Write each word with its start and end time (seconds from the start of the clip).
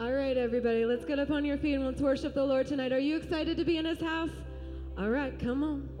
All 0.00 0.12
right, 0.12 0.34
everybody, 0.34 0.86
let's 0.86 1.04
get 1.04 1.18
up 1.18 1.30
on 1.30 1.44
your 1.44 1.58
feet 1.58 1.74
and 1.74 1.84
let's 1.84 2.00
worship 2.00 2.32
the 2.32 2.42
Lord 2.42 2.66
tonight. 2.66 2.90
Are 2.90 2.98
you 2.98 3.18
excited 3.18 3.58
to 3.58 3.64
be 3.66 3.76
in 3.76 3.84
his 3.84 4.00
house? 4.00 4.30
All 4.96 5.10
right, 5.10 5.38
come 5.38 5.62
on. 5.62 5.99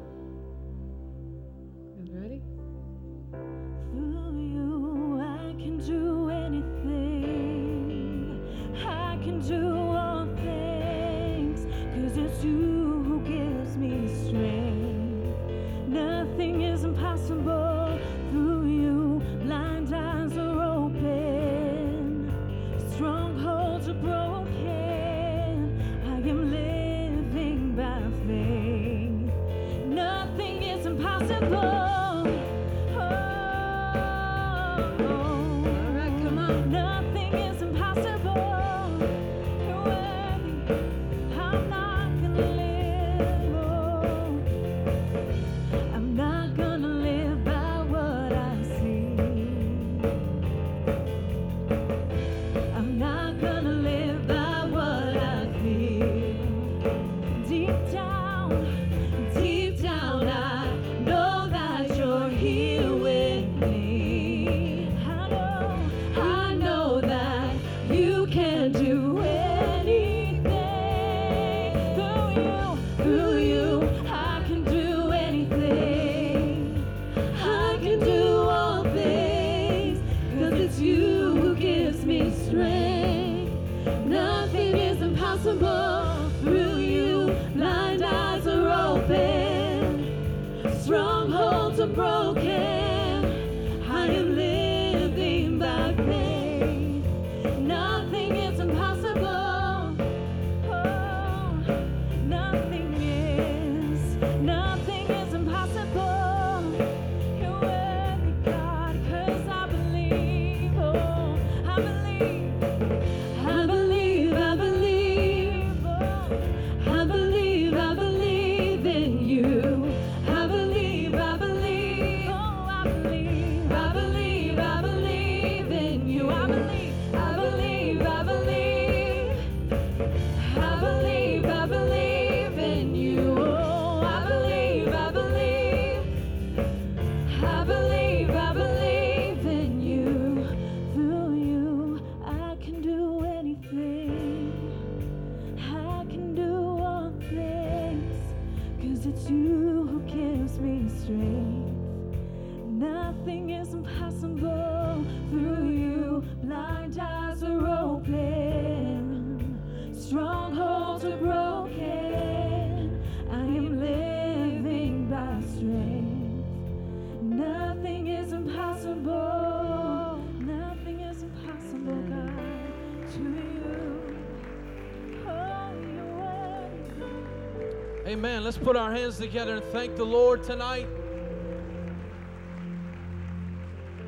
Let's 178.50 178.58
put 178.58 178.74
our 178.76 178.90
hands 178.90 179.16
together 179.16 179.54
and 179.54 179.64
thank 179.66 179.94
the 179.94 180.02
Lord 180.02 180.42
tonight. 180.42 180.88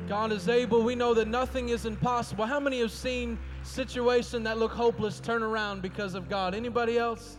God 0.05 0.33
is 0.33 0.49
able. 0.49 0.83
We 0.83 0.95
know 0.95 1.13
that 1.13 1.29
nothing 1.29 1.69
is 1.69 1.85
impossible. 1.85 2.45
How 2.45 2.59
many 2.59 2.81
have 2.81 2.91
seen 2.91 3.39
situations 3.63 4.43
that 4.43 4.57
look 4.57 4.73
hopeless 4.73 5.21
turn 5.21 5.43
around 5.43 5.81
because 5.81 6.13
of 6.13 6.27
God? 6.27 6.53
Anybody 6.53 6.97
else? 6.97 7.37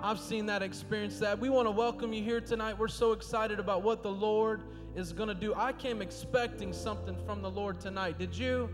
I've 0.00 0.20
seen 0.20 0.46
that, 0.46 0.62
experience 0.62 1.18
that. 1.18 1.36
We 1.36 1.50
want 1.50 1.66
to 1.66 1.72
welcome 1.72 2.12
you 2.12 2.22
here 2.22 2.40
tonight. 2.40 2.78
We're 2.78 2.86
so 2.86 3.10
excited 3.10 3.58
about 3.58 3.82
what 3.82 4.04
the 4.04 4.12
Lord 4.12 4.62
is 4.94 5.12
going 5.12 5.30
to 5.30 5.34
do. 5.34 5.52
I 5.56 5.72
came 5.72 6.00
expecting 6.00 6.72
something 6.72 7.16
from 7.26 7.42
the 7.42 7.50
Lord 7.50 7.80
tonight. 7.80 8.20
Did 8.20 8.38
you? 8.38 8.70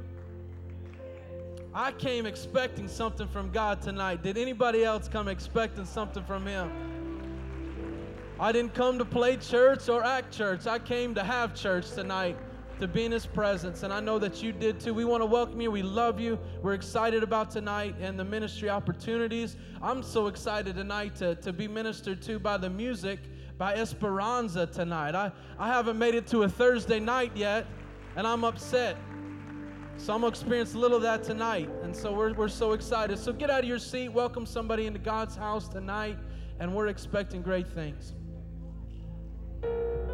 I 1.72 1.92
came 1.92 2.26
expecting 2.26 2.86
something 2.86 3.28
from 3.28 3.50
God 3.50 3.80
tonight. 3.80 4.22
Did 4.22 4.36
anybody 4.36 4.84
else 4.84 5.08
come 5.08 5.26
expecting 5.26 5.86
something 5.86 6.22
from 6.22 6.44
Him? 6.44 6.85
I 8.38 8.52
didn't 8.52 8.74
come 8.74 8.98
to 8.98 9.04
play 9.04 9.38
church 9.38 9.88
or 9.88 10.04
act 10.04 10.30
church. 10.30 10.66
I 10.66 10.78
came 10.78 11.14
to 11.14 11.24
have 11.24 11.54
church 11.54 11.90
tonight, 11.92 12.36
to 12.78 12.86
be 12.86 13.06
in 13.06 13.12
His 13.12 13.24
presence. 13.24 13.82
And 13.82 13.92
I 13.92 14.00
know 14.00 14.18
that 14.18 14.42
you 14.42 14.52
did 14.52 14.78
too. 14.78 14.92
We 14.92 15.06
want 15.06 15.22
to 15.22 15.26
welcome 15.26 15.58
you. 15.60 15.70
We 15.70 15.82
love 15.82 16.20
you. 16.20 16.38
We're 16.60 16.74
excited 16.74 17.22
about 17.22 17.50
tonight 17.50 17.94
and 17.98 18.18
the 18.18 18.24
ministry 18.24 18.68
opportunities. 18.68 19.56
I'm 19.80 20.02
so 20.02 20.26
excited 20.26 20.74
tonight 20.76 21.16
to, 21.16 21.36
to 21.36 21.52
be 21.52 21.66
ministered 21.66 22.20
to 22.22 22.38
by 22.38 22.58
the 22.58 22.68
music 22.68 23.20
by 23.56 23.74
Esperanza 23.74 24.66
tonight. 24.66 25.14
I, 25.14 25.32
I 25.58 25.68
haven't 25.68 25.98
made 25.98 26.14
it 26.14 26.26
to 26.26 26.42
a 26.42 26.48
Thursday 26.48 27.00
night 27.00 27.32
yet, 27.34 27.66
and 28.16 28.26
I'm 28.26 28.44
upset. 28.44 28.98
So 29.96 30.12
I'm 30.12 30.20
going 30.20 30.30
to 30.30 30.38
experience 30.38 30.74
a 30.74 30.78
little 30.78 30.98
of 30.98 31.02
that 31.04 31.24
tonight. 31.24 31.70
And 31.82 31.96
so 31.96 32.12
we're, 32.12 32.34
we're 32.34 32.48
so 32.48 32.72
excited. 32.72 33.18
So 33.18 33.32
get 33.32 33.48
out 33.48 33.60
of 33.60 33.68
your 33.68 33.78
seat, 33.78 34.10
welcome 34.10 34.44
somebody 34.44 34.84
into 34.84 34.98
God's 34.98 35.36
house 35.36 35.68
tonight, 35.68 36.18
and 36.60 36.74
we're 36.74 36.88
expecting 36.88 37.40
great 37.40 37.66
things 37.66 38.12
thank 39.66 40.00
you 40.00 40.05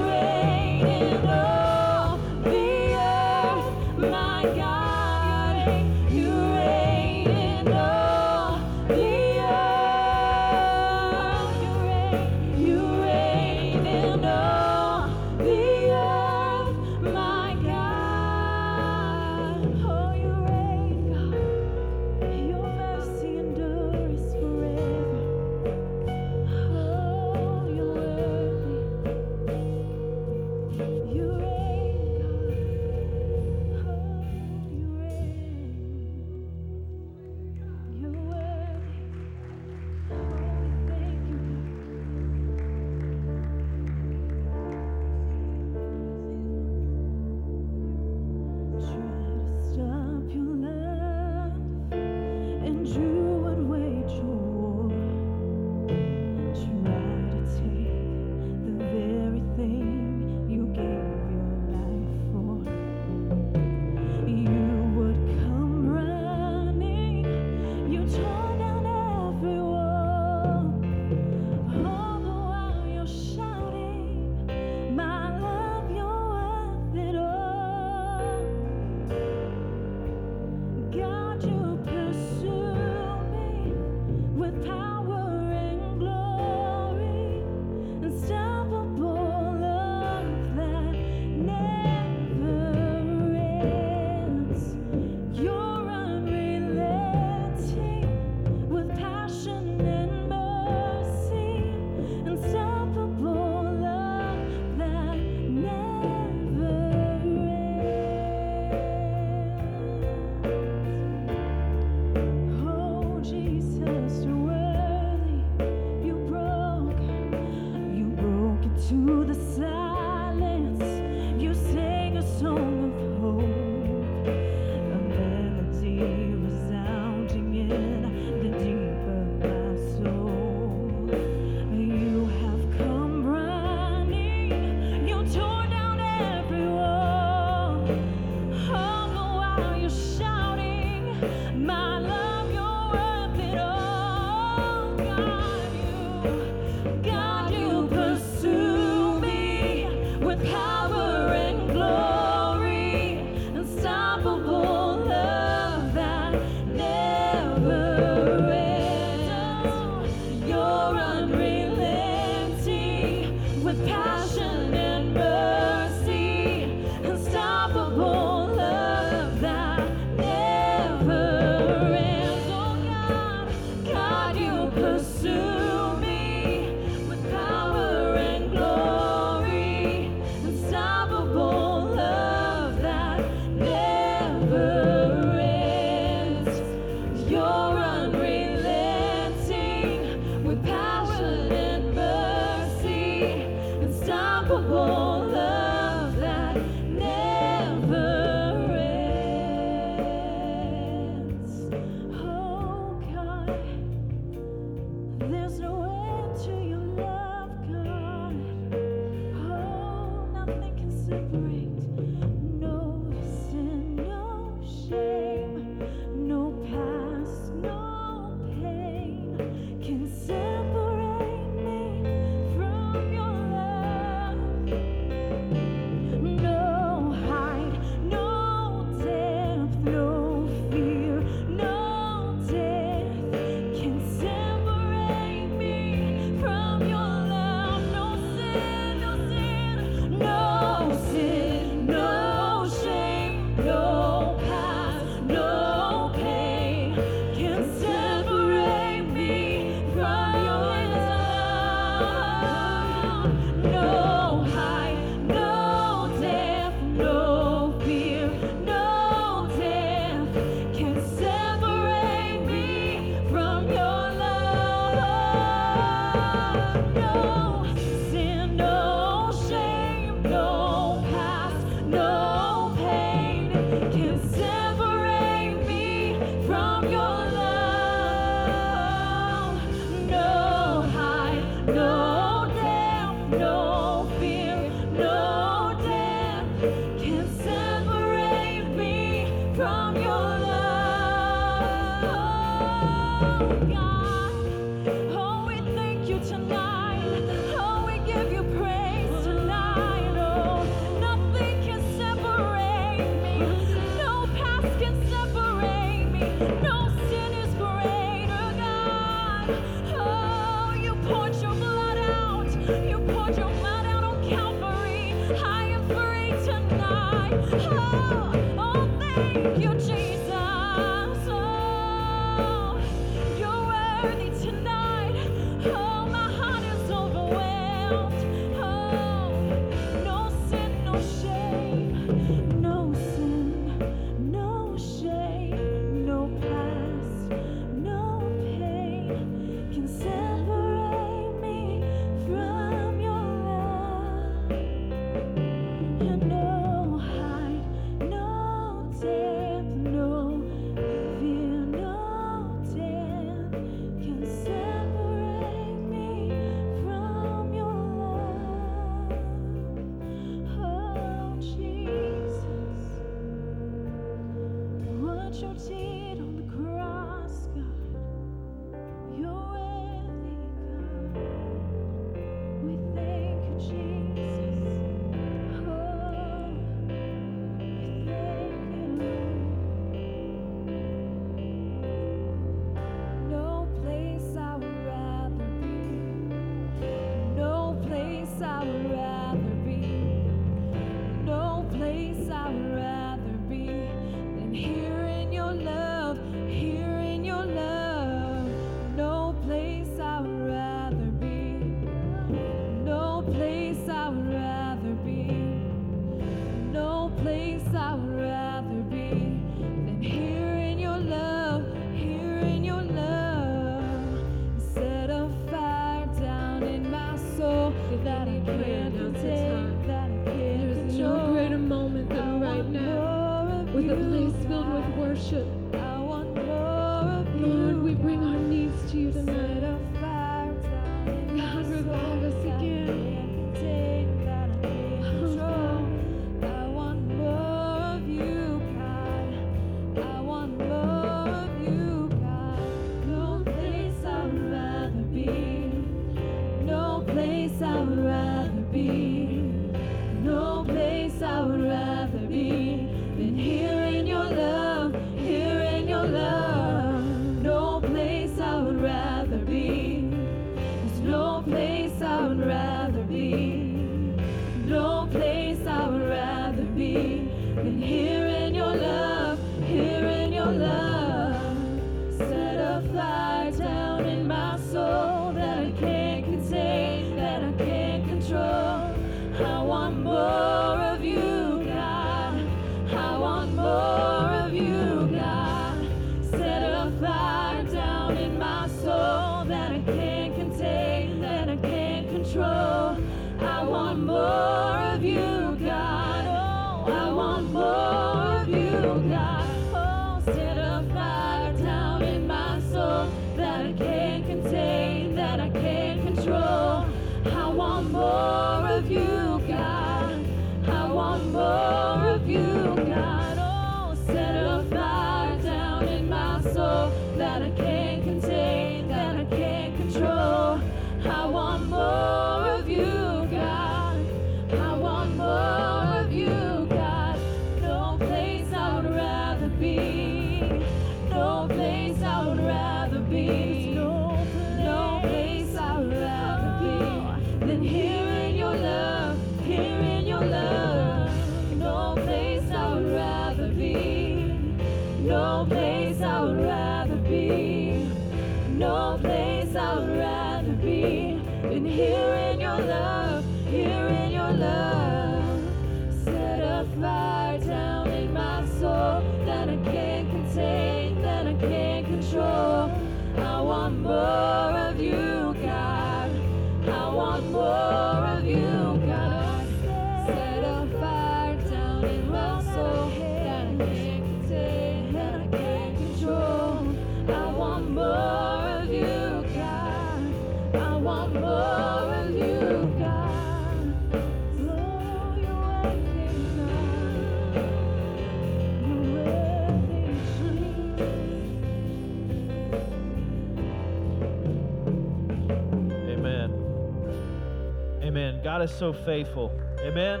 is 598.44 598.54
so 598.54 598.72
faithful. 598.72 599.32
Amen. 599.60 600.00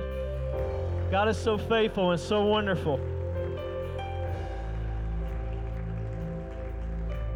God 1.10 1.28
is 1.28 1.38
so 1.38 1.56
faithful 1.56 2.10
and 2.10 2.20
so 2.20 2.44
wonderful. 2.44 3.00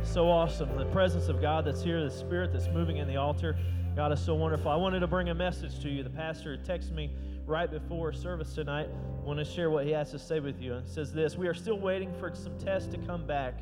So 0.03 0.29
awesome. 0.29 0.77
The 0.77 0.85
presence 0.87 1.29
of 1.29 1.41
God 1.41 1.65
that's 1.65 1.83
here, 1.83 2.03
the 2.05 2.11
Spirit 2.11 2.53
that's 2.53 2.69
moving 2.69 2.99
in 2.99 3.09
the 3.09 3.17
altar. 3.17 3.57
God 3.97 4.13
is 4.13 4.21
so 4.21 4.35
wonderful. 4.35 4.71
I 4.71 4.77
wanted 4.77 5.01
to 5.01 5.07
bring 5.07 5.31
a 5.31 5.35
message 5.35 5.81
to 5.81 5.89
you. 5.89 6.03
The 6.03 6.11
pastor 6.11 6.59
texted 6.59 6.93
me 6.93 7.11
right 7.47 7.71
before 7.71 8.13
service 8.13 8.55
tonight. 8.55 8.89
I 8.89 9.27
want 9.27 9.39
to 9.39 9.45
share 9.45 9.71
what 9.71 9.87
he 9.87 9.93
has 9.93 10.11
to 10.11 10.19
say 10.19 10.41
with 10.41 10.61
you. 10.61 10.75
And 10.75 10.87
says 10.87 11.13
this 11.13 11.37
We 11.37 11.49
are 11.49 11.55
still 11.55 11.79
waiting 11.79 12.13
for 12.21 12.35
some 12.35 12.57
tests 12.59 12.89
to 12.93 12.99
come 12.99 13.27
back. 13.27 13.61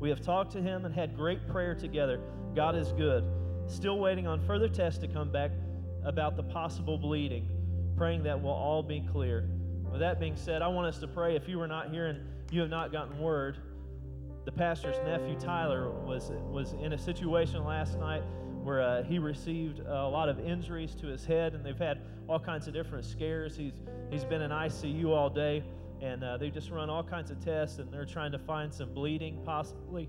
We 0.00 0.08
have 0.08 0.20
talked 0.20 0.52
to 0.52 0.60
him 0.60 0.84
and 0.84 0.94
had 0.94 1.16
great 1.16 1.46
prayer 1.48 1.76
together. 1.76 2.20
God 2.56 2.74
is 2.74 2.92
good. 2.92 3.24
Still 3.68 3.98
waiting 3.98 4.26
on 4.26 4.40
further 4.46 4.68
tests 4.68 4.98
to 5.00 5.08
come 5.08 5.30
back 5.30 5.52
about 6.08 6.36
the 6.36 6.42
possible 6.42 6.96
bleeding, 6.96 7.46
praying 7.96 8.22
that 8.24 8.40
we'll 8.40 8.50
all 8.50 8.82
be 8.82 9.06
clear. 9.12 9.48
With 9.90 10.00
that 10.00 10.18
being 10.18 10.36
said, 10.36 10.62
I 10.62 10.68
want 10.68 10.86
us 10.86 10.98
to 11.00 11.06
pray. 11.06 11.36
If 11.36 11.48
you 11.48 11.58
were 11.58 11.68
not 11.68 11.90
here 11.90 12.06
and 12.06 12.20
you 12.50 12.60
have 12.62 12.70
not 12.70 12.90
gotten 12.90 13.18
word, 13.18 13.58
the 14.46 14.52
pastor's 14.52 14.96
nephew 15.04 15.38
Tyler 15.38 15.90
was 15.90 16.32
was 16.50 16.72
in 16.82 16.94
a 16.94 16.98
situation 16.98 17.64
last 17.64 17.98
night 17.98 18.22
where 18.64 18.80
uh, 18.80 19.02
he 19.02 19.18
received 19.18 19.80
a 19.80 20.08
lot 20.08 20.30
of 20.30 20.40
injuries 20.40 20.94
to 20.94 21.06
his 21.06 21.26
head, 21.26 21.54
and 21.54 21.64
they've 21.64 21.78
had 21.78 22.00
all 22.26 22.40
kinds 22.40 22.66
of 22.66 22.72
different 22.72 23.04
scares. 23.04 23.56
He's 23.56 23.74
he's 24.10 24.24
been 24.24 24.40
in 24.40 24.50
ICU 24.50 25.08
all 25.10 25.28
day, 25.28 25.62
and 26.00 26.24
uh, 26.24 26.38
they 26.38 26.48
just 26.48 26.70
run 26.70 26.88
all 26.88 27.04
kinds 27.04 27.30
of 27.30 27.44
tests, 27.44 27.78
and 27.78 27.92
they're 27.92 28.06
trying 28.06 28.32
to 28.32 28.38
find 28.38 28.72
some 28.72 28.94
bleeding 28.94 29.42
possibly. 29.44 30.08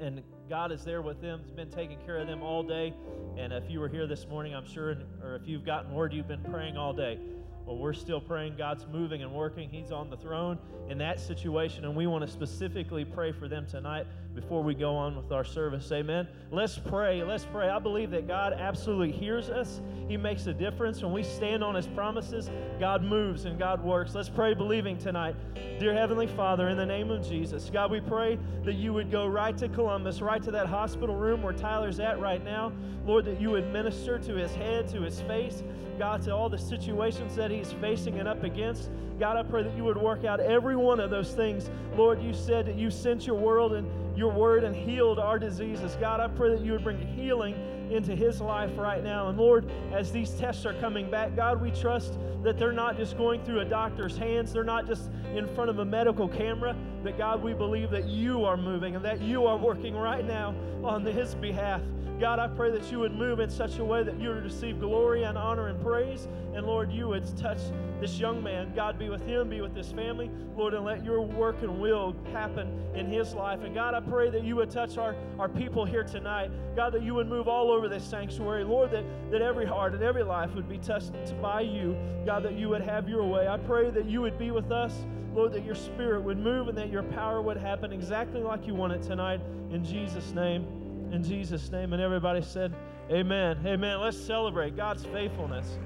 And 0.00 0.22
God 0.48 0.70
is 0.70 0.84
there 0.84 1.02
with 1.02 1.20
them. 1.20 1.40
He's 1.44 1.52
been 1.52 1.70
taking 1.70 1.98
care 2.06 2.18
of 2.18 2.26
them 2.26 2.42
all 2.42 2.62
day. 2.62 2.94
And 3.36 3.52
if 3.52 3.70
you 3.70 3.80
were 3.80 3.88
here 3.88 4.06
this 4.06 4.26
morning, 4.28 4.54
I'm 4.54 4.66
sure, 4.66 4.96
or 5.22 5.34
if 5.34 5.46
you've 5.46 5.64
gotten 5.64 5.92
word, 5.92 6.12
you've 6.12 6.28
been 6.28 6.44
praying 6.44 6.76
all 6.76 6.92
day. 6.92 7.18
Well, 7.64 7.76
we're 7.76 7.94
still 7.94 8.20
praying. 8.20 8.54
God's 8.56 8.86
moving 8.86 9.24
and 9.24 9.32
working. 9.32 9.68
He's 9.68 9.90
on 9.90 10.08
the 10.08 10.16
throne 10.16 10.58
in 10.88 10.98
that 10.98 11.18
situation, 11.18 11.84
and 11.84 11.96
we 11.96 12.06
want 12.06 12.24
to 12.24 12.30
specifically 12.30 13.04
pray 13.04 13.32
for 13.32 13.48
them 13.48 13.66
tonight 13.66 14.06
before 14.36 14.62
we 14.62 14.74
go 14.74 14.94
on 14.94 15.16
with 15.16 15.32
our 15.32 15.44
service. 15.44 15.90
Amen. 15.90 16.28
Let's 16.52 16.78
pray. 16.78 17.24
Let's 17.24 17.46
pray. 17.46 17.70
I 17.70 17.78
believe 17.78 18.10
that 18.10 18.28
God 18.28 18.52
absolutely 18.52 19.10
hears 19.10 19.48
us. 19.48 19.80
He 20.08 20.18
makes 20.18 20.46
a 20.46 20.52
difference. 20.52 21.02
When 21.02 21.12
we 21.12 21.22
stand 21.22 21.64
on 21.64 21.74
His 21.74 21.86
promises, 21.88 22.50
God 22.78 23.02
moves 23.02 23.46
and 23.46 23.58
God 23.58 23.82
works. 23.82 24.14
Let's 24.14 24.28
pray 24.28 24.52
believing 24.52 24.98
tonight. 24.98 25.34
Dear 25.80 25.94
Heavenly 25.94 26.26
Father, 26.26 26.68
in 26.68 26.76
the 26.76 26.86
name 26.86 27.10
of 27.10 27.26
Jesus, 27.26 27.70
God, 27.72 27.90
we 27.90 28.00
pray 28.00 28.38
that 28.64 28.74
you 28.74 28.92
would 28.92 29.10
go 29.10 29.26
right 29.26 29.56
to 29.56 29.68
Columbus, 29.70 30.20
right 30.20 30.42
to 30.42 30.50
that 30.50 30.66
hospital 30.66 31.16
room 31.16 31.42
where 31.42 31.54
Tyler's 31.54 31.98
at 31.98 32.20
right 32.20 32.44
now. 32.44 32.72
Lord, 33.06 33.24
that 33.24 33.40
you 33.40 33.50
would 33.50 33.72
minister 33.72 34.18
to 34.18 34.34
his 34.34 34.54
head, 34.54 34.86
to 34.88 35.00
his 35.00 35.22
face. 35.22 35.62
God, 35.98 36.20
to 36.22 36.34
all 36.34 36.50
the 36.50 36.58
situations 36.58 37.34
that 37.36 37.50
he's 37.50 37.72
facing 37.72 38.18
and 38.18 38.28
up 38.28 38.44
against. 38.44 38.90
God, 39.18 39.38
I 39.38 39.42
pray 39.42 39.62
that 39.62 39.74
you 39.76 39.84
would 39.84 39.96
work 39.96 40.24
out 40.24 40.40
every 40.40 40.76
one 40.76 41.00
of 41.00 41.08
those 41.08 41.32
things. 41.32 41.70
Lord, 41.96 42.22
you 42.22 42.34
said 42.34 42.66
that 42.66 42.76
you 42.76 42.90
sent 42.90 43.26
your 43.26 43.36
world 43.36 43.72
and 43.72 43.88
your 44.16 44.32
word 44.32 44.64
and 44.64 44.74
healed 44.74 45.18
our 45.18 45.38
diseases. 45.38 45.96
God, 46.00 46.20
I 46.20 46.28
pray 46.28 46.50
that 46.50 46.60
you 46.60 46.72
would 46.72 46.82
bring 46.82 46.98
healing 46.98 47.54
into 47.90 48.16
his 48.16 48.40
life 48.40 48.70
right 48.76 49.04
now. 49.04 49.28
And 49.28 49.38
Lord, 49.38 49.70
as 49.92 50.10
these 50.10 50.30
tests 50.30 50.66
are 50.66 50.74
coming 50.74 51.10
back, 51.10 51.36
God, 51.36 51.60
we 51.60 51.70
trust 51.70 52.18
that 52.42 52.58
they're 52.58 52.72
not 52.72 52.96
just 52.96 53.16
going 53.16 53.44
through 53.44 53.60
a 53.60 53.64
doctor's 53.64 54.16
hands, 54.16 54.52
they're 54.52 54.64
not 54.64 54.86
just 54.86 55.10
in 55.34 55.46
front 55.54 55.70
of 55.70 55.78
a 55.78 55.84
medical 55.84 56.28
camera, 56.28 56.74
that 57.04 57.18
God, 57.18 57.42
we 57.42 57.52
believe 57.52 57.90
that 57.90 58.06
you 58.06 58.44
are 58.44 58.56
moving 58.56 58.96
and 58.96 59.04
that 59.04 59.20
you 59.20 59.46
are 59.46 59.56
working 59.56 59.94
right 59.94 60.26
now 60.26 60.54
on 60.82 61.04
his 61.04 61.34
behalf. 61.34 61.82
God, 62.18 62.38
I 62.38 62.48
pray 62.48 62.70
that 62.70 62.90
you 62.90 62.98
would 63.00 63.14
move 63.14 63.40
in 63.40 63.50
such 63.50 63.78
a 63.78 63.84
way 63.84 64.02
that 64.02 64.18
you 64.18 64.30
would 64.30 64.42
receive 64.42 64.80
glory 64.80 65.24
and 65.24 65.36
honor 65.36 65.68
and 65.68 65.78
praise. 65.82 66.28
And 66.54 66.66
Lord, 66.66 66.90
you 66.90 67.08
would 67.08 67.36
touch 67.36 67.58
this 68.00 68.18
young 68.18 68.42
man. 68.42 68.72
God, 68.74 68.98
be 68.98 69.10
with 69.10 69.20
him, 69.26 69.50
be 69.50 69.60
with 69.60 69.76
his 69.76 69.92
family. 69.92 70.30
Lord, 70.56 70.72
and 70.72 70.84
let 70.84 71.04
your 71.04 71.20
work 71.20 71.56
and 71.60 71.78
will 71.78 72.16
happen 72.32 72.82
in 72.94 73.06
his 73.06 73.34
life. 73.34 73.60
And 73.62 73.74
God, 73.74 73.92
I 73.92 74.00
pray 74.00 74.30
that 74.30 74.44
you 74.44 74.56
would 74.56 74.70
touch 74.70 74.96
our, 74.96 75.14
our 75.38 75.48
people 75.48 75.84
here 75.84 76.04
tonight. 76.04 76.50
God, 76.74 76.94
that 76.94 77.02
you 77.02 77.14
would 77.14 77.28
move 77.28 77.48
all 77.48 77.70
over 77.70 77.86
this 77.86 78.04
sanctuary. 78.04 78.64
Lord, 78.64 78.90
that, 78.92 79.04
that 79.30 79.42
every 79.42 79.66
heart 79.66 79.92
and 79.92 80.02
every 80.02 80.22
life 80.22 80.54
would 80.54 80.68
be 80.68 80.78
touched 80.78 81.12
by 81.42 81.60
you. 81.60 81.96
God, 82.24 82.42
that 82.44 82.54
you 82.54 82.70
would 82.70 82.82
have 82.82 83.10
your 83.10 83.24
way. 83.26 83.46
I 83.46 83.58
pray 83.58 83.90
that 83.90 84.06
you 84.06 84.22
would 84.22 84.38
be 84.38 84.50
with 84.50 84.72
us. 84.72 85.04
Lord, 85.34 85.52
that 85.52 85.66
your 85.66 85.74
spirit 85.74 86.22
would 86.22 86.38
move 86.38 86.68
and 86.68 86.78
that 86.78 86.90
your 86.90 87.02
power 87.02 87.42
would 87.42 87.58
happen 87.58 87.92
exactly 87.92 88.40
like 88.40 88.66
you 88.66 88.74
want 88.74 88.94
it 88.94 89.02
tonight. 89.02 89.42
In 89.70 89.84
Jesus' 89.84 90.32
name. 90.32 90.85
In 91.12 91.22
Jesus' 91.22 91.70
name. 91.70 91.92
And 91.92 92.02
everybody 92.02 92.42
said, 92.42 92.74
Amen. 93.10 93.58
Amen. 93.64 94.00
Let's 94.00 94.18
celebrate 94.18 94.76
God's 94.76 95.04
faithfulness. 95.04 95.78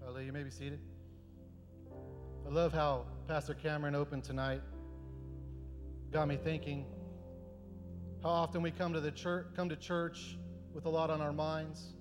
Hallelujah. 0.00 0.26
You 0.26 0.32
may 0.32 0.42
be 0.42 0.50
seated. 0.50 0.80
I 2.46 2.50
love 2.50 2.72
how 2.72 3.04
Pastor 3.28 3.54
Cameron 3.54 3.94
opened 3.94 4.24
tonight. 4.24 4.62
Got 6.10 6.28
me 6.28 6.36
thinking 6.36 6.86
how 8.22 8.28
often 8.28 8.62
we 8.62 8.70
come 8.70 8.92
to 8.92 9.00
the 9.00 9.10
church, 9.10 9.46
come 9.54 9.68
to 9.68 9.76
church 9.76 10.38
with 10.72 10.86
a 10.86 10.88
lot 10.88 11.10
on 11.10 11.20
our 11.20 11.32
minds. 11.32 11.94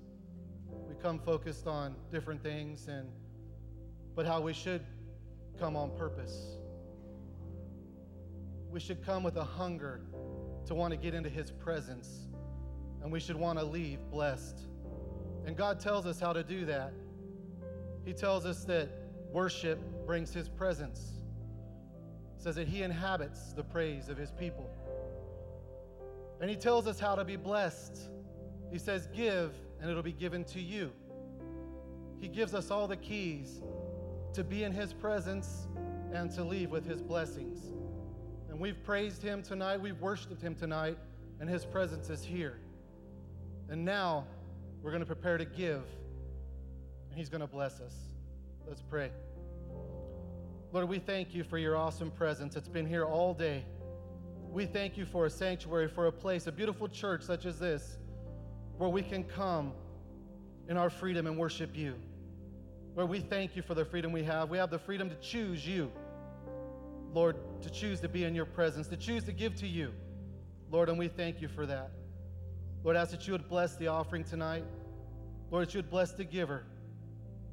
Come 1.02 1.20
focused 1.20 1.66
on 1.66 1.96
different 2.12 2.44
things 2.44 2.88
and 2.88 3.08
but 4.16 4.26
how 4.26 4.42
we 4.42 4.54
should 4.54 4.82
come 5.60 5.76
on 5.76 5.90
purpose. 5.98 6.58
We 8.70 8.80
should 8.80 9.04
come 9.04 9.24
with 9.24 9.38
a 9.38 9.44
hunger 9.44 10.02
to 10.68 10.76
want 10.76 10.92
to 10.92 10.98
get 10.98 11.14
into 11.14 11.30
his 11.30 11.50
presence 11.50 12.28
and 13.02 13.12
we 13.12 13.20
should 13.20 13.36
want 13.36 13.58
to 13.58 13.66
leave 13.66 14.00
blessed. 14.12 14.68
And 15.46 15.58
God 15.58 15.80
tells 15.80 16.06
us 16.06 16.20
how 16.20 16.34
to 16.34 16.44
do 16.44 16.66
that. 16.66 16.94
He 18.06 18.14
tells 18.14 18.46
us 18.46 18.64
that 18.66 18.90
worship 19.32 19.80
brings 20.06 20.34
his 20.34 20.50
presence. 20.50 21.14
says 22.38 22.56
that 22.56 22.68
he 22.68 22.84
inhabits 22.84 23.54
the 23.54 23.64
praise 23.64 24.10
of 24.10 24.18
his 24.18 24.32
people. 24.32 24.70
And 26.40 26.50
he 26.50 26.56
tells 26.56 26.88
us 26.88 27.00
how 27.00 27.16
to 27.16 27.24
be 27.24 27.36
blessed. 27.36 28.10
He 28.72 28.78
says, 28.78 29.08
Give, 29.16 29.52
and 29.82 29.90
it'll 29.90 30.04
be 30.04 30.12
given 30.12 30.44
to 30.46 30.62
you. 30.62 30.92
He 32.20 32.28
gives 32.28 32.54
us 32.54 32.70
all 32.70 32.88
the 32.88 32.98
keys 32.98 33.62
to 34.34 34.44
be 34.44 34.64
in 34.64 34.72
his 34.72 34.94
presence 34.94 35.68
and 36.14 36.32
to 36.32 36.44
leave 36.44 36.70
with 36.70 36.86
his 36.86 37.02
blessings. 37.02 37.74
And 38.50 38.60
we've 38.60 38.82
praised 38.84 39.24
him 39.24 39.42
tonight, 39.42 39.82
we've 39.82 40.00
worshiped 40.00 40.42
him 40.42 40.54
tonight, 40.56 40.98
and 41.40 41.50
his 41.50 41.66
presence 41.66 42.10
is 42.10 42.24
here. 42.24 42.60
And 43.70 43.84
now 43.84 44.28
we're 44.84 44.92
going 44.92 45.02
to 45.02 45.08
prepare 45.08 45.38
to 45.38 45.46
give, 45.46 45.84
and 47.10 47.18
he's 47.18 47.30
going 47.30 47.42
to 47.42 47.48
bless 47.48 47.80
us. 47.80 47.96
Let's 48.68 48.82
pray. 48.84 49.10
Lord, 50.72 50.88
we 50.88 51.00
thank 51.00 51.34
you 51.34 51.44
for 51.44 51.58
your 51.58 51.76
awesome 51.76 52.12
presence. 52.12 52.56
It's 52.56 52.68
been 52.68 52.86
here 52.86 53.06
all 53.06 53.34
day. 53.34 53.66
We 54.52 54.66
thank 54.66 54.98
you 54.98 55.06
for 55.06 55.26
a 55.26 55.30
sanctuary, 55.30 55.88
for 55.88 56.08
a 56.08 56.12
place, 56.12 56.46
a 56.48 56.52
beautiful 56.52 56.88
church 56.88 57.24
such 57.24 57.46
as 57.46 57.58
this, 57.58 57.98
where 58.78 58.90
we 58.90 59.02
can 59.02 59.24
come 59.24 59.74
in 60.68 60.78
our 60.78 60.90
freedom 60.90 61.28
and 61.28 61.38
worship 61.38 61.76
you. 61.76 61.96
Where 62.94 63.06
we 63.06 63.20
thank 63.20 63.56
you 63.56 63.62
for 63.62 63.74
the 63.74 63.86
freedom 63.86 64.12
we 64.12 64.24
have. 64.24 64.50
We 64.50 64.58
have 64.58 64.70
the 64.70 64.80
freedom 64.80 65.10
to 65.10 65.16
choose 65.16 65.66
you. 65.68 65.92
Lord, 67.14 67.36
to 67.62 67.70
choose 67.70 68.00
to 68.02 68.10
be 68.10 68.24
in 68.24 68.36
your 68.36 68.46
presence, 68.46 68.88
to 68.88 68.98
choose 68.98 69.24
to 69.26 69.34
give 69.34 69.56
to 69.56 69.68
you. 69.68 69.92
Lord, 70.70 70.90
and 70.90 70.98
we 70.98 71.08
thank 71.08 71.42
you 71.42 71.48
for 71.48 71.66
that. 71.66 71.92
Lord, 72.84 72.96
I 72.96 73.02
ask 73.02 73.12
that 73.12 73.28
you 73.28 73.34
would 73.34 73.48
bless 73.48 73.76
the 73.76 73.88
offering 73.88 74.24
tonight. 74.24 74.64
Lord, 75.52 75.68
that 75.68 75.74
you 75.74 75.80
would 75.80 75.90
bless 75.90 76.14
the 76.14 76.24
giver. 76.24 76.64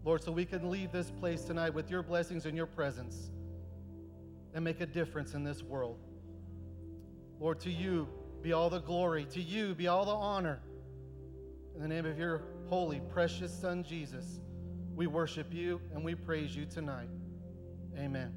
Lord, 0.04 0.22
so 0.22 0.33
we 0.33 0.44
can 0.44 0.70
leave 0.70 0.92
this 0.92 1.11
place 1.11 1.42
tonight 1.42 1.74
with 1.74 1.90
your 1.90 2.02
blessings 2.02 2.46
and 2.46 2.57
your 2.57 2.66
presence 2.66 3.31
and 4.54 4.64
make 4.64 4.81
a 4.81 4.87
difference 4.87 5.35
in 5.35 5.44
this 5.44 5.62
world. 5.62 5.98
Lord, 7.40 7.61
to 7.61 7.70
you 7.70 8.09
be 8.42 8.52
all 8.52 8.70
the 8.70 8.81
glory, 8.81 9.26
to 9.33 9.40
you 9.42 9.74
be 9.74 9.88
all 9.88 10.04
the 10.04 10.14
honor. 10.14 10.61
In 11.79 11.83
the 11.83 11.88
name 11.88 12.07
of 12.07 12.19
your 12.19 12.43
holy, 12.69 12.99
precious 12.99 13.53
Son, 13.53 13.85
Jesus, 13.85 14.41
we 14.97 15.07
worship 15.07 15.55
you 15.55 15.81
and 15.95 16.05
we 16.05 16.17
praise 16.17 16.57
you 16.57 16.67
tonight. 16.67 17.09
Amen. 17.97 18.35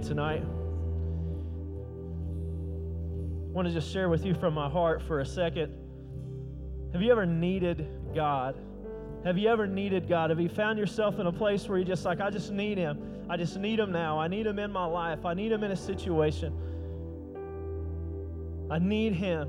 Me 0.00 0.06
tonight, 0.06 0.42
I 3.48 3.52
want 3.52 3.66
to 3.66 3.72
just 3.72 3.90
share 3.90 4.10
with 4.10 4.26
you 4.26 4.34
from 4.34 4.52
my 4.52 4.68
heart 4.68 5.00
for 5.00 5.20
a 5.20 5.26
second. 5.26 5.72
Have 6.92 7.00
you 7.00 7.10
ever 7.10 7.24
needed 7.24 7.88
God? 8.14 8.56
Have 9.24 9.38
you 9.38 9.48
ever 9.48 9.66
needed 9.66 10.06
God? 10.06 10.28
Have 10.28 10.38
you 10.38 10.50
found 10.50 10.78
yourself 10.78 11.18
in 11.18 11.26
a 11.26 11.32
place 11.32 11.66
where 11.66 11.78
you're 11.78 11.86
just 11.86 12.04
like, 12.04 12.20
I 12.20 12.28
just 12.28 12.52
need 12.52 12.76
Him. 12.76 12.98
I 13.30 13.38
just 13.38 13.56
need 13.56 13.78
Him 13.78 13.90
now. 13.90 14.18
I 14.18 14.28
need 14.28 14.46
Him 14.46 14.58
in 14.58 14.70
my 14.70 14.84
life. 14.84 15.24
I 15.24 15.32
need 15.32 15.50
Him 15.50 15.64
in 15.64 15.70
a 15.70 15.76
situation. 15.76 16.52
I 18.70 18.78
need 18.78 19.14
Him. 19.14 19.48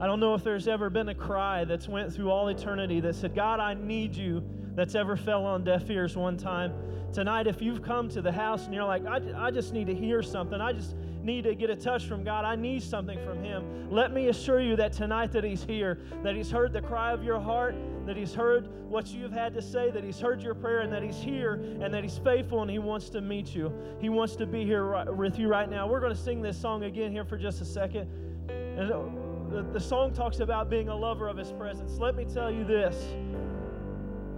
I 0.00 0.06
don't 0.06 0.18
know 0.18 0.32
if 0.32 0.42
there's 0.42 0.66
ever 0.66 0.88
been 0.88 1.10
a 1.10 1.14
cry 1.14 1.66
that's 1.66 1.86
went 1.86 2.10
through 2.12 2.30
all 2.30 2.48
eternity 2.48 3.00
that 3.00 3.14
said, 3.14 3.34
God, 3.34 3.60
I 3.60 3.74
need 3.74 4.16
you, 4.16 4.42
that's 4.74 4.94
ever 4.94 5.14
fell 5.14 5.44
on 5.44 5.62
deaf 5.62 5.90
ears 5.90 6.16
one 6.16 6.38
time. 6.38 6.72
Tonight, 7.12 7.46
if 7.46 7.60
you've 7.60 7.82
come 7.82 8.08
to 8.10 8.22
the 8.22 8.32
house 8.32 8.64
and 8.64 8.72
you're 8.72 8.84
like, 8.84 9.04
I, 9.04 9.20
I 9.36 9.50
just 9.50 9.74
need 9.74 9.88
to 9.88 9.94
hear 9.94 10.22
something, 10.22 10.58
I 10.58 10.72
just 10.72 10.94
need 11.22 11.44
to 11.44 11.54
get 11.54 11.68
a 11.68 11.76
touch 11.76 12.06
from 12.06 12.24
God, 12.24 12.46
I 12.46 12.56
need 12.56 12.82
something 12.82 13.18
from 13.26 13.44
Him, 13.44 13.90
let 13.90 14.10
me 14.10 14.28
assure 14.28 14.60
you 14.60 14.74
that 14.76 14.94
tonight 14.94 15.32
that 15.32 15.44
He's 15.44 15.64
here, 15.64 15.98
that 16.22 16.34
He's 16.34 16.50
heard 16.50 16.72
the 16.72 16.80
cry 16.80 17.12
of 17.12 17.22
your 17.22 17.38
heart, 17.38 17.74
that 18.06 18.16
He's 18.16 18.32
heard 18.32 18.70
what 18.88 19.08
you've 19.08 19.32
had 19.32 19.52
to 19.52 19.60
say, 19.60 19.90
that 19.90 20.02
He's 20.02 20.18
heard 20.18 20.40
your 20.40 20.54
prayer, 20.54 20.80
and 20.80 20.90
that 20.94 21.02
He's 21.02 21.18
here, 21.18 21.54
and 21.82 21.92
that 21.92 22.02
He's 22.02 22.16
faithful, 22.16 22.62
and 22.62 22.70
He 22.70 22.78
wants 22.78 23.10
to 23.10 23.20
meet 23.20 23.54
you. 23.54 23.70
He 24.00 24.08
wants 24.08 24.34
to 24.36 24.46
be 24.46 24.64
here 24.64 24.84
right, 24.84 25.14
with 25.14 25.38
you 25.38 25.48
right 25.48 25.68
now. 25.68 25.86
We're 25.86 26.00
going 26.00 26.14
to 26.14 26.20
sing 26.20 26.40
this 26.40 26.58
song 26.58 26.84
again 26.84 27.12
here 27.12 27.24
for 27.24 27.36
just 27.36 27.60
a 27.60 27.66
second. 27.66 28.08
And 28.48 28.90
uh, 28.90 29.02
the, 29.50 29.62
the 29.72 29.80
song 29.80 30.12
talks 30.12 30.40
about 30.40 30.70
being 30.70 30.88
a 30.88 30.96
lover 30.96 31.28
of 31.28 31.36
His 31.36 31.52
presence. 31.52 31.98
Let 31.98 32.16
me 32.16 32.24
tell 32.24 32.50
you 32.50 32.64
this. 32.64 32.96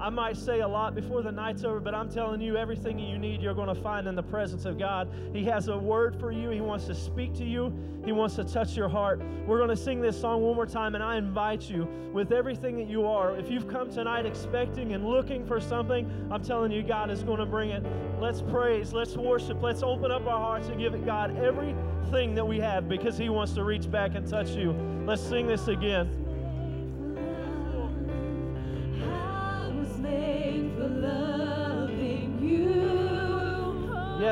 I 0.03 0.11
might 0.11 0.37
say 0.37 0.63
a 0.63 0.69
lot 0.69 0.97
before 0.97 1.23
the 1.23 1.31
night's 1.31 1.63
over, 1.63 1.79
but 1.79 1.95
I'm 1.95 2.11
telling 2.11 2.41
you, 2.41 2.57
everything 2.57 2.99
you 2.99 3.19
need, 3.19 3.41
you're 3.41 3.55
going 3.55 3.73
to 3.73 3.81
find 3.81 4.09
in 4.09 4.17
the 4.17 4.23
presence 4.23 4.65
of 4.65 4.77
God. 4.77 5.09
He 5.33 5.45
has 5.45 5.69
a 5.69 5.79
word 5.79 6.17
for 6.19 6.33
you. 6.33 6.51
He 6.51 6.61
wants 6.61 6.87
to 6.87 6.95
speak 6.95 7.35
to 7.35 7.45
you. 7.45 7.73
He 8.05 8.11
wants 8.11 8.35
to 8.35 8.43
touch 8.43 8.77
your 8.77 8.89
heart. 8.89 9.23
We're 9.47 9.59
going 9.59 9.71
to 9.71 9.77
sing 9.77 10.01
this 10.01 10.21
song 10.21 10.43
one 10.43 10.57
more 10.57 10.67
time, 10.67 10.97
and 10.97 11.05
I 11.05 11.19
invite 11.19 11.71
you, 11.71 11.87
with 12.13 12.33
everything 12.33 12.77
that 12.79 12.89
you 12.89 13.07
are, 13.07 13.37
if 13.37 13.49
you've 13.49 13.69
come 13.69 13.93
tonight 13.93 14.27
expecting 14.27 14.93
and 14.93 15.07
looking 15.07 15.47
for 15.47 15.61
something, 15.61 16.11
I'm 16.33 16.43
telling 16.43 16.73
you, 16.73 16.83
God 16.83 17.09
is 17.09 17.23
going 17.23 17.39
to 17.39 17.47
bring 17.47 17.71
it. 17.71 17.85
Let's 18.21 18.43
praise, 18.43 18.93
let's 18.93 19.17
worship, 19.17 19.63
let's 19.63 19.85
open 19.85 20.11
up 20.11 20.27
our 20.27 20.39
hearts 20.39 20.67
and 20.67 20.81
give 20.81 20.95
it 20.95 21.07
God 21.07 21.39
everything 21.39 22.35
that 22.35 22.45
we 22.45 22.59
have 22.59 22.89
because 22.89 23.17
He 23.17 23.29
wants 23.29 23.53
to 23.53 23.63
reach 23.63 23.89
back 23.89 24.17
and 24.17 24.29
touch 24.29 24.51
you. 24.51 24.73
Let's 25.07 25.23
sing 25.23 25.47
this 25.47 25.69
again. 25.69 26.22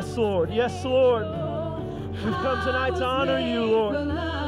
Yes, 0.00 0.16
Lord. 0.16 0.50
Yes, 0.50 0.84
Lord. 0.84 1.26
We've 2.12 2.32
come 2.32 2.64
tonight 2.64 2.96
to 2.96 3.04
honor 3.04 3.38
you, 3.38 3.64
Lord. 3.64 4.39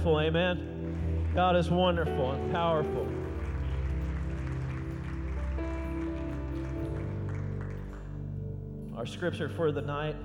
Faithful. 0.00 0.20
Amen. 0.20 1.30
God 1.34 1.56
is 1.56 1.68
wonderful 1.68 2.30
and 2.30 2.50
powerful. 2.50 3.06
Our 8.96 9.04
scripture 9.04 9.50
for 9.50 9.72
the 9.72 9.82
night 9.82 10.16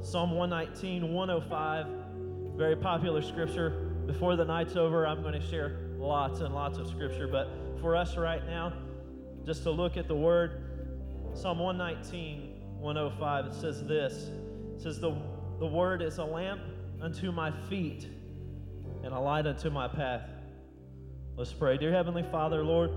Psalm 0.00 0.30
119, 0.30 1.12
105, 1.12 1.86
very 2.56 2.74
popular 2.74 3.20
scripture. 3.20 3.90
Before 4.06 4.34
the 4.34 4.46
night's 4.46 4.76
over, 4.76 5.06
I'm 5.06 5.20
going 5.20 5.38
to 5.38 5.46
share 5.46 5.90
lots 5.98 6.40
and 6.40 6.54
lots 6.54 6.78
of 6.78 6.88
scripture, 6.88 7.28
but 7.28 7.50
for 7.82 7.94
us 7.94 8.16
right 8.16 8.46
now, 8.46 8.72
just 9.44 9.62
to 9.64 9.70
look 9.70 9.98
at 9.98 10.08
the 10.08 10.16
word, 10.16 10.62
Psalm 11.34 11.58
119, 11.58 12.78
105, 12.78 13.44
it 13.44 13.54
says 13.54 13.84
this. 13.84 14.30
It 14.76 14.80
says, 14.80 14.98
The, 15.00 15.14
the 15.58 15.66
word 15.66 16.00
is 16.00 16.16
a 16.16 16.24
lamp 16.24 16.62
unto 17.02 17.30
my 17.30 17.50
feet 17.68 18.08
and 19.02 19.12
a 19.12 19.18
light 19.18 19.46
unto 19.46 19.70
my 19.70 19.88
path. 19.88 20.22
Let's 21.36 21.52
pray. 21.52 21.78
Dear 21.78 21.92
Heavenly 21.92 22.24
Father, 22.30 22.62
Lord, 22.62 22.90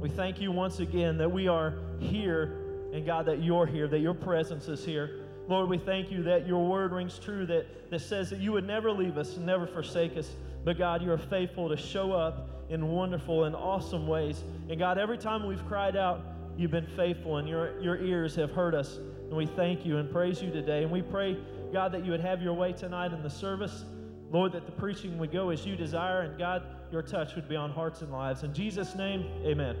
we 0.00 0.08
thank 0.08 0.40
you 0.40 0.52
once 0.52 0.80
again 0.80 1.18
that 1.18 1.30
we 1.30 1.48
are 1.48 1.74
here, 2.00 2.90
and 2.92 3.06
God, 3.06 3.26
that 3.26 3.42
you're 3.42 3.66
here, 3.66 3.88
that 3.88 4.00
your 4.00 4.14
presence 4.14 4.68
is 4.68 4.84
here. 4.84 5.20
Lord, 5.48 5.68
we 5.68 5.78
thank 5.78 6.10
you 6.10 6.22
that 6.24 6.46
your 6.46 6.66
word 6.66 6.92
rings 6.92 7.18
true, 7.18 7.46
that, 7.46 7.90
that 7.90 8.00
says 8.00 8.30
that 8.30 8.40
you 8.40 8.52
would 8.52 8.66
never 8.66 8.90
leave 8.90 9.16
us 9.16 9.36
never 9.36 9.66
forsake 9.66 10.16
us. 10.16 10.30
But 10.64 10.78
God, 10.78 11.02
you 11.02 11.12
are 11.12 11.18
faithful 11.18 11.68
to 11.68 11.76
show 11.76 12.12
up 12.12 12.50
in 12.68 12.88
wonderful 12.88 13.44
and 13.44 13.54
awesome 13.54 14.08
ways. 14.08 14.42
And 14.68 14.78
God, 14.78 14.98
every 14.98 15.18
time 15.18 15.46
we've 15.46 15.64
cried 15.68 15.96
out, 15.96 16.20
you've 16.56 16.72
been 16.72 16.88
faithful, 16.96 17.36
and 17.36 17.48
your, 17.48 17.80
your 17.80 17.96
ears 17.98 18.34
have 18.34 18.50
heard 18.50 18.74
us. 18.74 18.96
And 18.96 19.36
we 19.36 19.46
thank 19.46 19.86
you 19.86 19.98
and 19.98 20.10
praise 20.10 20.42
you 20.42 20.50
today. 20.50 20.82
And 20.82 20.90
we 20.90 21.02
pray, 21.02 21.36
God, 21.72 21.92
that 21.92 22.04
you 22.04 22.10
would 22.10 22.20
have 22.20 22.42
your 22.42 22.54
way 22.54 22.72
tonight 22.72 23.12
in 23.12 23.22
the 23.22 23.30
service. 23.30 23.84
Lord, 24.30 24.52
that 24.52 24.66
the 24.66 24.72
preaching 24.72 25.18
would 25.18 25.30
go 25.30 25.50
as 25.50 25.64
you 25.64 25.76
desire, 25.76 26.22
and 26.22 26.36
God, 26.38 26.62
your 26.90 27.02
touch 27.02 27.36
would 27.36 27.48
be 27.48 27.56
on 27.56 27.70
hearts 27.70 28.02
and 28.02 28.10
lives. 28.10 28.42
In 28.42 28.52
Jesus' 28.52 28.94
name, 28.94 29.24
amen. 29.44 29.76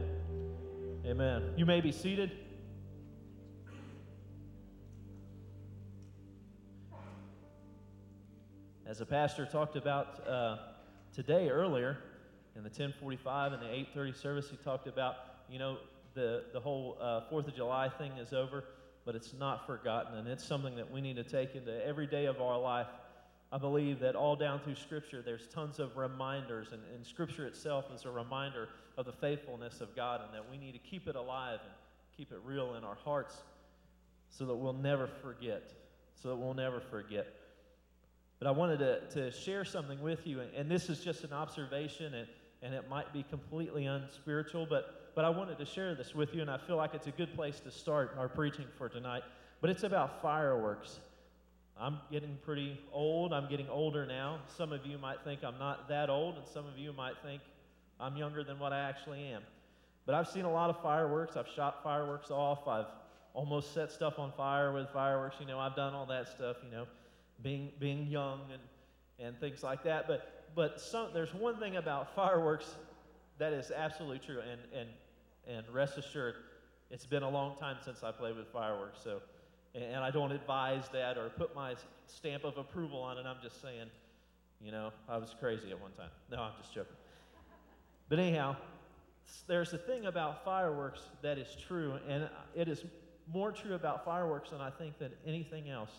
Amen. 1.04 1.52
You 1.56 1.66
may 1.66 1.80
be 1.80 1.90
seated. 1.90 2.30
As 8.86 8.98
the 8.98 9.06
pastor 9.06 9.46
talked 9.46 9.74
about 9.74 10.26
uh, 10.28 10.58
today 11.12 11.48
earlier 11.48 11.98
in 12.54 12.62
the 12.62 12.68
1045 12.68 13.52
and 13.52 13.62
the 13.62 13.66
830 13.66 14.12
service, 14.12 14.48
he 14.48 14.56
talked 14.58 14.86
about, 14.86 15.16
you 15.50 15.58
know, 15.58 15.78
the, 16.14 16.44
the 16.52 16.60
whole 16.60 16.96
uh, 17.00 17.22
Fourth 17.28 17.48
of 17.48 17.56
July 17.56 17.88
thing 17.88 18.12
is 18.12 18.32
over, 18.32 18.62
but 19.04 19.16
it's 19.16 19.34
not 19.34 19.66
forgotten, 19.66 20.16
and 20.16 20.28
it's 20.28 20.44
something 20.44 20.76
that 20.76 20.90
we 20.90 21.00
need 21.00 21.16
to 21.16 21.24
take 21.24 21.56
into 21.56 21.84
every 21.84 22.06
day 22.06 22.26
of 22.26 22.40
our 22.40 22.58
life 22.58 22.86
I 23.56 23.58
believe 23.58 24.00
that 24.00 24.14
all 24.14 24.36
down 24.36 24.60
through 24.60 24.74
Scripture, 24.74 25.22
there's 25.22 25.46
tons 25.46 25.78
of 25.78 25.96
reminders, 25.96 26.72
and, 26.72 26.82
and 26.94 27.06
Scripture 27.06 27.46
itself 27.46 27.86
is 27.94 28.04
a 28.04 28.10
reminder 28.10 28.68
of 28.98 29.06
the 29.06 29.12
faithfulness 29.12 29.80
of 29.80 29.96
God, 29.96 30.20
and 30.22 30.34
that 30.34 30.50
we 30.50 30.58
need 30.58 30.72
to 30.72 30.78
keep 30.78 31.08
it 31.08 31.16
alive 31.16 31.60
and 31.64 31.72
keep 32.14 32.32
it 32.32 32.38
real 32.44 32.74
in 32.74 32.84
our 32.84 32.96
hearts 32.96 33.34
so 34.28 34.44
that 34.44 34.54
we'll 34.54 34.74
never 34.74 35.06
forget. 35.06 35.72
So 36.16 36.28
that 36.28 36.36
we'll 36.36 36.52
never 36.52 36.80
forget. 36.80 37.28
But 38.40 38.46
I 38.46 38.50
wanted 38.50 38.78
to, 38.80 39.00
to 39.12 39.30
share 39.30 39.64
something 39.64 40.02
with 40.02 40.26
you, 40.26 40.40
and, 40.40 40.52
and 40.52 40.70
this 40.70 40.90
is 40.90 41.00
just 41.00 41.24
an 41.24 41.32
observation, 41.32 42.12
and, 42.12 42.28
and 42.60 42.74
it 42.74 42.90
might 42.90 43.10
be 43.14 43.22
completely 43.22 43.86
unspiritual, 43.86 44.66
but, 44.68 45.12
but 45.14 45.24
I 45.24 45.30
wanted 45.30 45.56
to 45.56 45.64
share 45.64 45.94
this 45.94 46.14
with 46.14 46.34
you, 46.34 46.42
and 46.42 46.50
I 46.50 46.58
feel 46.58 46.76
like 46.76 46.92
it's 46.92 47.06
a 47.06 47.12
good 47.12 47.34
place 47.34 47.58
to 47.60 47.70
start 47.70 48.16
our 48.18 48.28
preaching 48.28 48.66
for 48.76 48.90
tonight. 48.90 49.22
But 49.62 49.70
it's 49.70 49.82
about 49.82 50.20
fireworks. 50.20 51.00
I'm 51.78 51.98
getting 52.10 52.38
pretty 52.42 52.80
old. 52.92 53.32
I'm 53.32 53.48
getting 53.48 53.68
older 53.68 54.06
now. 54.06 54.40
Some 54.56 54.72
of 54.72 54.86
you 54.86 54.96
might 54.96 55.22
think 55.24 55.44
I'm 55.44 55.58
not 55.58 55.88
that 55.88 56.08
old, 56.08 56.36
and 56.36 56.46
some 56.46 56.66
of 56.66 56.78
you 56.78 56.92
might 56.92 57.14
think 57.22 57.42
I'm 58.00 58.16
younger 58.16 58.42
than 58.42 58.58
what 58.58 58.72
I 58.72 58.88
actually 58.88 59.24
am. 59.26 59.42
But 60.06 60.14
I've 60.14 60.28
seen 60.28 60.44
a 60.44 60.52
lot 60.52 60.70
of 60.70 60.80
fireworks. 60.82 61.36
I've 61.36 61.48
shot 61.48 61.82
fireworks 61.82 62.30
off. 62.30 62.66
I've 62.66 62.86
almost 63.34 63.74
set 63.74 63.92
stuff 63.92 64.18
on 64.18 64.32
fire 64.32 64.72
with 64.72 64.88
fireworks. 64.90 65.36
You 65.38 65.46
know, 65.46 65.58
I've 65.58 65.76
done 65.76 65.92
all 65.92 66.06
that 66.06 66.28
stuff, 66.28 66.56
you 66.64 66.70
know, 66.70 66.86
being, 67.42 67.72
being 67.78 68.06
young 68.06 68.40
and, 68.50 69.26
and 69.26 69.38
things 69.38 69.62
like 69.62 69.82
that. 69.84 70.08
But, 70.08 70.46
but 70.54 70.80
some, 70.80 71.08
there's 71.12 71.34
one 71.34 71.58
thing 71.58 71.76
about 71.76 72.14
fireworks 72.14 72.76
that 73.38 73.52
is 73.52 73.70
absolutely 73.70 74.20
true. 74.20 74.40
And, 74.40 74.60
and, 74.72 74.88
and 75.58 75.74
rest 75.74 75.98
assured, 75.98 76.36
it's 76.90 77.04
been 77.04 77.22
a 77.22 77.28
long 77.28 77.58
time 77.58 77.76
since 77.84 78.02
I 78.02 78.12
played 78.12 78.36
with 78.36 78.48
fireworks. 78.48 79.00
So 79.04 79.20
and 79.76 80.02
I 80.02 80.10
don't 80.10 80.32
advise 80.32 80.88
that 80.92 81.18
or 81.18 81.28
put 81.28 81.54
my 81.54 81.74
stamp 82.06 82.44
of 82.44 82.56
approval 82.56 83.00
on 83.00 83.18
it. 83.18 83.26
I'm 83.26 83.36
just 83.42 83.60
saying, 83.60 83.88
you 84.60 84.72
know, 84.72 84.90
I 85.08 85.18
was 85.18 85.34
crazy 85.38 85.70
at 85.70 85.80
one 85.80 85.92
time. 85.92 86.08
No, 86.30 86.38
I'm 86.38 86.52
just 86.60 86.72
joking. 86.72 86.96
But 88.08 88.18
anyhow, 88.18 88.56
there's 89.46 89.72
a 89.72 89.78
thing 89.78 90.06
about 90.06 90.44
fireworks 90.44 91.00
that 91.22 91.38
is 91.38 91.48
true, 91.66 91.98
and 92.08 92.24
uh, 92.24 92.28
it 92.54 92.68
is 92.68 92.84
more 93.32 93.52
true 93.52 93.74
about 93.74 94.04
fireworks 94.04 94.50
than 94.50 94.60
I 94.60 94.70
think 94.70 94.98
than 94.98 95.12
anything 95.26 95.68
else. 95.68 95.90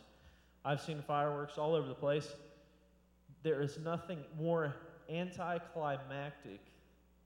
I've 0.65 0.82
seen 0.82 1.03
fireworks 1.05 1.57
all 1.57 1.75
over 1.75 1.88
the 1.88 1.93
place. 1.93 2.28
There 3.43 3.61
is 3.61 3.78
nothing 3.84 4.19
more 4.39 4.73
anticlimactic 5.09 6.59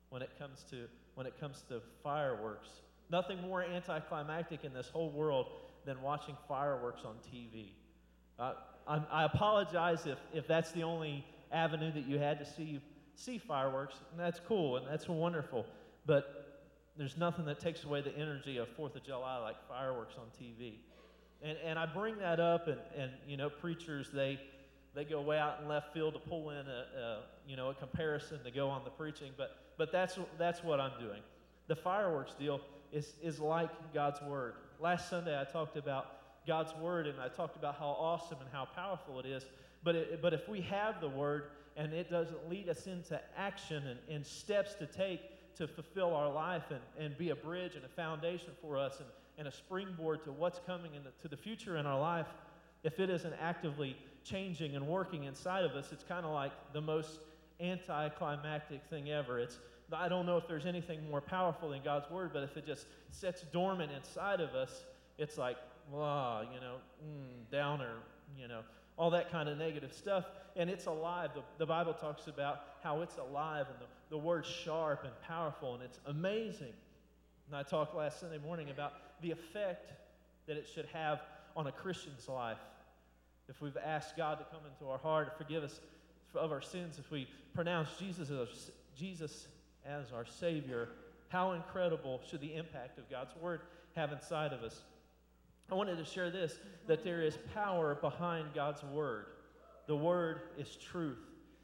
when 0.09 0.21
it 0.21 0.29
comes 0.37 0.65
to 0.71 0.87
when 1.15 1.27
it 1.27 1.39
comes 1.39 1.63
to 1.69 1.81
fireworks. 2.03 2.69
Nothing 3.09 3.41
more 3.41 3.63
anticlimactic 3.63 4.63
in 4.63 4.73
this 4.73 4.89
whole 4.89 5.11
world 5.11 5.47
than 5.86 6.01
watching 6.01 6.38
fireworks 6.47 7.01
on 7.05 7.15
TV. 7.34 7.73
Uh, 8.39 8.53
I, 8.88 9.01
I 9.11 9.23
apologize 9.25 10.05
if, 10.05 10.17
if 10.34 10.47
that's 10.47 10.71
the 10.71 10.84
only 10.84 11.25
avenue 11.51 11.91
that 11.91 12.05
you 12.05 12.17
had 12.17 12.39
to 12.39 12.45
see 12.45 12.82
see 13.15 13.38
fireworks, 13.38 13.95
and 14.11 14.19
that's 14.19 14.39
cool 14.47 14.77
and 14.77 14.88
that's 14.88 15.07
wonderful. 15.07 15.65
But 16.05 16.51
there's 16.97 17.17
nothing 17.17 17.45
that 17.45 17.59
takes 17.59 17.84
away 17.84 18.01
the 18.01 18.15
energy 18.17 18.57
of 18.57 18.67
Fourth 18.69 18.95
of 18.95 19.03
July 19.03 19.38
like 19.38 19.55
fireworks 19.67 20.15
on 20.17 20.25
TV. 20.41 20.75
And, 21.43 21.57
and 21.63 21.79
I 21.79 21.86
bring 21.86 22.17
that 22.19 22.39
up, 22.39 22.67
and, 22.67 22.79
and 22.97 23.11
you 23.27 23.38
know, 23.38 23.49
preachers 23.49 24.09
they 24.13 24.39
they 24.93 25.05
go 25.05 25.21
way 25.21 25.39
out 25.39 25.59
in 25.61 25.67
left 25.67 25.93
field 25.93 26.13
to 26.13 26.19
pull 26.19 26.49
in 26.49 26.67
a, 26.67 26.99
a 26.99 27.19
you 27.47 27.55
know 27.55 27.69
a 27.69 27.73
comparison 27.73 28.43
to 28.43 28.51
go 28.51 28.69
on 28.69 28.84
the 28.84 28.89
preaching. 28.89 29.32
But 29.38 29.57
but 29.77 29.91
that's 29.91 30.19
that's 30.38 30.63
what 30.63 30.79
I'm 30.79 30.99
doing. 30.99 31.21
The 31.67 31.75
fireworks 31.75 32.34
deal 32.34 32.61
is 32.91 33.13
is 33.21 33.39
like 33.39 33.69
God's 33.93 34.21
word. 34.21 34.53
Last 34.82 35.11
Sunday 35.11 35.39
I 35.39 35.43
talked 35.43 35.77
about 35.77 36.07
God's 36.47 36.75
word, 36.75 37.05
and 37.05 37.19
I 37.21 37.27
talked 37.27 37.55
about 37.55 37.75
how 37.77 37.95
awesome 37.99 38.39
and 38.41 38.49
how 38.51 38.65
powerful 38.65 39.19
it 39.19 39.27
is. 39.27 39.45
But 39.84 39.95
it, 39.95 40.21
but 40.23 40.34
if 40.34 40.49
we 40.49 40.61
have 40.61 40.99
the 40.99 41.07
word 41.07 41.51
and 41.77 41.93
it 41.93 42.09
doesn't 42.09 42.49
lead 42.49 42.67
us 42.67 42.88
into 42.88 43.21
action 43.38 43.86
and, 43.86 43.99
and 44.09 44.25
steps 44.25 44.73
to 44.75 44.88
take 44.88 45.21
to 45.57 45.67
fulfill 45.67 46.15
our 46.15 46.32
life 46.32 46.63
and, 46.71 46.79
and 46.97 47.15
be 47.15 47.29
a 47.29 47.36
bridge 47.36 47.75
and 47.75 47.86
a 47.86 47.89
foundation 47.89 48.49
for 48.59 48.75
us 48.75 48.97
and, 48.97 49.07
and 49.38 49.47
a 49.47 49.51
springboard 49.51 50.23
to 50.23 50.32
what's 50.32 50.59
coming 50.65 50.95
into 50.95 51.09
to 51.21 51.27
the 51.27 51.38
future 51.38 51.77
in 51.77 51.86
our 51.86 51.99
life, 51.99 52.27
if 52.84 52.99
it 52.99 53.11
isn't 53.11 53.36
actively 53.39 53.95
changing 54.23 54.75
and 54.75 54.88
working 54.88 55.25
inside 55.25 55.63
of 55.63 55.73
us, 55.73 55.91
it's 55.91 56.03
kind 56.03 56.25
of 56.25 56.34
like 56.34 56.51
the 56.73 56.82
most 56.82 57.19
anticlimactic 57.59 58.82
thing 58.89 59.11
ever. 59.11 59.38
It's 59.38 59.59
I 59.93 60.07
don't 60.07 60.25
know 60.25 60.37
if 60.37 60.47
there's 60.47 60.65
anything 60.65 61.09
more 61.09 61.21
powerful 61.21 61.69
than 61.69 61.81
God's 61.83 62.09
word, 62.09 62.31
but 62.33 62.43
if 62.43 62.57
it 62.57 62.65
just 62.65 62.85
sits 63.11 63.43
dormant 63.51 63.91
inside 63.91 64.39
of 64.39 64.55
us, 64.55 64.85
it's 65.17 65.37
like, 65.37 65.57
blah, 65.91 66.41
you 66.41 66.59
know, 66.59 66.75
mm, 67.03 67.51
downer, 67.51 67.93
you 68.37 68.47
know, 68.47 68.61
all 68.97 69.09
that 69.11 69.31
kind 69.31 69.49
of 69.49 69.57
negative 69.57 69.93
stuff. 69.93 70.25
And 70.55 70.69
it's 70.69 70.85
alive. 70.85 71.31
The, 71.33 71.41
the 71.57 71.65
Bible 71.65 71.93
talks 71.93 72.27
about 72.27 72.59
how 72.83 73.01
it's 73.01 73.17
alive 73.17 73.67
and 73.69 73.79
the, 73.79 73.85
the 74.09 74.17
word's 74.17 74.47
sharp 74.47 75.03
and 75.03 75.13
powerful, 75.27 75.73
and 75.75 75.83
it's 75.83 75.99
amazing. 76.05 76.73
And 77.47 77.55
I 77.55 77.63
talked 77.63 77.95
last 77.95 78.19
Sunday 78.19 78.37
morning 78.37 78.69
about 78.69 78.93
the 79.21 79.31
effect 79.31 79.91
that 80.47 80.57
it 80.57 80.67
should 80.73 80.87
have 80.93 81.21
on 81.55 81.67
a 81.67 81.71
Christian's 81.71 82.27
life. 82.27 82.57
If 83.49 83.61
we've 83.61 83.77
asked 83.77 84.15
God 84.15 84.39
to 84.39 84.45
come 84.45 84.61
into 84.65 84.89
our 84.89 84.97
heart 84.97 85.27
and 85.27 85.37
forgive 85.37 85.63
us 85.63 85.79
of 86.33 86.51
our 86.51 86.61
sins, 86.61 86.97
if 86.97 87.11
we 87.11 87.27
pronounce 87.53 87.89
Jesus 87.99 88.29
as, 88.29 88.71
Jesus 88.95 89.47
as 89.86 90.11
our 90.11 90.25
Savior, 90.25 90.89
how 91.29 91.51
incredible 91.53 92.21
should 92.29 92.41
the 92.41 92.55
impact 92.55 92.97
of 92.97 93.09
God's 93.09 93.36
Word 93.36 93.61
have 93.95 94.11
inside 94.11 94.53
of 94.53 94.63
us? 94.63 94.82
I 95.71 95.75
wanted 95.75 95.97
to 95.97 96.05
share 96.05 96.29
this 96.29 96.59
that 96.88 97.03
there 97.03 97.21
is 97.21 97.38
power 97.53 97.95
behind 97.95 98.47
God's 98.53 98.84
Word. 98.84 99.25
The 99.88 99.95
Word 99.95 100.41
is 100.57 100.75
truth, 100.75 101.19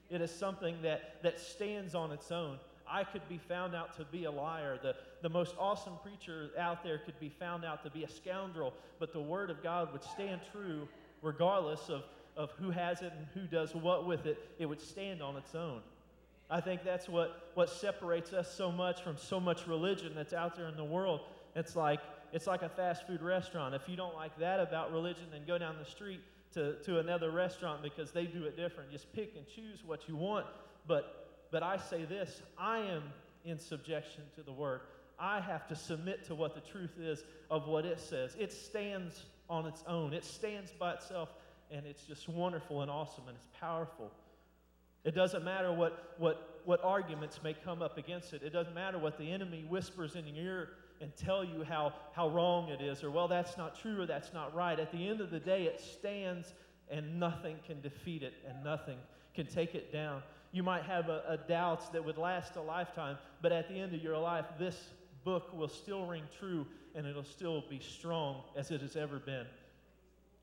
it 0.10 0.22
is 0.22 0.32
something 0.32 0.78
that, 0.84 1.22
that 1.24 1.40
stands 1.40 1.96
on 1.96 2.12
its 2.12 2.32
own. 2.32 2.60
I 2.90 3.04
could 3.04 3.28
be 3.28 3.38
found 3.38 3.76
out 3.76 3.98
to 3.98 4.06
be 4.06 4.24
a 4.24 4.32
liar. 4.32 4.80
The, 4.82 4.96
the 5.22 5.30
most 5.30 5.56
awesome 5.60 5.96
preacher 6.02 6.52
out 6.58 6.84
there 6.84 7.00
could 7.00 7.20
be 7.20 7.28
found 7.28 7.66
out 7.66 7.84
to 7.84 7.90
be 7.90 8.06
a 8.06 8.10
scoundrel, 8.10 8.74
but 9.00 9.12
the 9.12 9.20
Word 9.20 9.50
of 9.50 9.62
God 9.62 9.92
would 9.92 10.04
stand 10.04 10.42
true 10.52 10.88
regardless 11.22 11.90
of, 11.90 12.04
of 12.38 12.52
who 12.52 12.70
has 12.70 13.02
it 13.02 13.12
and 13.18 13.28
who 13.34 13.42
does 13.42 13.76
what 13.76 14.08
with 14.08 14.26
it. 14.26 14.38
It 14.58 14.66
would 14.66 14.80
stand 14.80 15.22
on 15.22 15.36
its 15.36 15.54
own. 15.54 15.82
I 16.50 16.62
think 16.62 16.84
that's 16.84 17.10
what, 17.10 17.52
what 17.56 17.70
separates 17.70 18.32
us 18.34 18.52
so 18.54 18.72
much 18.72 19.02
from 19.02 19.18
so 19.18 19.40
much 19.40 19.68
religion 19.68 20.14
that's 20.16 20.34
out 20.34 20.56
there 20.56 20.68
in 20.68 20.78
the 20.78 20.84
world. 20.84 21.22
It's 21.56 21.76
like, 21.76 22.00
it's 22.32 22.48
like 22.48 22.62
a 22.62 22.70
fast 22.70 23.06
food 23.06 23.22
restaurant. 23.22 23.76
If 23.76 23.90
you 23.90 23.96
don't 23.96 24.16
like 24.16 24.38
that 24.40 24.60
about 24.60 24.94
religion, 24.94 25.26
then 25.32 25.42
go 25.46 25.58
down 25.58 25.76
the 25.78 25.90
street 25.90 26.22
to, 26.54 26.76
to 26.84 27.00
another 27.00 27.32
restaurant 27.32 27.84
because 27.84 28.12
they 28.12 28.26
do 28.26 28.44
it 28.46 28.56
different. 28.56 28.92
Just 28.92 29.12
pick 29.14 29.36
and 29.36 29.46
choose 29.48 29.84
what 29.86 30.08
you 30.08 30.16
want. 30.16 30.46
But 30.88 31.28
but 31.52 31.64
I 31.64 31.78
say 31.78 32.06
this 32.06 32.42
I 32.58 32.80
am 32.80 33.04
in 33.46 33.60
subjection 33.60 34.24
to 34.36 34.44
the 34.44 34.52
word. 34.52 34.82
I 35.20 35.40
have 35.40 35.68
to 35.68 35.76
submit 35.76 36.26
to 36.26 36.36
what 36.36 36.54
the 36.54 36.62
truth 36.62 36.94
is 37.00 37.24
of 37.50 37.68
what 37.68 37.86
it 37.86 38.00
says. 38.00 38.36
It 38.38 38.52
stands 38.52 39.26
on 39.50 39.66
its 39.66 39.84
own, 39.88 40.14
it 40.14 40.26
stands 40.26 40.72
by 40.72 40.94
itself, 40.94 41.30
and 41.72 41.86
it's 41.86 42.04
just 42.04 42.30
wonderful 42.30 42.82
and 42.82 42.92
awesome 42.92 43.24
and 43.28 43.36
it's 43.36 43.60
powerful. 43.60 44.12
It 45.08 45.16
doesn't 45.16 45.46
matter 45.46 45.72
what, 45.72 46.16
what, 46.18 46.60
what 46.66 46.84
arguments 46.84 47.40
may 47.42 47.54
come 47.54 47.82
up 47.82 47.98
against 47.98 48.34
it. 48.34 48.44
It 48.44 48.50
doesn't 48.50 48.74
matter 48.74 49.00
what 49.00 49.18
the 49.18 49.32
enemy 49.32 49.66
whispers 49.70 50.18
in 50.18 50.28
your 50.28 50.44
ear 50.44 50.70
and 51.00 51.16
tell 51.16 51.46
you 51.46 51.64
how, 51.64 51.94
how 52.12 52.28
wrong 52.28 52.68
it 52.68 52.82
is, 52.82 53.06
or, 53.06 53.10
well, 53.10 53.30
that's 53.30 53.56
not 53.56 53.80
true, 53.80 54.02
or 54.02 54.06
that's 54.06 54.34
not 54.34 54.54
right. 54.54 54.78
At 54.78 54.92
the 54.92 55.08
end 55.08 55.22
of 55.22 55.32
the 55.32 55.40
day, 55.40 55.64
it 55.64 55.80
stands 55.80 56.54
and 56.90 57.18
nothing 57.18 57.56
can 57.66 57.80
defeat 57.80 58.22
it, 58.22 58.34
and 58.50 58.62
nothing 58.66 58.98
can 59.34 59.46
take 59.46 59.76
it 59.76 59.94
down. 59.94 60.24
You 60.52 60.62
might 60.62 60.84
have 60.84 61.08
a, 61.08 61.24
a 61.26 61.38
doubts 61.38 61.88
that 61.90 62.04
would 62.04 62.18
last 62.18 62.58
a 62.58 62.62
lifetime, 62.62 63.18
but 63.42 63.54
at 63.54 63.70
the 63.70 63.80
end 63.80 63.96
of 63.96 64.04
your 64.04 64.18
life, 64.18 64.44
this 64.60 64.90
book 65.24 65.56
will 65.56 65.70
still 65.70 66.06
ring 66.06 66.24
true 66.38 66.68
and 66.96 67.08
it'll 67.08 67.24
still 67.24 67.64
be 67.70 67.80
strong 67.80 68.42
as 68.58 68.72
it 68.72 68.82
has 68.82 68.98
ever 68.98 69.20
been. 69.20 69.46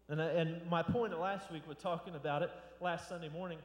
And, 0.09 0.23
and 0.23 0.71
my 0.71 0.83
point 0.83 1.19
last 1.21 1.53
week 1.53 1.69
with 1.69 1.83
talking 1.83 2.15
about 2.15 2.41
it 2.41 2.51
last 2.81 3.11
Sunday 3.11 3.29
morning 3.29 3.59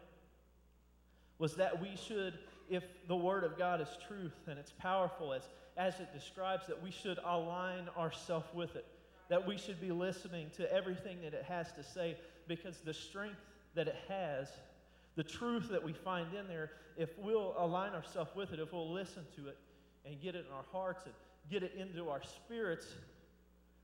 was 1.39 1.55
that 1.55 1.81
we 1.81 1.95
should, 1.95 2.37
if 2.69 2.83
the 3.07 3.15
Word 3.15 3.43
of 3.43 3.57
God 3.57 3.81
is 3.81 3.87
truth 4.07 4.35
and 4.47 4.59
it's 4.59 4.73
powerful 4.73 5.33
as, 5.33 5.43
as 5.77 5.99
it 5.99 6.13
describes, 6.13 6.67
that 6.67 6.81
we 6.81 6.91
should 6.91 7.17
align 7.25 7.89
ourselves 7.97 8.47
with 8.53 8.75
it. 8.75 8.85
That 9.29 9.47
we 9.47 9.57
should 9.57 9.81
be 9.81 9.91
listening 9.91 10.51
to 10.57 10.71
everything 10.71 11.21
that 11.23 11.33
it 11.33 11.45
has 11.47 11.71
to 11.73 11.83
say 11.83 12.17
because 12.47 12.77
the 12.77 12.93
strength 12.93 13.39
that 13.75 13.87
it 13.87 13.95
has 14.07 14.49
the 15.19 15.23
truth 15.23 15.67
that 15.69 15.83
we 15.83 15.91
find 15.91 16.33
in 16.33 16.47
there, 16.47 16.71
if 16.95 17.09
we'll 17.19 17.53
align 17.57 17.91
ourselves 17.91 18.31
with 18.37 18.53
it, 18.53 18.59
if 18.59 18.71
we'll 18.71 18.89
listen 18.89 19.25
to 19.35 19.49
it 19.49 19.57
and 20.05 20.21
get 20.21 20.33
it 20.33 20.45
in 20.47 20.53
our 20.53 20.63
hearts 20.71 21.03
and 21.03 21.13
get 21.51 21.61
it 21.61 21.73
into 21.77 22.09
our 22.09 22.21
spirits, 22.23 22.85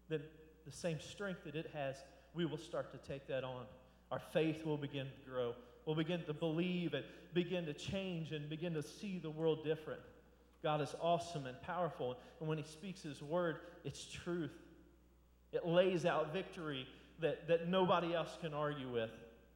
then 0.08 0.22
the 0.66 0.72
same 0.72 0.98
strength 1.02 1.44
that 1.44 1.54
it 1.54 1.70
has, 1.74 1.98
we 2.34 2.46
will 2.46 2.58
start 2.58 2.90
to 2.92 3.12
take 3.12 3.28
that 3.28 3.44
on. 3.44 3.66
Our 4.12 4.22
faith 4.32 4.66
will 4.66 4.78
begin 4.78 5.08
to 5.08 5.30
grow. 5.30 5.56
We'll 5.86 5.96
begin 5.96 6.24
to 6.24 6.34
believe 6.34 6.94
and 6.94 7.06
begin 7.34 7.66
to 7.66 7.74
change 7.74 8.32
and 8.32 8.50
begin 8.50 8.74
to 8.74 8.84
see 8.84 9.20
the 9.20 9.30
world 9.30 9.64
different. 9.64 10.02
God 10.64 10.82
is 10.82 10.96
awesome 11.00 11.46
and 11.46 11.62
powerful. 11.62 12.18
And 12.40 12.50
when 12.50 12.58
He 12.58 12.64
speaks 12.64 13.04
His 13.04 13.22
word, 13.22 13.58
it's 13.84 14.04
truth. 14.04 14.54
It 15.52 15.66
lays 15.66 16.06
out 16.06 16.34
victory 16.34 16.88
that, 17.20 17.48
that 17.48 17.70
nobody 17.70 18.14
else 18.14 18.38
can 18.42 18.54
argue 18.54 18.92
with, 18.92 19.12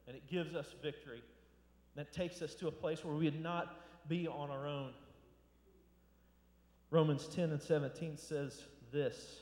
and 0.06 0.16
it 0.16 0.26
gives 0.28 0.54
us 0.54 0.66
victory. 0.82 1.22
That 1.96 2.12
takes 2.12 2.40
us 2.42 2.54
to 2.54 2.68
a 2.68 2.70
place 2.72 3.04
where 3.04 3.14
we 3.14 3.24
would 3.24 3.42
not 3.42 3.76
be 4.08 4.28
on 4.28 4.50
our 4.50 4.66
own. 4.66 4.92
Romans 6.90 7.26
10 7.26 7.50
and 7.50 7.60
17 7.60 8.16
says 8.16 8.62
this, 8.92 9.36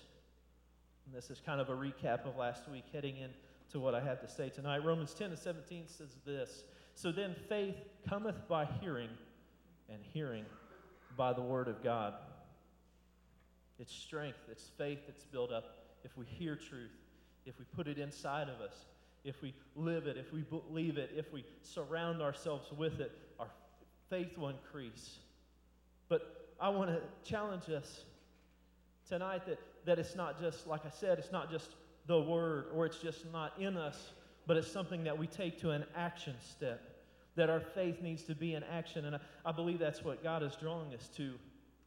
and 1.06 1.14
this 1.14 1.30
is 1.30 1.40
kind 1.44 1.60
of 1.60 1.68
a 1.70 1.74
recap 1.74 2.26
of 2.26 2.36
last 2.36 2.68
week, 2.68 2.84
heading 2.92 3.16
into 3.16 3.80
what 3.80 3.94
I 3.94 4.00
have 4.00 4.20
to 4.20 4.28
say 4.28 4.48
tonight. 4.48 4.84
Romans 4.84 5.14
10 5.14 5.30
and 5.30 5.38
17 5.38 5.84
says 5.86 6.16
this 6.26 6.64
So 7.00 7.12
then 7.12 7.36
faith 7.48 7.76
cometh 8.08 8.48
by 8.48 8.66
hearing, 8.80 9.10
and 9.88 10.00
hearing 10.12 10.44
by 11.16 11.32
the 11.32 11.40
word 11.40 11.68
of 11.68 11.80
God. 11.80 12.14
It's 13.78 13.94
strength, 13.94 14.40
it's 14.50 14.72
faith 14.76 14.98
that's 15.06 15.22
built 15.22 15.52
up 15.52 15.76
if 16.02 16.16
we 16.16 16.26
hear 16.26 16.56
truth, 16.56 16.90
if 17.46 17.56
we 17.56 17.64
put 17.76 17.86
it 17.86 17.98
inside 17.98 18.48
of 18.48 18.60
us, 18.60 18.74
if 19.22 19.40
we 19.42 19.54
live 19.76 20.08
it, 20.08 20.16
if 20.16 20.32
we 20.32 20.40
believe 20.40 20.98
it, 20.98 21.10
if 21.14 21.32
we 21.32 21.44
surround 21.62 22.20
ourselves 22.20 22.66
with 22.76 22.98
it, 22.98 23.12
our 23.38 23.48
faith 24.10 24.36
will 24.36 24.48
increase. 24.48 25.18
But 26.08 26.50
I 26.60 26.68
want 26.68 26.90
to 26.90 27.00
challenge 27.22 27.68
us 27.68 28.00
tonight 29.08 29.46
that, 29.46 29.60
that 29.84 30.00
it's 30.00 30.16
not 30.16 30.40
just, 30.40 30.66
like 30.66 30.84
I 30.84 30.90
said, 30.90 31.20
it's 31.20 31.30
not 31.30 31.48
just 31.48 31.76
the 32.08 32.20
word 32.20 32.64
or 32.74 32.86
it's 32.86 32.98
just 32.98 33.24
not 33.32 33.52
in 33.60 33.76
us, 33.76 34.14
but 34.48 34.56
it's 34.56 34.72
something 34.72 35.04
that 35.04 35.16
we 35.16 35.26
take 35.26 35.60
to 35.60 35.70
an 35.70 35.84
action 35.94 36.34
step. 36.40 36.80
That 37.36 37.50
our 37.50 37.60
faith 37.60 38.02
needs 38.02 38.22
to 38.24 38.34
be 38.34 38.54
in 38.54 38.64
action. 38.64 39.04
And 39.04 39.14
I, 39.14 39.20
I 39.44 39.52
believe 39.52 39.78
that's 39.78 40.02
what 40.02 40.24
God 40.24 40.42
is 40.42 40.56
drawing 40.56 40.92
us 40.94 41.08
to. 41.18 41.34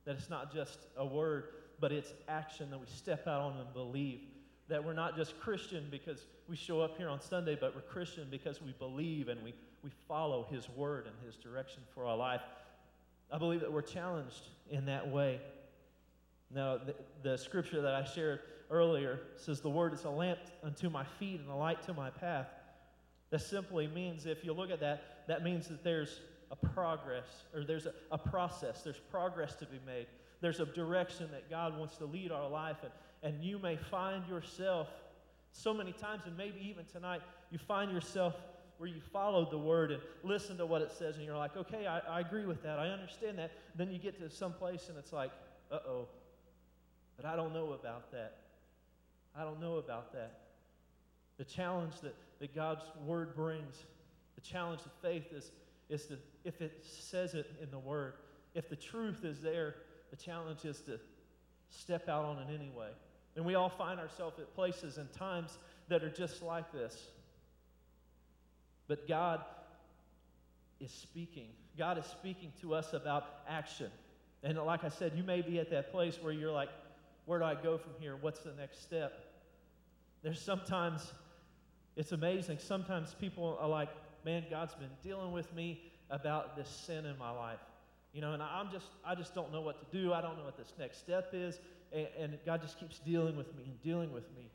That 0.06 0.16
it's 0.16 0.30
not 0.30 0.54
just 0.54 0.78
a 0.96 1.06
word, 1.06 1.46
but 1.82 1.92
it's 1.92 2.14
action 2.30 2.70
that 2.70 2.80
we 2.80 2.86
step 2.86 3.28
out 3.28 3.42
on 3.42 3.58
and 3.58 3.74
believe 3.74 4.22
that 4.70 4.82
we're 4.82 4.94
not 4.94 5.18
just 5.18 5.38
Christian 5.40 5.88
because 5.92 6.28
we 6.48 6.56
show 6.56 6.80
up 6.80 6.98
here 6.98 7.10
on 7.10 7.20
Sunday, 7.20 7.58
but 7.60 7.76
we're 7.76 7.82
Christian 7.82 8.28
because 8.30 8.62
we 8.62 8.74
believe 8.80 9.28
and 9.28 9.44
we, 9.44 9.54
we 9.84 9.90
follow 10.08 10.48
His 10.50 10.70
word 10.70 11.08
and 11.08 11.16
His 11.26 11.36
direction 11.36 11.82
for 11.94 12.06
our 12.06 12.16
life. 12.16 12.42
I 13.32 13.40
believe 13.40 13.62
that 13.62 13.74
we're 13.74 13.82
challenged 13.82 14.48
in 14.70 14.86
that 14.86 15.10
way. 15.10 15.42
Now, 16.54 16.78
the, 16.78 16.96
the 17.24 17.38
scripture 17.38 17.82
that 17.82 17.96
I 17.96 18.06
shared 18.06 18.40
earlier 18.72 19.20
says, 19.36 19.62
The 19.62 19.70
word 19.70 19.94
is 19.94 20.06
a 20.06 20.10
lamp 20.10 20.40
unto 20.64 20.90
my 20.90 21.04
feet 21.20 21.40
and 21.40 21.50
a 21.50 21.56
light 21.56 21.84
to 21.84 21.94
my 21.94 22.10
path. 22.10 22.48
That 23.30 23.42
simply 23.42 23.88
means, 23.88 24.26
if 24.26 24.44
you 24.44 24.54
look 24.54 24.72
at 24.72 24.80
that, 24.80 25.26
that 25.28 25.44
means 25.44 25.68
that 25.68 25.84
there's 25.84 26.22
a 26.52 26.56
progress 26.56 27.28
or 27.54 27.64
there's 27.64 27.86
a, 27.86 27.94
a 28.12 28.18
process, 28.18 28.82
there's 28.82 29.00
progress 29.10 29.56
to 29.56 29.66
be 29.66 29.80
made. 29.86 30.08
There's 30.42 30.60
a 30.60 30.66
direction 30.66 31.30
that 31.32 31.50
God 31.50 31.78
wants 31.78 31.98
to 31.98 32.06
lead 32.06 32.32
our 32.32 32.50
life, 32.50 32.78
and, 32.82 32.92
and 33.22 33.44
you 33.44 33.60
may 33.60 33.78
find 33.78 34.28
yourself 34.28 34.90
so 35.52 35.74
many 35.74 35.92
times, 35.92 36.24
and 36.26 36.36
maybe 36.36 36.60
even 36.68 36.86
tonight, 36.86 37.22
you 37.52 37.60
find 37.60 37.92
yourself 37.92 38.34
where 38.78 38.90
you 38.90 39.00
followed 39.14 39.52
the 39.52 39.58
word 39.58 39.92
and 39.92 40.02
listened 40.24 40.58
to 40.58 40.66
what 40.66 40.82
it 40.82 40.92
says, 40.92 41.18
and 41.18 41.26
you're 41.26 41.38
like, 41.38 41.56
okay, 41.56 41.86
I, 41.86 42.00
I 42.00 42.20
agree 42.22 42.46
with 42.46 42.64
that, 42.64 42.80
I 42.80 42.88
understand 42.88 43.38
that. 43.38 43.52
Then 43.76 43.92
you 43.92 44.00
get 44.00 44.20
to 44.20 44.30
some 44.30 44.54
place, 44.54 44.90
and 44.90 44.98
it's 44.98 45.14
like, 45.14 45.32
uh 45.72 45.80
oh, 45.88 46.08
but 47.16 47.26
I 47.26 47.36
don't 47.36 47.54
know 47.54 47.74
about 47.74 48.12
that. 48.12 48.38
I 49.36 49.44
don't 49.44 49.62
know 49.62 49.76
about 49.78 50.12
that. 50.14 50.40
The 51.38 51.46
challenge 51.46 51.94
that, 52.02 52.16
that 52.40 52.54
God's 52.54 52.84
word 53.06 53.36
brings, 53.36 53.76
the 54.36 54.42
challenge 54.42 54.82
of 54.82 54.92
faith 55.02 55.32
is, 55.32 55.52
is 55.90 56.06
to, 56.08 56.18
if 56.44 56.62
it 56.62 56.84
says 56.84 57.34
it 57.34 57.52
in 57.62 57.72
the 57.72 57.80
word, 57.80 58.14
if 58.54 58.70
the 58.70 58.76
truth 58.76 59.24
is 59.24 59.42
there, 59.42 59.76
the 60.10 60.18
challenge 60.18 60.66
is 60.66 60.82
to 60.82 61.00
step 61.70 62.10
out 62.10 62.26
on 62.26 62.38
it 62.40 62.48
anyway. 62.54 62.90
And 63.36 63.46
we 63.46 63.56
all 63.56 63.70
find 63.70 64.00
ourselves 64.00 64.40
at 64.40 64.54
places 64.54 64.98
and 64.98 65.12
times 65.14 65.58
that 65.88 66.04
are 66.04 66.10
just 66.10 66.42
like 66.42 66.72
this. 66.72 66.98
But 68.88 69.08
God 69.08 69.42
is 70.82 70.92
speaking. 70.92 71.48
God 71.78 71.98
is 71.98 72.06
speaking 72.06 72.52
to 72.62 72.74
us 72.74 72.94
about 72.94 73.26
action. 73.48 73.90
And 74.44 74.58
like 74.58 74.84
I 74.84 74.90
said, 74.90 75.14
you 75.16 75.24
may 75.24 75.42
be 75.42 75.60
at 75.60 75.70
that 75.70 75.92
place 75.92 76.18
where 76.22 76.34
you're 76.34 76.52
like, 76.52 76.70
where 77.26 77.40
do 77.40 77.46
I 77.46 77.56
go 77.56 77.78
from 77.78 77.92
here? 78.00 78.16
What's 78.20 78.40
the 78.40 78.54
next 78.54 78.82
step? 78.82 79.14
There's 80.24 80.42
sometimes, 80.42 81.12
it's 81.96 82.12
amazing. 82.12 82.60
Sometimes 82.60 83.16
people 83.20 83.58
are 83.60 83.70
like, 83.70 83.90
man, 84.26 84.46
God's 84.50 84.76
been 84.76 84.90
dealing 85.04 85.32
with 85.32 85.54
me 85.56 85.82
about 86.10 86.56
this 86.56 86.70
sin 86.70 87.06
in 87.06 87.18
my 87.18 87.32
life. 87.32 87.60
You 88.14 88.22
know, 88.22 88.34
and 88.34 88.44
I'm 88.44 88.70
just, 88.72 88.88
I 89.06 89.16
just 89.16 89.34
don't 89.34 89.52
know 89.52 89.62
what 89.62 89.80
to 89.80 89.98
do. 89.98 90.14
I 90.14 90.22
don't 90.22 90.38
know 90.38 90.44
what 90.44 90.58
this 90.58 90.74
next 90.78 91.00
step 91.00 91.30
is. 91.34 91.60
And, 91.94 92.08
and 92.20 92.38
God 92.46 92.62
just 92.62 92.80
keeps 92.80 93.00
dealing 93.00 93.38
with 93.38 93.56
me 93.56 93.64
and 93.66 93.82
dealing 93.82 94.12
with 94.12 94.30
me. 94.36 94.50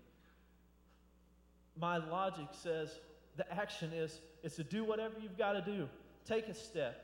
My 1.79 1.97
logic 1.97 2.49
says 2.53 2.91
the 3.37 3.51
action 3.53 3.93
is, 3.93 4.21
is 4.43 4.55
to 4.57 4.65
do 4.65 4.85
whatever 4.85 5.15
you've 5.21 5.39
got 5.39 5.53
to 5.53 5.63
do. 5.63 5.89
Take 6.27 6.49
a 6.49 6.55
step. 6.55 7.03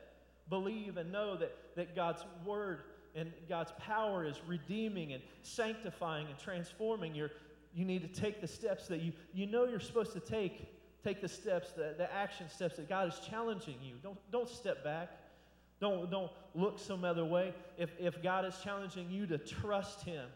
Believe 0.48 0.96
and 0.96 1.10
know 1.10 1.36
that, 1.36 1.56
that 1.76 1.96
God's 1.96 2.22
word 2.44 2.80
and 3.14 3.32
God's 3.48 3.72
power 3.78 4.24
is 4.24 4.40
redeeming 4.46 5.12
and 5.12 5.22
sanctifying 5.42 6.26
and 6.28 6.38
transforming. 6.38 7.14
You're, 7.14 7.30
you 7.74 7.84
need 7.84 8.02
to 8.02 8.20
take 8.20 8.40
the 8.40 8.48
steps 8.48 8.88
that 8.88 9.00
you, 9.00 9.12
you 9.34 9.46
know 9.46 9.64
you're 9.64 9.80
supposed 9.80 10.12
to 10.12 10.20
take. 10.20 10.68
Take 11.04 11.20
the 11.20 11.28
steps, 11.28 11.72
the, 11.72 11.94
the 11.98 12.12
action 12.14 12.48
steps 12.48 12.76
that 12.76 12.88
God 12.88 13.08
is 13.08 13.20
challenging 13.28 13.74
you. 13.82 13.94
Don't, 14.02 14.16
don't 14.30 14.48
step 14.48 14.84
back. 14.84 15.10
Don't, 15.80 16.08
don't 16.10 16.30
look 16.54 16.78
some 16.78 17.04
other 17.04 17.24
way. 17.24 17.52
If, 17.76 17.90
if 17.98 18.22
God 18.22 18.44
is 18.44 18.56
challenging 18.62 19.10
you 19.10 19.26
to 19.26 19.36
trust 19.36 20.02
Him, 20.04 20.28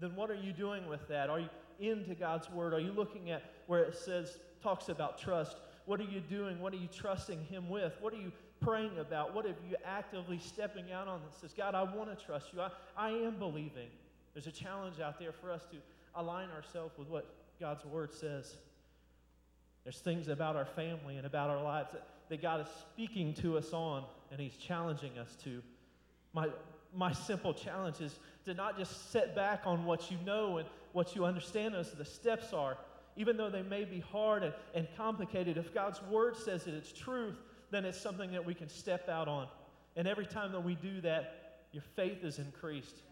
then 0.00 0.16
what 0.16 0.28
are 0.28 0.34
you 0.34 0.52
doing 0.52 0.88
with 0.88 1.06
that? 1.06 1.30
Are 1.30 1.38
you 1.38 1.48
into 1.78 2.16
God's 2.16 2.50
Word? 2.50 2.74
Are 2.74 2.80
you 2.80 2.90
looking 2.90 3.30
at 3.30 3.44
where 3.68 3.84
it 3.84 3.96
says, 3.96 4.38
talks 4.60 4.88
about 4.88 5.18
trust? 5.18 5.56
What 5.86 6.00
are 6.00 6.04
you 6.04 6.20
doing? 6.20 6.58
What 6.60 6.72
are 6.72 6.78
you 6.78 6.88
trusting 6.92 7.44
Him 7.44 7.68
with? 7.68 7.92
What 8.00 8.12
are 8.12 8.16
you 8.16 8.32
praying 8.60 8.98
about? 8.98 9.34
What 9.34 9.46
are 9.46 9.54
you 9.68 9.76
actively 9.84 10.38
stepping 10.38 10.92
out 10.92 11.08
on 11.08 11.20
that 11.22 11.40
says, 11.40 11.52
God, 11.52 11.74
I 11.74 11.82
want 11.82 12.16
to 12.16 12.24
trust 12.24 12.52
you. 12.52 12.60
I, 12.60 12.70
I 12.96 13.10
am 13.10 13.36
believing. 13.38 13.88
There's 14.34 14.46
a 14.46 14.52
challenge 14.52 15.00
out 15.00 15.18
there 15.18 15.32
for 15.32 15.50
us 15.50 15.62
to 15.72 15.76
align 16.14 16.48
ourselves 16.50 16.96
with 16.98 17.08
what 17.08 17.26
God's 17.60 17.84
Word 17.84 18.12
says. 18.12 18.54
There's 19.84 19.98
things 19.98 20.28
about 20.28 20.56
our 20.56 20.66
family 20.66 21.16
and 21.16 21.26
about 21.26 21.50
our 21.50 21.62
lives 21.62 21.90
that, 21.92 22.06
that 22.28 22.42
God 22.42 22.60
is 22.60 22.66
speaking 22.92 23.34
to 23.34 23.56
us 23.56 23.72
on 23.72 24.04
and 24.30 24.40
He's 24.40 24.56
challenging 24.56 25.18
us 25.18 25.36
to. 25.44 25.62
My, 26.32 26.48
my 26.94 27.12
simple 27.12 27.54
challenge 27.54 28.00
is 28.00 28.18
to 28.44 28.54
not 28.54 28.78
just 28.78 29.10
sit 29.12 29.34
back 29.34 29.62
on 29.64 29.84
what 29.84 30.10
you 30.10 30.18
know 30.24 30.58
and 30.58 30.68
what 30.92 31.14
you 31.14 31.24
understand 31.24 31.74
as 31.74 31.92
the 31.92 32.04
steps 32.04 32.52
are, 32.52 32.76
even 33.16 33.36
though 33.36 33.50
they 33.50 33.62
may 33.62 33.84
be 33.84 34.00
hard 34.00 34.42
and, 34.42 34.54
and 34.74 34.86
complicated. 34.96 35.56
If 35.56 35.74
God's 35.74 36.02
word 36.02 36.36
says 36.36 36.64
that 36.64 36.74
it's 36.74 36.92
truth, 36.92 37.36
then 37.70 37.84
it's 37.84 38.00
something 38.00 38.32
that 38.32 38.44
we 38.44 38.54
can 38.54 38.68
step 38.68 39.08
out 39.08 39.28
on. 39.28 39.48
And 39.96 40.06
every 40.06 40.26
time 40.26 40.52
that 40.52 40.64
we 40.64 40.74
do 40.74 41.00
that, 41.02 41.64
your 41.72 41.82
faith 41.96 42.24
is 42.24 42.38
increased. 42.38 43.02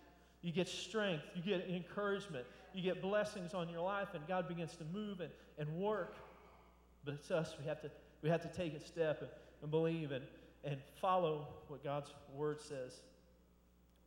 You 0.43 0.53
get 0.53 0.69
strength, 0.69 1.25
you 1.35 1.43
get 1.43 1.69
encouragement, 1.69 2.47
you 2.73 2.83
get 2.83 3.03
blessings 3.03 3.55
on 3.55 3.69
your 3.69 3.81
life, 3.81 4.09
and 4.15 4.27
God 4.29 4.49
begins 4.49 4.77
to 4.77 4.85
move 4.85 5.21
and, 5.21 5.31
and 5.59 5.69
work. 5.77 6.15
But 7.05 7.15
it's 7.15 7.31
us, 7.31 7.55
we 7.59 7.67
have 7.67 7.81
to, 7.83 7.91
we 8.23 8.29
have 8.29 8.43
to 8.43 8.49
take 8.49 8.75
a 8.75 8.81
step 8.81 9.21
and, 9.21 9.31
and 9.63 9.71
believe 9.71 10.13
and, 10.13 10.25
and 10.65 10.77
follow 11.01 11.49
what 11.69 11.83
God's 11.83 12.11
word 12.35 12.61
says. 12.61 13.01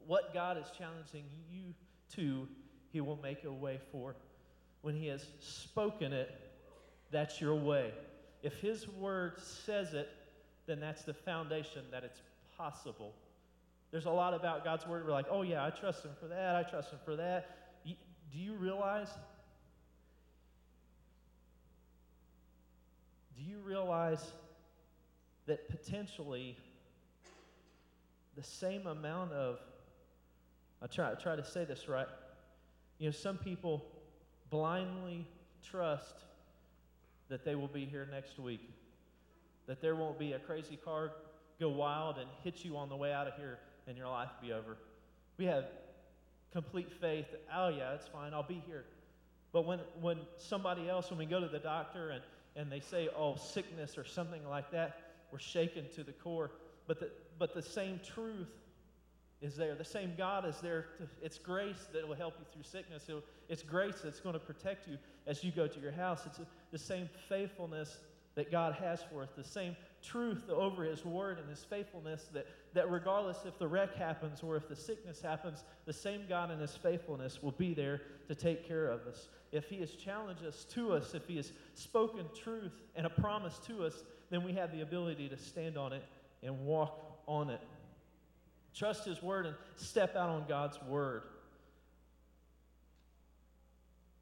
What 0.05 0.33
God 0.33 0.57
is 0.57 0.67
challenging 0.77 1.25
you 1.51 1.73
to, 2.15 2.47
He 2.91 3.01
will 3.01 3.19
make 3.21 3.43
a 3.43 3.51
way 3.51 3.79
for. 3.91 4.15
When 4.81 4.95
He 4.95 5.07
has 5.07 5.25
spoken 5.39 6.13
it, 6.13 6.33
that's 7.11 7.41
your 7.41 7.55
way. 7.55 7.91
If 8.43 8.55
His 8.61 8.87
word 8.87 9.39
says 9.39 9.93
it, 9.93 10.09
then 10.70 10.80
that's 10.80 11.01
the 11.01 11.13
foundation 11.13 11.82
that 11.91 12.03
it's 12.03 12.22
possible. 12.55 13.13
There's 13.91 14.05
a 14.05 14.11
lot 14.11 14.36
about 14.36 14.63
God's 14.63 14.86
word. 14.86 15.03
We're 15.05 15.11
like, 15.11 15.26
oh, 15.32 15.41
yeah, 15.41 15.65
I 15.65 15.72
trust 15.72 16.05
Him 16.05 16.11
for 16.20 16.28
that. 16.28 16.55
I 16.55 16.63
trust 16.63 16.91
Him 16.91 16.99
for 17.03 17.15
that. 17.15 17.57
Do 17.86 18.38
you 18.38 18.53
realize? 18.53 19.09
Do 23.36 23.41
you 23.43 23.57
realize 23.59 24.24
that 25.47 25.67
potentially 25.67 26.55
the 28.38 28.43
same 28.43 28.86
amount 28.86 29.32
of, 29.32 29.57
I 30.84 30.86
try, 30.86 31.11
I 31.11 31.15
try 31.15 31.36
to 31.36 31.43
say 31.43 31.65
this 31.65 31.89
right, 31.89 32.07
you 32.99 33.07
know, 33.07 33.11
some 33.11 33.38
people 33.38 33.84
blindly 34.51 35.26
trust 35.63 36.15
that 37.30 37.43
they 37.43 37.55
will 37.55 37.67
be 37.67 37.86
here 37.86 38.07
next 38.11 38.38
week, 38.38 38.70
that 39.70 39.82
there 39.82 39.95
won't 39.95 40.17
be 40.17 40.34
a 40.34 40.39
crazy 40.39 40.76
car 40.84 41.11
go 41.59 41.70
wild 41.70 42.17
and 42.17 42.28
hit 42.43 42.65
you 42.65 42.76
on 42.76 42.89
the 42.89 42.95
way 42.95 43.13
out 43.13 43.28
of 43.28 43.36
here 43.36 43.59
and 43.88 43.95
your 43.95 44.07
life 44.07 44.30
be 44.41 44.51
over. 44.51 44.78
We 45.38 45.45
have 45.45 45.65
complete 46.51 46.91
faith 46.91 47.28
oh, 47.55 47.70
yeah, 47.70 47.93
it's 47.93 48.07
fine, 48.07 48.34
I'll 48.34 48.41
be 48.41 48.63
here. 48.65 48.86
But 49.51 49.67
when, 49.67 49.80
when 50.01 50.17
somebody 50.38 50.89
else, 50.89 51.11
when 51.11 51.20
we 51.20 51.28
go 51.28 51.39
to 51.39 51.47
the 51.47 51.59
doctor 51.59 52.09
and, 52.09 52.24
and 52.55 52.72
they 52.72 52.80
say, 52.80 53.09
oh, 53.15 53.36
sickness 53.36 53.95
or 53.95 54.05
something 54.05 54.47
like 54.49 54.72
that, 54.72 55.01
we're 55.32 55.38
shaken 55.38 55.86
to 55.95 56.03
the 56.03 56.13
core. 56.13 56.49
But 56.88 56.99
the, 56.99 57.11
but 57.38 57.53
the 57.53 57.61
same 57.61 57.99
truth 58.03 58.49
is 59.39 59.55
there. 59.55 59.76
The 59.76 59.86
same 59.86 60.13
God 60.17 60.47
is 60.47 60.59
there. 60.61 60.88
To, 60.97 61.07
it's 61.22 61.38
grace 61.38 61.88
that 61.93 62.07
will 62.07 62.15
help 62.15 62.34
you 62.39 62.45
through 62.51 62.63
sickness. 62.63 63.03
It'll, 63.07 63.24
it's 63.47 63.61
grace 63.61 64.01
that's 64.03 64.20
going 64.20 64.34
to 64.34 64.39
protect 64.39 64.88
you 64.88 64.97
as 65.28 65.43
you 65.43 65.51
go 65.51 65.67
to 65.67 65.80
your 65.80 65.91
house. 65.91 66.24
It's 66.26 66.39
a, 66.39 66.47
the 66.72 66.80
same 66.80 67.07
faithfulness 67.28 67.97
that 68.39 68.49
God 68.49 68.73
has 68.75 69.01
for 69.11 69.21
us, 69.21 69.31
the 69.35 69.43
same 69.43 69.75
truth 70.01 70.49
over 70.49 70.85
His 70.85 71.03
Word 71.03 71.39
and 71.39 71.49
His 71.49 71.65
faithfulness 71.65 72.29
that, 72.31 72.47
that 72.73 72.89
regardless 72.89 73.39
if 73.45 73.59
the 73.59 73.67
wreck 73.67 73.93
happens 73.93 74.41
or 74.41 74.55
if 74.55 74.69
the 74.69 74.77
sickness 74.77 75.21
happens, 75.21 75.65
the 75.85 75.91
same 75.91 76.21
God 76.29 76.49
and 76.49 76.61
His 76.61 76.73
faithfulness 76.73 77.43
will 77.43 77.51
be 77.51 77.73
there 77.73 78.01
to 78.29 78.35
take 78.35 78.65
care 78.65 78.87
of 78.87 79.01
us. 79.07 79.27
If 79.51 79.67
He 79.67 79.81
has 79.81 79.91
challenged 79.91 80.45
us 80.45 80.63
to 80.71 80.93
us, 80.93 81.13
if 81.13 81.27
He 81.27 81.35
has 81.35 81.51
spoken 81.73 82.27
truth 82.33 82.71
and 82.95 83.05
a 83.05 83.09
promise 83.09 83.59
to 83.67 83.83
us, 83.83 84.05
then 84.29 84.41
we 84.41 84.53
have 84.53 84.71
the 84.71 84.83
ability 84.83 85.27
to 85.27 85.37
stand 85.37 85.77
on 85.77 85.91
it 85.91 86.05
and 86.41 86.65
walk 86.65 87.19
on 87.27 87.49
it. 87.49 87.59
Trust 88.73 89.03
His 89.03 89.21
word 89.21 89.47
and 89.47 89.55
step 89.75 90.15
out 90.15 90.29
on 90.29 90.45
God's 90.47 90.81
word. 90.83 91.23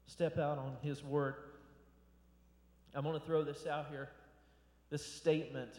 Step 0.08 0.38
out 0.38 0.58
on 0.58 0.76
His 0.82 1.04
word. 1.04 1.36
I'm 2.94 3.04
going 3.04 3.18
to 3.18 3.24
throw 3.24 3.44
this 3.44 3.66
out 3.66 3.86
here. 3.90 4.08
This 4.90 5.04
statement 5.04 5.70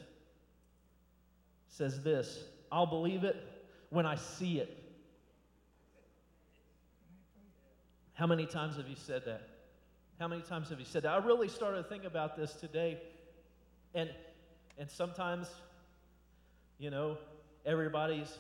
says 1.67 2.01
this 2.03 2.43
I'll 2.71 2.85
believe 2.85 3.23
it 3.23 3.35
when 3.89 4.05
I 4.05 4.15
see 4.15 4.59
it. 4.59 4.75
How 8.13 8.27
many 8.27 8.45
times 8.45 8.75
have 8.75 8.87
you 8.87 8.97
said 8.97 9.23
that? 9.25 9.41
How 10.19 10.27
many 10.27 10.41
times 10.41 10.69
have 10.69 10.79
you 10.79 10.85
said 10.85 11.03
that? 11.03 11.09
I 11.09 11.25
really 11.25 11.47
started 11.47 11.83
to 11.83 11.89
think 11.89 12.03
about 12.03 12.35
this 12.35 12.53
today 12.53 12.99
and, 13.95 14.09
and 14.77 14.89
sometimes, 14.89 15.47
you 16.77 16.89
know, 16.89 17.17
everybody's, 17.65 18.37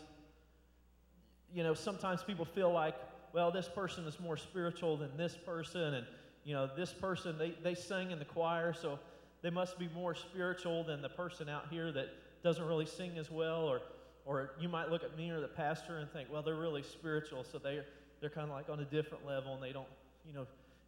you 1.53 1.63
know, 1.63 1.73
sometimes 1.73 2.21
people 2.21 2.45
feel 2.45 2.71
like, 2.71 2.95
well, 3.31 3.51
this 3.51 3.67
person 3.67 4.05
is 4.05 4.19
more 4.19 4.37
spiritual 4.37 4.97
than 4.97 5.15
this 5.15 5.35
person. 5.35 5.93
And, 5.93 6.05
you 6.43 6.53
know, 6.53 6.69
this 6.75 6.93
person, 6.93 7.37
they, 7.37 7.53
they 7.63 7.75
sing 7.75 8.11
in 8.11 8.19
the 8.19 8.25
choir, 8.25 8.73
so 8.73 8.99
they 9.41 9.49
must 9.49 9.77
be 9.77 9.89
more 9.93 10.15
spiritual 10.15 10.83
than 10.83 11.01
the 11.01 11.09
person 11.09 11.49
out 11.49 11.67
here 11.69 11.91
that 11.91 12.09
doesn't 12.43 12.65
really 12.65 12.85
sing 12.85 13.17
as 13.17 13.29
well. 13.29 13.65
Or, 13.65 13.81
or 14.25 14.51
you 14.59 14.69
might 14.69 14.89
look 14.89 15.03
at 15.03 15.17
me 15.17 15.29
or 15.29 15.41
the 15.41 15.47
pastor 15.47 15.97
and 15.97 16.09
think, 16.11 16.29
well, 16.31 16.41
they're 16.41 16.55
really 16.55 16.83
spiritual, 16.83 17.43
so 17.43 17.57
they're, 17.57 17.85
they're 18.21 18.29
kind 18.29 18.49
of 18.49 18.55
like 18.55 18.69
on 18.69 18.79
a 18.79 18.85
different 18.85 19.25
level 19.25 19.53
and 19.53 19.63
they 19.63 19.71
don't, 19.71 19.87
you 20.25 20.33
know, 20.33 20.45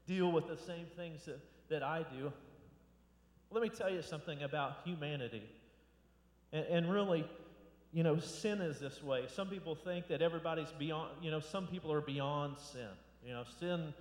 deal 0.08 0.32
with 0.32 0.48
the 0.48 0.58
same 0.58 0.86
things 0.96 1.26
that, 1.26 1.40
that 1.70 1.84
I 1.84 2.04
do. 2.04 2.32
Let 3.52 3.64
me 3.64 3.70
tell 3.70 3.90
you 3.90 4.02
something 4.02 4.44
about 4.44 4.78
humanity. 4.86 5.44
And, 6.54 6.66
and 6.66 6.92
really, 6.92 7.26
you 7.94 8.04
know, 8.04 8.20
sin 8.20 8.62
is 8.62 8.80
this 8.80 9.04
way. 9.04 9.26
Some 9.34 9.50
people 9.50 9.76
think 9.76 10.08
that 10.08 10.22
everybody's 10.22 10.72
beyond, 10.78 11.12
you 11.22 11.32
know, 11.32 11.40
some 11.40 11.68
people 11.68 11.92
are 11.92 12.02
beyond 12.02 12.58
sin. 12.58 12.88
You 13.26 13.34
know, 13.34 13.44
sin 13.60 13.94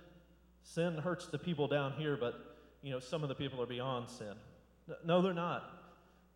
sin 0.63 0.97
hurts 0.97 1.27
the 1.27 1.37
people 1.37 1.67
down 1.67 1.93
here, 1.93 2.17
but 2.17 2.57
you 2.81 2.91
know, 2.91 2.99
some 2.99 3.23
of 3.23 3.29
the 3.29 3.35
people 3.35 3.61
are 3.61 3.67
beyond 3.67 4.09
sin. 4.09 4.33
No, 5.05 5.21
they're 5.21 5.33
not. 5.33 5.69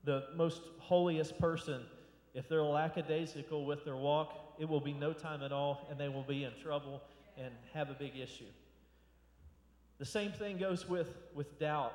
The 0.04 0.26
most 0.36 0.62
holiest 0.80 1.40
person, 1.40 1.84
if 2.34 2.48
they're 2.48 2.62
lackadaisical 2.62 3.66
with 3.66 3.84
their 3.84 3.96
walk, 3.96 4.56
it 4.60 4.70
will 4.70 4.80
be 4.80 4.94
no 4.94 5.14
time 5.14 5.42
at 5.42 5.52
all, 5.52 5.88
and 5.90 6.00
they 6.00 6.10
will 6.10 6.24
be 6.24 6.44
in 6.44 6.52
trouble 6.62 7.02
and 7.38 7.52
have 7.74 7.90
a 7.90 7.94
big 7.94 8.16
issue. 8.16 8.46
The 9.98 10.06
same 10.06 10.32
thing 10.32 10.58
goes 10.58 10.88
with, 10.88 11.10
with 11.34 11.60
doubt. 11.60 11.94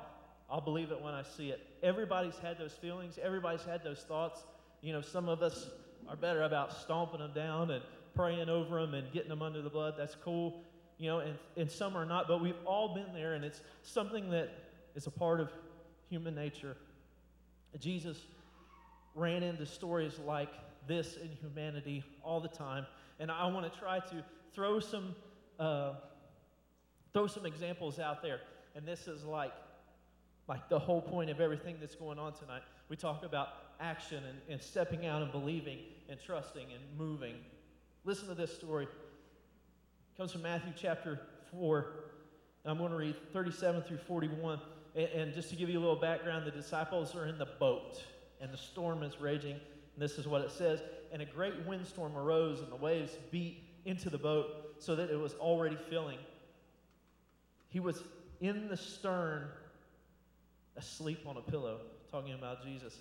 I'll 0.49 0.61
believe 0.61 0.91
it 0.91 1.01
when 1.01 1.13
I 1.13 1.23
see 1.23 1.49
it. 1.49 1.65
Everybody's 1.81 2.37
had 2.39 2.57
those 2.57 2.73
feelings, 2.73 3.17
everybody's 3.21 3.63
had 3.63 3.83
those 3.83 3.99
thoughts. 3.99 4.43
You 4.81 4.93
know, 4.93 5.01
some 5.01 5.29
of 5.29 5.41
us 5.41 5.69
are 6.09 6.15
better 6.15 6.43
about 6.43 6.73
stomping 6.73 7.19
them 7.19 7.31
down 7.33 7.71
and 7.71 7.83
praying 8.15 8.49
over 8.49 8.81
them 8.81 8.93
and 8.93 9.11
getting 9.13 9.29
them 9.29 9.41
under 9.41 9.61
the 9.61 9.69
blood. 9.69 9.93
That's 9.97 10.15
cool. 10.15 10.63
You 11.01 11.07
know, 11.07 11.17
and, 11.17 11.35
and 11.57 11.71
some 11.71 11.97
are 11.97 12.05
not, 12.05 12.27
but 12.27 12.41
we've 12.41 12.53
all 12.63 12.93
been 12.93 13.11
there, 13.11 13.33
and 13.33 13.43
it's 13.43 13.59
something 13.81 14.29
that 14.29 14.49
is 14.93 15.07
a 15.07 15.09
part 15.09 15.39
of 15.39 15.51
human 16.11 16.35
nature. 16.35 16.77
Jesus 17.79 18.19
ran 19.15 19.41
into 19.41 19.65
stories 19.65 20.19
like 20.27 20.51
this 20.87 21.17
in 21.17 21.29
humanity 21.41 22.03
all 22.23 22.39
the 22.39 22.47
time, 22.47 22.85
and 23.19 23.31
I 23.31 23.47
want 23.47 23.73
to 23.73 23.79
try 23.79 23.97
to 23.97 24.23
throw 24.53 24.79
some 24.79 25.15
uh, 25.59 25.93
throw 27.13 27.25
some 27.25 27.47
examples 27.47 27.97
out 27.97 28.21
there. 28.21 28.39
And 28.75 28.85
this 28.85 29.07
is 29.07 29.23
like 29.23 29.53
like 30.47 30.69
the 30.69 30.77
whole 30.77 31.01
point 31.01 31.31
of 31.31 31.41
everything 31.41 31.77
that's 31.79 31.95
going 31.95 32.19
on 32.19 32.33
tonight. 32.33 32.61
We 32.89 32.95
talk 32.95 33.25
about 33.25 33.47
action 33.79 34.23
and, 34.23 34.37
and 34.47 34.61
stepping 34.61 35.07
out 35.07 35.23
and 35.23 35.31
believing 35.31 35.79
and 36.09 36.19
trusting 36.23 36.67
and 36.71 36.83
moving. 36.95 37.37
Listen 38.03 38.27
to 38.27 38.35
this 38.35 38.55
story. 38.55 38.87
Comes 40.21 40.33
from 40.33 40.43
Matthew 40.43 40.71
chapter 40.79 41.19
4. 41.49 41.93
I'm 42.65 42.77
going 42.77 42.91
to 42.91 42.95
read 42.95 43.15
37 43.33 43.81
through 43.81 43.97
41. 43.97 44.59
And, 44.95 45.07
and 45.07 45.33
just 45.33 45.49
to 45.49 45.55
give 45.55 45.67
you 45.67 45.79
a 45.79 45.81
little 45.81 45.95
background, 45.95 46.45
the 46.45 46.51
disciples 46.51 47.15
are 47.15 47.25
in 47.25 47.39
the 47.39 47.47
boat, 47.59 48.03
and 48.39 48.53
the 48.53 48.57
storm 48.57 49.01
is 49.01 49.19
raging. 49.19 49.53
And 49.53 49.97
this 49.97 50.19
is 50.19 50.27
what 50.27 50.41
it 50.41 50.51
says 50.51 50.83
And 51.11 51.23
a 51.23 51.25
great 51.25 51.65
windstorm 51.65 52.15
arose, 52.15 52.59
and 52.59 52.71
the 52.71 52.75
waves 52.75 53.17
beat 53.31 53.63
into 53.85 54.11
the 54.11 54.17
boat 54.19 54.75
so 54.77 54.95
that 54.95 55.09
it 55.09 55.17
was 55.17 55.33
already 55.39 55.75
filling. 55.89 56.19
He 57.69 57.79
was 57.79 58.03
in 58.41 58.67
the 58.67 58.77
stern, 58.77 59.47
asleep 60.77 61.25
on 61.25 61.37
a 61.37 61.41
pillow, 61.41 61.79
talking 62.11 62.35
about 62.35 62.63
Jesus. 62.63 62.95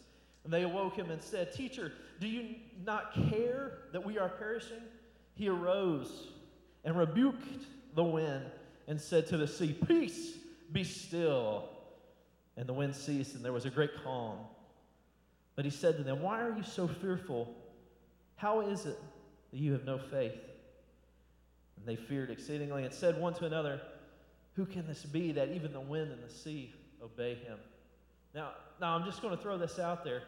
And 0.45 0.51
they 0.51 0.63
awoke 0.63 0.97
him 0.97 1.11
and 1.11 1.23
said, 1.23 1.53
Teacher, 1.53 1.93
do 2.19 2.27
you 2.27 2.55
not 2.87 3.13
care 3.29 3.73
that 3.93 4.07
we 4.07 4.19
are 4.19 4.31
perishing? 4.31 4.81
He 5.35 5.51
arose 5.51 6.29
and 6.85 6.97
rebuked 6.97 7.65
the 7.95 8.05
wind 8.05 8.45
and 8.89 9.01
said 9.01 9.27
to 9.29 9.37
the 9.37 9.47
sea, 9.47 9.73
Peace, 9.87 10.37
be 10.73 10.85
still. 10.85 11.69
And 12.57 12.69
the 12.69 12.73
wind 12.73 12.95
ceased, 12.95 13.35
and 13.35 13.45
there 13.45 13.53
was 13.53 13.65
a 13.65 13.71
great 13.71 13.91
calm. 14.03 14.39
But 15.57 15.65
he 15.65 15.71
said 15.71 15.97
to 15.97 16.03
them, 16.03 16.23
Why 16.23 16.41
are 16.41 16.55
you 16.55 16.63
so 16.63 16.89
fearful? 16.89 17.55
How 18.37 18.61
is 18.61 18.87
it 18.87 18.99
that 19.53 19.59
you 19.59 19.73
have 19.73 19.85
no 19.85 19.99
faith? 19.99 20.39
And 21.77 21.87
they 21.87 21.97
feared 21.97 22.31
exceedingly 22.31 22.85
and 22.85 22.93
said 22.93 23.21
one 23.21 23.35
to 23.35 23.47
another, 23.47 23.81
Who 24.57 24.67
can 24.67 24.87
this 24.87 25.05
be 25.05 25.33
that 25.33 25.51
even 25.51 25.73
the 25.73 25.81
wind 25.81 26.13
and 26.13 26.23
the 26.23 26.33
sea 26.33 26.75
obey 27.03 27.35
him? 27.35 27.59
Now, 28.35 28.51
now 28.81 28.97
I'm 28.97 29.05
just 29.05 29.23
going 29.23 29.37
to 29.37 29.43
throw 29.43 29.59
this 29.59 29.79
out 29.79 30.05
there. 30.05 30.23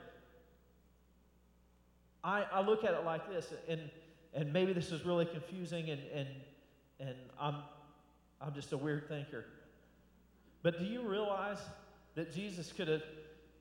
I, 2.24 2.44
I 2.52 2.60
look 2.60 2.84
at 2.84 2.94
it 2.94 3.04
like 3.04 3.28
this, 3.28 3.52
and, 3.68 3.80
and 4.34 4.52
maybe 4.52 4.72
this 4.72 4.92
is 4.92 5.04
really 5.04 5.26
confusing, 5.26 5.90
and, 5.90 6.00
and, 6.14 6.28
and 7.00 7.14
I'm, 7.38 7.56
I'm 8.40 8.54
just 8.54 8.72
a 8.72 8.76
weird 8.76 9.08
thinker. 9.08 9.44
But 10.62 10.78
do 10.78 10.84
you 10.84 11.02
realize 11.02 11.58
that 12.14 12.32
Jesus 12.34 12.72
could 12.72 12.88
have 12.88 13.02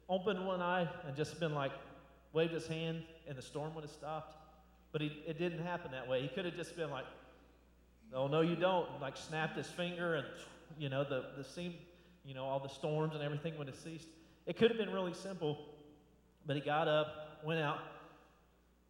opened 0.07 0.45
one 0.45 0.61
eye 0.61 0.87
and 1.05 1.15
just 1.15 1.39
been 1.39 1.53
like, 1.53 1.71
waved 2.33 2.53
his 2.53 2.67
hand, 2.67 3.03
and 3.27 3.37
the 3.37 3.41
storm 3.41 3.73
would 3.75 3.83
have 3.83 3.91
stopped? 3.91 4.35
But 4.91 5.01
he, 5.01 5.21
it 5.27 5.37
didn't 5.37 5.63
happen 5.63 5.91
that 5.91 6.07
way. 6.07 6.21
He 6.21 6.27
could 6.27 6.45
have 6.45 6.55
just 6.55 6.75
been 6.75 6.89
like, 6.89 7.05
oh, 8.13 8.27
no, 8.27 8.41
you 8.41 8.55
don't, 8.55 8.89
and 8.91 9.01
like 9.01 9.17
snapped 9.17 9.57
his 9.57 9.67
finger, 9.67 10.15
and, 10.15 10.27
you 10.77 10.89
know, 10.89 11.03
the, 11.03 11.25
the 11.37 11.43
seam, 11.43 11.73
you 12.25 12.33
know, 12.33 12.45
all 12.45 12.59
the 12.59 12.69
storms 12.69 13.13
and 13.15 13.23
everything 13.23 13.57
would 13.57 13.67
have 13.67 13.75
ceased. 13.75 14.07
It 14.45 14.57
could 14.57 14.69
have 14.69 14.77
been 14.77 14.91
really 14.91 15.13
simple, 15.13 15.57
but 16.45 16.55
he 16.55 16.61
got 16.61 16.87
up, 16.87 17.39
went 17.43 17.59
out, 17.59 17.79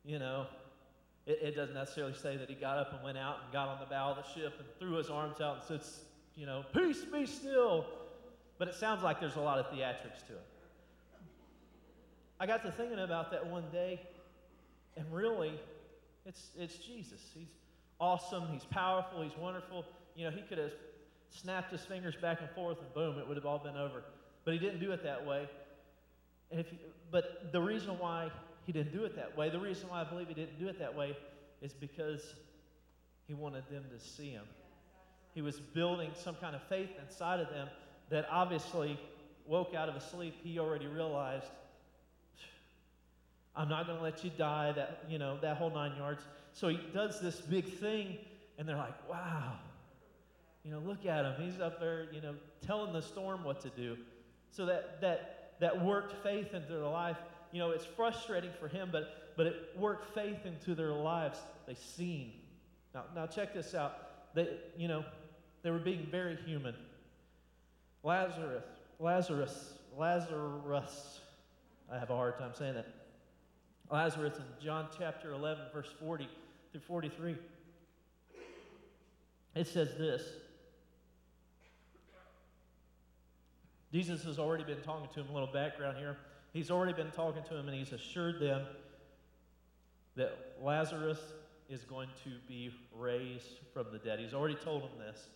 you 0.04 0.20
know. 0.20 0.48
It, 1.26 1.40
it, 1.42 1.56
doesn't 1.56 1.76
necessarily 1.76 2.14
say 2.14 2.36
that 2.38 2.50
he 2.50 2.56
got 2.56 2.78
up 2.78 2.94
and 2.94 3.04
went 3.04 3.18
out 3.18 3.38
and 3.44 3.54
got 3.54 3.68
on 3.68 3.80
the 3.80 3.86
bow 3.86 4.12
of 4.12 4.18
the 4.18 4.24
ship 4.34 4.56
and 4.58 4.68
threw 4.80 4.98
his 4.98 5.10
arms 5.10 5.40
out 5.40 5.58
and 5.58 5.64
said, 5.64 5.82
you 6.36 6.46
know, 6.46 6.64
peace 6.74 7.04
be 7.06 7.26
still. 7.26 7.86
But 8.58 8.68
it 8.68 8.76
sounds 8.76 9.04
like 9.04 9.20
there's 9.20 9.36
a 9.36 9.42
lot 9.42 9.60
of 9.60 9.68
theatrics 9.68 10.26
to 10.28 10.34
it. 10.34 10.48
I 12.40 12.48
got 12.48 12.64
to 12.64 12.72
thinking 12.72 13.00
about 13.00 13.32
that 13.32 13.46
one 13.46 13.66
day, 13.72 14.02
and 14.98 15.06
really, 15.12 15.60
it's, 16.26 16.48
it's 16.58 16.76
Jesus. 16.78 17.22
He's 17.38 17.50
awesome, 18.00 18.48
he's 18.52 18.66
powerful, 18.66 19.22
he's 19.22 19.38
wonderful. 19.38 19.86
You 20.16 20.26
know, 20.26 20.32
he 20.32 20.42
could 20.42 20.58
have 20.58 20.72
snapped 21.30 21.72
his 21.72 21.82
fingers 21.82 22.16
back 22.16 22.40
and 22.42 22.50
forth, 22.50 22.80
and 22.80 22.92
boom, 22.94 23.20
it 23.20 23.28
would 23.28 23.38
have 23.38 23.46
all 23.46 23.60
been 23.60 23.78
over. 23.78 24.04
But 24.44 24.56
he 24.56 24.60
didn't 24.60 24.80
do 24.80 24.92
it 24.92 25.04
that 25.04 25.26
way. 25.26 25.48
And 26.50 26.60
if 26.60 26.72
you, 26.72 26.80
but 27.12 27.52
the 27.52 27.62
reason 27.62 27.98
why 28.00 28.32
he 28.66 28.72
didn't 28.72 28.93
do 28.93 29.03
it 29.05 29.16
that 29.16 29.38
way, 29.38 29.49
the 29.49 29.59
reason 29.59 29.89
why 29.89 30.01
I 30.01 30.03
believe 30.03 30.28
he 30.28 30.34
didn't 30.34 30.59
do 30.59 30.68
it 30.68 30.80
that 30.80 30.95
way 30.95 31.18
is 31.62 31.74
because 31.74 32.22
he 33.28 33.34
wanted 33.34 33.64
them 33.72 33.84
to 33.91 33.99
see 34.03 34.30
him. 34.30 34.45
He 35.34 35.41
was 35.41 35.59
building 35.59 36.12
some 36.14 36.36
kind 36.36 36.55
of 36.55 36.62
faith 36.64 36.89
inside 37.01 37.39
of 37.39 37.49
them 37.49 37.70
that 38.09 38.28
obviously 38.30 38.99
woke 39.47 39.74
out 39.74 39.89
of 39.89 39.95
a 39.95 40.01
sleep. 40.01 40.36
He 40.43 40.59
already 40.59 40.88
realized, 40.88 41.45
I'm 43.55 43.70
not 43.70 43.86
going 43.86 43.97
to 43.97 44.03
let 44.03 44.24
you 44.24 44.32
die, 44.38 44.74
that, 44.74 45.05
you 45.09 45.18
know, 45.18 45.38
that 45.41 45.57
whole 45.57 45.70
nine 45.70 45.95
yards. 45.97 46.22
So 46.53 46.68
he 46.68 46.80
does 46.93 47.22
this 47.22 47.39
big 47.39 47.66
thing, 47.80 48.18
and 48.57 48.68
they're 48.68 48.78
like, 48.78 49.09
wow. 49.09 49.53
You 50.64 50.72
know, 50.72 50.80
look 50.80 51.05
at 51.05 51.26
him. 51.26 51.34
He's 51.39 51.59
up 51.59 51.80
there, 51.80 52.07
you 52.14 52.22
know, 52.22 52.36
telling 52.66 52.93
the 52.93 53.01
storm 53.01 53.43
what 53.43 53.62
to 53.62 53.70
do. 53.70 53.97
So 54.51 54.66
that, 54.66 55.01
that, 55.01 55.53
that 55.59 55.84
worked 55.84 56.22
faith 56.24 56.53
into 56.53 56.74
their 56.74 56.82
life. 56.82 57.18
You 57.52 57.60
know, 57.60 57.72
it's 57.72 57.86
frustrating 57.86 58.52
for 58.60 58.68
him, 58.68 58.89
but, 58.91 59.34
but 59.36 59.45
it 59.45 59.56
worked 59.78 60.14
faith 60.14 60.45
into 60.45 60.76
their 60.76 60.93
lives. 60.93 61.39
They 61.68 61.76
seen. 61.76 62.32
Now, 62.93 63.04
now 63.16 63.28
check 63.28 63.54
this 63.54 63.74
out. 63.76 64.34
They, 64.34 64.47
you 64.78 64.88
know, 64.88 65.04
they 65.64 65.72
were 65.72 65.80
being 65.80 66.08
very 66.10 66.38
human. 66.45 66.76
Lazarus, 68.04 68.64
Lazarus, 68.99 69.74
Lazarus. 69.97 71.20
I 71.91 71.99
have 71.99 72.10
a 72.10 72.16
hard 72.16 72.38
time 72.38 72.52
saying 72.58 72.76
that. 72.76 72.88
Lazarus 73.91 74.38
in 74.38 74.43
John 74.64 74.88
chapter 74.97 75.34
11, 75.34 75.66
verse 75.74 75.89
40 75.99 76.28
through 76.72 76.82
43. 76.82 77.36
It 79.54 79.68
says 79.68 79.89
this 79.97 80.24
Jesus 83.91 84.24
has 84.24 84.39
already 84.39 84.64
been 84.64 84.80
talking 84.82 85.10
to 85.14 85.20
him, 85.20 85.30
a 85.30 85.34
little 85.34 85.52
background 85.52 85.97
here. 85.97 86.16
He's 86.52 86.70
already 86.70 86.93
been 86.93 87.12
talking 87.12 87.43
to 87.43 87.56
him, 87.56 87.68
and 87.68 87.78
he's 87.78 87.93
assured 87.93 88.39
them 88.39 88.66
that 90.16 90.38
Lazarus 90.62 91.20
is 91.70 91.84
going 91.84 92.10
to 92.26 92.32
be 92.47 92.74
raised 92.93 93.60
from 93.74 93.88
the 93.91 93.97
dead. 93.97 94.20
He's 94.20 94.34
already 94.34 94.56
told 94.56 94.84
them 94.84 94.91
this. 94.99 95.28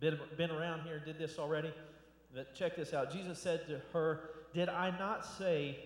Been, 0.00 0.18
been 0.36 0.50
around 0.50 0.82
here, 0.82 1.00
did 1.04 1.18
this 1.18 1.38
already. 1.38 1.72
But 2.34 2.54
check 2.54 2.76
this 2.76 2.92
out. 2.92 3.12
Jesus 3.12 3.38
said 3.38 3.66
to 3.68 3.80
her, 3.92 4.30
Did 4.52 4.68
I 4.68 4.90
not 4.98 5.24
say 5.24 5.78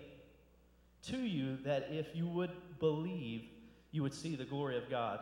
to 1.03 1.17
you 1.17 1.57
that 1.63 1.89
if 1.91 2.07
you 2.15 2.27
would 2.27 2.51
believe, 2.79 3.43
you 3.91 4.01
would 4.01 4.13
see 4.13 4.35
the 4.35 4.43
glory 4.43 4.77
of 4.77 4.89
God? 4.89 5.19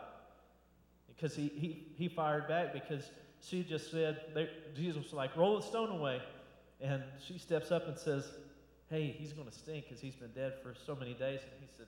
Because 1.14 1.36
he, 1.36 1.48
he, 1.48 1.86
he 1.96 2.08
fired 2.08 2.48
back 2.48 2.72
because 2.72 3.10
she 3.42 3.62
just 3.62 3.90
said, 3.90 4.22
they, 4.34 4.48
Jesus 4.74 5.04
was 5.04 5.12
like, 5.12 5.36
roll 5.36 5.56
the 5.56 5.66
stone 5.66 5.90
away. 5.90 6.20
And 6.80 7.02
she 7.22 7.38
steps 7.38 7.70
up 7.70 7.86
and 7.86 7.96
says, 7.96 8.30
hey, 8.90 9.14
he's 9.18 9.32
going 9.32 9.48
to 9.48 9.54
stink 9.54 9.84
because 9.88 10.00
he's 10.00 10.16
been 10.16 10.32
dead 10.32 10.54
for 10.62 10.74
so 10.86 10.94
many 10.94 11.14
days. 11.14 11.40
And 11.42 11.52
he 11.60 11.68
said, 11.76 11.86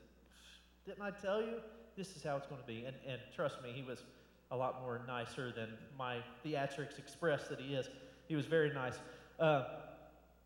didn't 0.86 1.02
I 1.02 1.10
tell 1.10 1.40
you? 1.40 1.56
This 1.96 2.16
is 2.16 2.22
how 2.22 2.36
it's 2.36 2.46
going 2.46 2.60
to 2.60 2.66
be. 2.66 2.84
And, 2.84 2.96
and 3.06 3.20
trust 3.34 3.62
me, 3.62 3.72
he 3.74 3.82
was 3.82 4.02
a 4.50 4.56
lot 4.56 4.80
more 4.80 5.00
nicer 5.06 5.52
than 5.52 5.68
my 5.98 6.18
theatrics 6.44 6.98
express 6.98 7.48
that 7.48 7.60
he 7.60 7.74
is. 7.74 7.88
He 8.28 8.36
was 8.36 8.46
very 8.46 8.72
nice. 8.72 8.94
Uh, 9.38 9.64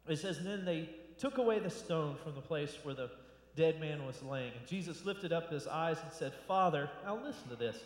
it 0.09 0.19
says, 0.19 0.43
then 0.43 0.65
they 0.65 0.89
took 1.19 1.39
away 1.39 1.59
the 1.59 1.71
stone 1.71 2.17
from 2.23 2.35
the 2.35 2.41
place 2.41 2.77
where 2.83 2.95
the, 2.95 3.11
dead 3.57 3.81
man 3.81 4.07
was 4.07 4.23
laying. 4.23 4.53
And 4.57 4.67
Jesus 4.67 5.05
lifted 5.05 5.33
up 5.33 5.51
his 5.51 5.67
eyes 5.67 5.97
and 6.03 6.13
said, 6.13 6.33
Father, 6.47 6.91
now 7.05 7.17
listen 7.17 7.49
to 7.49 7.57
this. 7.57 7.79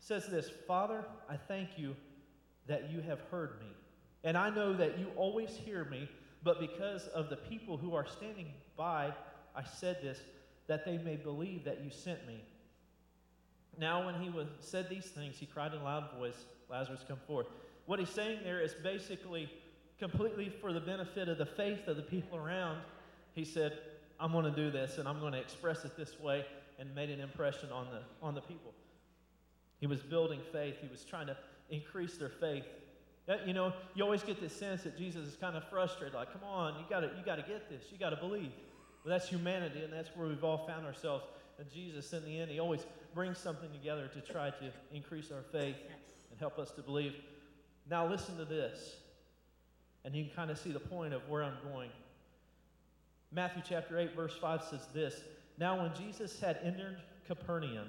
Says 0.00 0.26
this 0.26 0.50
Father, 0.66 1.04
I 1.30 1.36
thank 1.36 1.78
you 1.78 1.96
that 2.66 2.90
you 2.90 3.00
have 3.00 3.20
heard 3.30 3.60
me. 3.60 3.68
And 4.24 4.36
I 4.36 4.50
know 4.50 4.74
that 4.74 4.98
you 4.98 5.06
always 5.16 5.50
hear 5.50 5.84
me, 5.84 6.08
but 6.44 6.60
because 6.60 7.08
of 7.08 7.30
the 7.30 7.36
people 7.36 7.76
who 7.76 7.94
are 7.94 8.06
standing 8.06 8.48
by, 8.76 9.12
I 9.56 9.64
said 9.64 9.98
this, 10.02 10.20
that 10.66 10.84
they 10.84 10.98
may 10.98 11.16
believe 11.16 11.64
that 11.64 11.82
you 11.82 11.90
sent 11.90 12.26
me. 12.26 12.40
Now, 13.78 14.06
when 14.06 14.14
he 14.16 14.30
was, 14.30 14.46
said 14.60 14.88
these 14.88 15.06
things, 15.06 15.36
he 15.38 15.46
cried 15.46 15.72
in 15.72 15.80
a 15.80 15.84
loud 15.84 16.10
voice, 16.16 16.44
Lazarus, 16.70 17.04
come 17.06 17.18
forth. 17.26 17.46
What 17.86 17.98
he's 17.98 18.10
saying 18.10 18.40
there 18.44 18.60
is 18.60 18.74
basically 18.82 19.50
completely 19.98 20.52
for 20.60 20.72
the 20.72 20.80
benefit 20.80 21.28
of 21.28 21.38
the 21.38 21.46
faith 21.46 21.88
of 21.88 21.96
the 21.96 22.02
people 22.02 22.38
around. 22.38 22.78
He 23.34 23.44
said, 23.44 23.78
I'm 24.20 24.32
going 24.32 24.44
to 24.44 24.50
do 24.50 24.70
this 24.70 24.98
and 24.98 25.08
I'm 25.08 25.20
going 25.20 25.32
to 25.32 25.40
express 25.40 25.84
it 25.84 25.96
this 25.96 26.18
way 26.20 26.44
and 26.78 26.94
made 26.94 27.10
an 27.10 27.20
impression 27.20 27.70
on 27.70 27.86
the, 27.90 28.00
on 28.26 28.34
the 28.34 28.40
people. 28.40 28.72
He 29.80 29.86
was 29.86 30.00
building 30.00 30.40
faith, 30.52 30.76
he 30.80 30.88
was 30.88 31.04
trying 31.04 31.26
to 31.26 31.36
increase 31.70 32.16
their 32.16 32.28
faith. 32.28 32.64
That, 33.26 33.46
you 33.46 33.54
know, 33.54 33.72
you 33.94 34.04
always 34.04 34.22
get 34.22 34.40
this 34.40 34.54
sense 34.54 34.82
that 34.82 34.98
Jesus 34.98 35.26
is 35.26 35.36
kind 35.36 35.56
of 35.56 35.64
frustrated, 35.68 36.14
like, 36.14 36.32
come 36.32 36.44
on, 36.44 36.74
you 36.78 36.84
gotta, 36.90 37.06
you 37.16 37.24
gotta 37.24 37.42
get 37.42 37.70
this, 37.70 37.84
you 37.90 37.98
gotta 37.98 38.16
believe. 38.16 38.52
Well, 39.02 39.16
that's 39.16 39.28
humanity, 39.28 39.82
and 39.82 39.92
that's 39.92 40.10
where 40.14 40.28
we've 40.28 40.44
all 40.44 40.66
found 40.66 40.84
ourselves. 40.84 41.24
And 41.58 41.70
Jesus, 41.70 42.12
in 42.12 42.24
the 42.24 42.38
end, 42.38 42.50
he 42.50 42.58
always 42.58 42.84
brings 43.14 43.38
something 43.38 43.70
together 43.70 44.08
to 44.08 44.20
try 44.20 44.50
to 44.50 44.72
increase 44.92 45.30
our 45.30 45.42
faith 45.52 45.76
and 46.30 46.38
help 46.38 46.58
us 46.58 46.70
to 46.72 46.82
believe. 46.82 47.14
Now, 47.88 48.06
listen 48.06 48.36
to 48.36 48.44
this, 48.44 48.96
and 50.04 50.14
you 50.14 50.24
can 50.24 50.34
kind 50.34 50.50
of 50.50 50.58
see 50.58 50.72
the 50.72 50.80
point 50.80 51.14
of 51.14 51.26
where 51.28 51.42
I'm 51.42 51.56
going. 51.72 51.90
Matthew 53.32 53.62
chapter 53.66 53.98
8, 53.98 54.14
verse 54.14 54.36
5 54.40 54.64
says 54.64 54.86
this 54.92 55.20
Now, 55.58 55.80
when 55.80 55.92
Jesus 55.94 56.40
had 56.40 56.58
entered 56.62 56.98
Capernaum, 57.26 57.88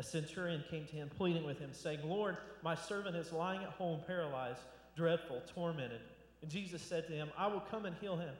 a 0.00 0.02
centurion 0.02 0.64
came 0.70 0.86
to 0.86 0.96
him, 0.96 1.10
pleading 1.14 1.44
with 1.44 1.58
him, 1.58 1.74
saying, 1.74 1.98
Lord, 2.02 2.38
my 2.64 2.74
servant 2.74 3.14
is 3.14 3.32
lying 3.32 3.62
at 3.62 3.68
home, 3.68 4.00
paralyzed, 4.06 4.62
dreadful, 4.96 5.42
tormented. 5.54 6.00
And 6.40 6.50
Jesus 6.50 6.80
said 6.80 7.06
to 7.08 7.12
him, 7.12 7.28
I 7.36 7.48
will 7.48 7.60
come 7.60 7.84
and 7.84 7.94
heal 8.00 8.16
him. 8.16 8.32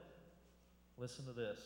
Listen 0.96 1.26
to 1.26 1.32
this. 1.32 1.61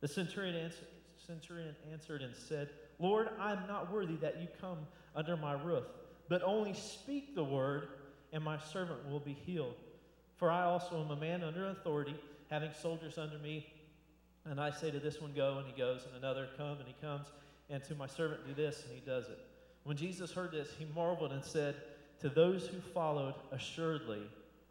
The 0.00 0.06
centurion 0.06 0.54
answered, 0.54 0.86
centurion 1.26 1.74
answered 1.90 2.22
and 2.22 2.36
said, 2.36 2.70
Lord, 3.00 3.30
I 3.40 3.50
am 3.50 3.66
not 3.66 3.92
worthy 3.92 4.14
that 4.18 4.40
you 4.40 4.46
come 4.60 4.78
under 5.16 5.36
my 5.36 5.54
roof, 5.54 5.86
but 6.28 6.44
only 6.44 6.72
speak 6.72 7.34
the 7.34 7.42
word, 7.42 7.88
and 8.32 8.44
my 8.44 8.58
servant 8.58 9.10
will 9.10 9.18
be 9.18 9.32
healed. 9.32 9.74
For 10.36 10.52
I 10.52 10.62
also 10.62 11.02
am 11.02 11.10
a 11.10 11.16
man 11.16 11.42
under 11.42 11.66
authority, 11.66 12.14
having 12.48 12.70
soldiers 12.80 13.18
under 13.18 13.38
me. 13.38 13.66
And 14.44 14.60
I 14.60 14.70
say 14.70 14.92
to 14.92 15.00
this 15.00 15.20
one, 15.20 15.32
Go, 15.34 15.58
and 15.58 15.66
he 15.66 15.76
goes, 15.76 16.06
and 16.06 16.16
another, 16.16 16.46
Come, 16.56 16.78
and 16.78 16.86
he 16.86 16.94
comes 17.04 17.26
and 17.70 17.82
to 17.84 17.94
my 17.94 18.06
servant, 18.06 18.46
do 18.46 18.54
this, 18.54 18.84
and 18.84 18.94
he 18.94 19.00
does 19.00 19.28
it. 19.28 19.38
When 19.84 19.96
Jesus 19.96 20.32
heard 20.32 20.52
this, 20.52 20.68
he 20.78 20.86
marveled 20.94 21.32
and 21.32 21.44
said, 21.44 21.76
To 22.20 22.28
those 22.28 22.66
who 22.66 22.80
followed, 22.80 23.34
assuredly, 23.52 24.22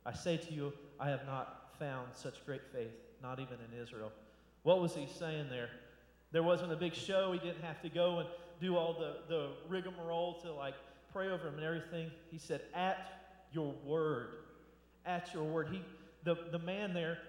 I 0.06 0.14
say 0.14 0.38
to 0.38 0.54
you, 0.54 0.74
I 1.00 1.10
have 1.10 1.26
not 1.26 1.72
found 1.80 2.10
such 2.14 2.46
great 2.46 2.62
faith, 2.74 2.92
not 3.24 3.40
even 3.40 3.58
in 3.72 3.82
Israel. 3.82 4.12
What 4.64 4.82
was 4.82 4.94
he 4.94 5.08
saying 5.08 5.48
there? 5.50 5.70
There 6.32 6.44
wasn't 6.44 6.74
a 6.74 6.76
big 6.76 6.94
show. 6.94 7.32
He 7.32 7.40
didn't 7.40 7.64
have 7.64 7.82
to 7.82 7.90
go 7.90 8.20
and 8.20 8.30
do 8.60 8.76
all 8.76 8.94
the, 8.94 9.16
the 9.28 9.50
rigmarole 9.68 10.36
to 10.42 10.52
like 10.52 10.76
pray 11.12 11.30
over 11.30 11.48
him 11.48 11.56
and 11.56 11.64
everything. 11.64 12.12
He 12.30 12.38
said, 12.38 12.62
At 12.76 13.32
your 13.54 13.74
word. 13.86 14.36
At 15.06 15.34
your 15.34 15.44
word. 15.44 15.70
He, 15.72 15.82
the, 16.24 16.36
the 16.52 16.60
man 16.60 16.94
there, 16.94 17.20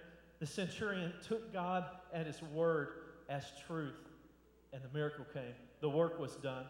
the 0.41 0.47
centurion, 0.47 1.13
took 1.27 1.53
God 1.53 1.85
at 2.13 2.27
his 2.27 2.43
word 2.43 2.89
as 3.29 3.45
truth 3.67 4.10
and 4.73 4.83
the 4.83 4.89
miracle 4.93 5.25
came. 5.33 5.55
The 5.81 5.89
work 5.89 6.19
was 6.19 6.37
done. 6.37 6.65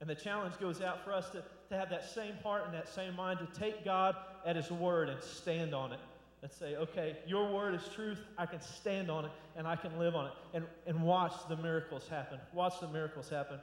And 0.00 0.08
the 0.08 0.14
challenge 0.14 0.58
goes 0.58 0.80
out 0.80 1.04
for 1.04 1.12
us 1.12 1.30
to, 1.30 1.42
to 1.68 1.76
have 1.76 1.90
that 1.90 2.08
same 2.08 2.34
heart 2.42 2.64
and 2.64 2.74
that 2.74 2.88
same 2.88 3.14
mind 3.16 3.38
to 3.40 3.60
take 3.60 3.84
God 3.84 4.16
at 4.46 4.56
His 4.56 4.70
word 4.70 5.08
and 5.08 5.22
stand 5.22 5.74
on 5.74 5.92
it 5.92 6.00
and 6.42 6.50
say, 6.50 6.76
okay, 6.76 7.16
your 7.26 7.52
word 7.52 7.74
is 7.74 7.82
truth. 7.94 8.18
I 8.38 8.46
can 8.46 8.62
stand 8.62 9.10
on 9.10 9.26
it 9.26 9.30
and 9.56 9.66
I 9.66 9.76
can 9.76 9.98
live 9.98 10.14
on 10.14 10.26
it 10.26 10.32
and, 10.54 10.64
and 10.86 11.02
watch 11.02 11.34
the 11.48 11.56
miracles 11.56 12.08
happen. 12.08 12.38
Watch 12.54 12.80
the 12.80 12.88
miracles 12.88 13.28
happen. 13.28 13.58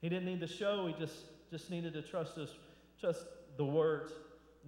He 0.00 0.08
didn't 0.08 0.26
need 0.26 0.40
the 0.40 0.46
show, 0.46 0.86
he 0.86 0.94
just, 0.98 1.16
just 1.50 1.70
needed 1.70 1.92
to 1.94 2.02
trust 2.02 2.38
us, 2.38 2.50
trust 3.00 3.24
the 3.56 3.64
words. 3.64 4.12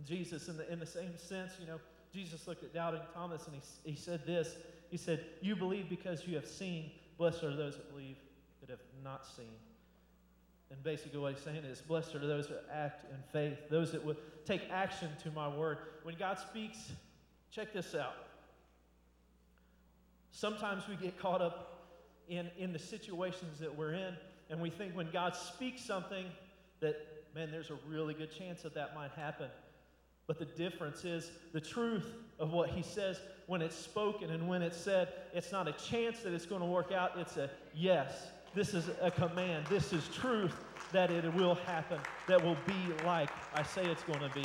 Jesus, 0.06 0.48
in 0.48 0.56
the, 0.56 0.70
in 0.70 0.78
the 0.78 0.86
same 0.86 1.16
sense, 1.16 1.52
you 1.60 1.66
know, 1.66 1.78
Jesus 2.12 2.46
looked 2.46 2.64
at 2.64 2.74
doubting 2.74 3.02
Thomas 3.14 3.46
and 3.46 3.54
he, 3.54 3.90
he 3.90 3.96
said 3.96 4.26
this. 4.26 4.56
He 4.90 4.96
said, 4.96 5.24
You 5.40 5.54
believe 5.54 5.88
because 5.88 6.26
you 6.26 6.34
have 6.34 6.46
seen. 6.46 6.90
Blessed 7.20 7.44
are 7.44 7.54
those 7.54 7.76
that 7.76 7.90
believe 7.90 8.16
that 8.62 8.70
have 8.70 8.80
not 9.04 9.26
seen. 9.26 9.58
And 10.70 10.82
basically, 10.82 11.18
what 11.18 11.34
he's 11.34 11.44
saying 11.44 11.64
is, 11.64 11.82
Blessed 11.82 12.14
are 12.14 12.26
those 12.26 12.48
that 12.48 12.64
act 12.72 13.04
in 13.12 13.18
faith, 13.30 13.58
those 13.68 13.92
that 13.92 14.02
will 14.02 14.16
take 14.46 14.62
action 14.72 15.10
to 15.22 15.30
my 15.32 15.46
word. 15.46 15.76
When 16.02 16.14
God 16.14 16.38
speaks, 16.38 16.78
check 17.50 17.74
this 17.74 17.94
out. 17.94 18.14
Sometimes 20.30 20.88
we 20.88 20.96
get 20.96 21.18
caught 21.20 21.42
up 21.42 21.90
in, 22.26 22.50
in 22.58 22.72
the 22.72 22.78
situations 22.78 23.58
that 23.58 23.76
we're 23.76 23.92
in, 23.92 24.14
and 24.48 24.58
we 24.58 24.70
think 24.70 24.96
when 24.96 25.10
God 25.10 25.36
speaks 25.36 25.84
something 25.84 26.24
that, 26.80 26.96
man, 27.34 27.50
there's 27.50 27.68
a 27.68 27.78
really 27.86 28.14
good 28.14 28.32
chance 28.32 28.62
that 28.62 28.74
that 28.76 28.94
might 28.94 29.10
happen. 29.10 29.50
But 30.30 30.38
the 30.38 30.44
difference 30.44 31.04
is 31.04 31.32
the 31.52 31.60
truth 31.60 32.14
of 32.38 32.52
what 32.52 32.70
he 32.70 32.82
says 32.82 33.18
when 33.48 33.60
it's 33.60 33.74
spoken 33.74 34.30
and 34.30 34.48
when 34.48 34.62
it's 34.62 34.76
said. 34.76 35.08
It's 35.34 35.50
not 35.50 35.66
a 35.66 35.72
chance 35.72 36.20
that 36.20 36.32
it's 36.32 36.46
going 36.46 36.60
to 36.60 36.68
work 36.68 36.92
out, 36.92 37.14
it's 37.16 37.36
a 37.36 37.50
yes. 37.74 38.28
This 38.54 38.72
is 38.72 38.90
a 39.02 39.10
command. 39.10 39.66
This 39.66 39.92
is 39.92 40.06
truth 40.14 40.54
that 40.92 41.10
it 41.10 41.34
will 41.34 41.56
happen, 41.56 41.98
that 42.28 42.40
will 42.44 42.56
be 42.64 43.04
like 43.04 43.28
I 43.54 43.64
say 43.64 43.84
it's 43.84 44.04
going 44.04 44.20
to 44.20 44.28
be. 44.28 44.44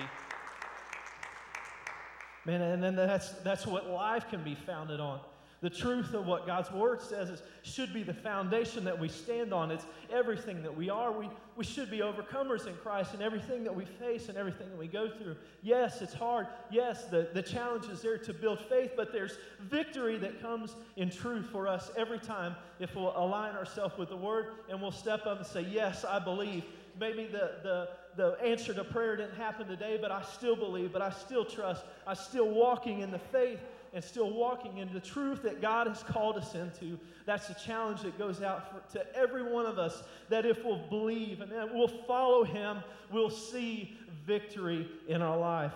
Man, 2.45 2.61
and 2.61 2.81
then 2.81 2.95
that's, 2.95 3.33
that's 3.43 3.67
what 3.67 3.87
life 3.87 4.27
can 4.27 4.43
be 4.43 4.55
founded 4.55 4.99
on. 4.99 5.19
The 5.61 5.69
truth 5.69 6.13
of 6.13 6.25
what 6.25 6.45
God's 6.45 6.69
word 6.71 7.01
says 7.01 7.29
is, 7.29 7.41
should 7.63 7.93
be 7.93 8.03
the 8.03 8.13
foundation 8.13 8.83
that 8.83 8.99
we 8.99 9.07
stand 9.07 9.53
on. 9.53 9.71
It's 9.71 9.85
everything 10.11 10.61
that 10.63 10.75
we 10.75 10.89
are. 10.89 11.11
We, 11.11 11.29
we 11.55 11.63
should 11.63 11.89
be 11.89 11.99
overcomers 11.99 12.67
in 12.67 12.75
Christ 12.75 13.13
and 13.13 13.23
everything 13.23 13.63
that 13.63 13.73
we 13.73 13.85
face 13.85 14.27
and 14.27 14.37
everything 14.37 14.69
that 14.69 14.77
we 14.77 14.87
go 14.87 15.09
through. 15.09 15.37
Yes, 15.63 16.01
it's 16.01 16.13
hard. 16.13 16.47
Yes, 16.69 17.05
the, 17.05 17.29
the 17.33 17.41
challenge 17.41 17.85
is 17.85 18.01
there 18.01 18.17
to 18.17 18.33
build 18.33 18.59
faith, 18.59 18.91
but 18.97 19.13
there's 19.13 19.37
victory 19.61 20.17
that 20.17 20.41
comes 20.41 20.75
in 20.97 21.09
truth 21.09 21.47
for 21.51 21.67
us 21.67 21.89
every 21.97 22.19
time 22.19 22.55
if 22.79 22.95
we'll 22.95 23.17
align 23.17 23.55
ourselves 23.55 23.97
with 23.97 24.09
the 24.09 24.17
word 24.17 24.47
and 24.69 24.81
we'll 24.81 24.91
step 24.91 25.25
up 25.25 25.37
and 25.37 25.47
say, 25.47 25.61
Yes, 25.61 26.03
I 26.03 26.19
believe. 26.19 26.63
Maybe 26.97 27.25
the, 27.25 27.55
the, 27.61 27.89
the 28.15 28.37
answer 28.41 28.73
to 28.73 28.83
prayer 28.83 29.17
didn't 29.17 29.35
happen 29.35 29.67
today, 29.67 29.97
but 30.01 30.11
I 30.11 30.21
still 30.21 30.55
believe, 30.55 30.93
but 30.93 31.01
I 31.01 31.09
still 31.09 31.43
trust. 31.43 31.83
I'm 32.07 32.15
still 32.15 32.49
walking 32.49 33.01
in 33.01 33.11
the 33.11 33.19
faith 33.19 33.59
and 33.95 34.03
still 34.03 34.29
walking 34.29 34.79
in 34.79 34.91
the 34.91 34.99
truth 34.99 35.41
that 35.41 35.61
God 35.61 35.87
has 35.87 36.03
called 36.03 36.35
us 36.35 36.53
into. 36.53 36.99
That's 37.25 37.47
the 37.47 37.53
challenge 37.53 38.01
that 38.01 38.19
goes 38.19 38.41
out 38.41 38.69
for, 38.69 38.97
to 38.97 39.15
every 39.15 39.41
one 39.41 39.65
of 39.65 39.79
us 39.79 40.03
that 40.27 40.45
if 40.45 40.65
we'll 40.65 40.85
believe 40.89 41.39
and 41.39 41.49
then 41.49 41.69
we'll 41.73 41.87
follow 41.87 42.43
Him, 42.43 42.83
we'll 43.09 43.29
see 43.29 43.97
victory 44.27 44.89
in 45.07 45.21
our 45.21 45.37
life. 45.37 45.71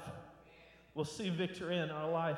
We'll 0.95 1.05
see 1.05 1.30
victory 1.30 1.78
in 1.78 1.89
our 1.89 2.11
life. 2.11 2.38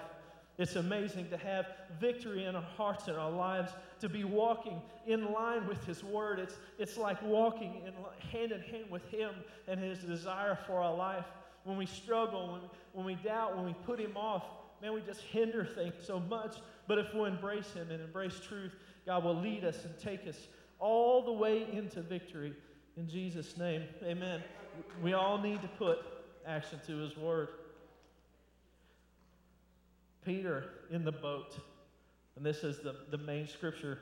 It's 0.60 0.76
amazing 0.76 1.30
to 1.30 1.38
have 1.38 1.66
victory 2.00 2.46
in 2.46 2.56
our 2.56 2.62
hearts 2.62 3.08
and 3.08 3.18
our 3.18 3.32
lives, 3.32 3.72
to 4.02 4.08
be 4.08 4.24
walking 4.24 4.80
in 5.08 5.32
line 5.34 5.68
with 5.68 5.84
His 5.86 6.04
Word. 6.04 6.38
It's, 6.38 6.58
it's 6.78 6.96
like 6.96 7.20
walking 7.24 7.82
in, 7.88 7.94
hand 8.30 8.52
in 8.52 8.62
hand 8.62 8.86
with 8.92 9.08
Him 9.10 9.32
and 9.68 9.80
His 9.80 9.98
desire 9.98 10.60
for 10.68 10.74
our 10.74 10.96
life. 10.96 11.26
When 11.64 11.78
we 11.78 11.88
struggle, 11.88 12.52
when, 12.52 12.62
when 12.94 13.06
we 13.08 13.16
doubt, 13.24 13.56
when 13.56 13.66
we 13.66 13.74
put 13.84 14.00
Him 14.00 14.16
off, 14.16 14.44
man, 14.82 14.94
we 14.94 15.02
just 15.02 15.22
hinder 15.22 15.66
things 15.66 15.94
so 16.04 16.20
much. 16.20 16.58
But 16.88 16.98
if 16.98 17.14
we 17.14 17.24
embrace 17.26 17.72
Him 17.74 17.92
and 17.92 18.02
embrace 18.02 18.40
truth, 18.40 18.74
God 19.06 19.24
will 19.24 19.40
lead 19.40 19.64
us 19.64 19.86
and 19.86 19.98
take 20.00 20.28
us 20.28 20.38
all 20.80 21.24
the 21.24 21.32
way 21.32 21.66
into 21.72 22.02
victory. 22.02 22.54
In 22.98 23.08
Jesus' 23.08 23.58
name, 23.58 23.84
amen. 24.04 24.42
We 25.02 25.14
all 25.14 25.38
need 25.38 25.62
to 25.62 25.68
put 25.68 26.00
action 26.46 26.80
to 26.88 26.98
His 26.98 27.16
word. 27.18 27.50
Peter 30.26 30.66
in 30.92 31.04
the 31.04 31.12
boat, 31.12 31.58
and 32.36 32.46
this 32.46 32.64
is 32.64 32.80
the, 32.80 32.96
the 33.10 33.18
main 33.18 33.48
scripture. 33.48 34.00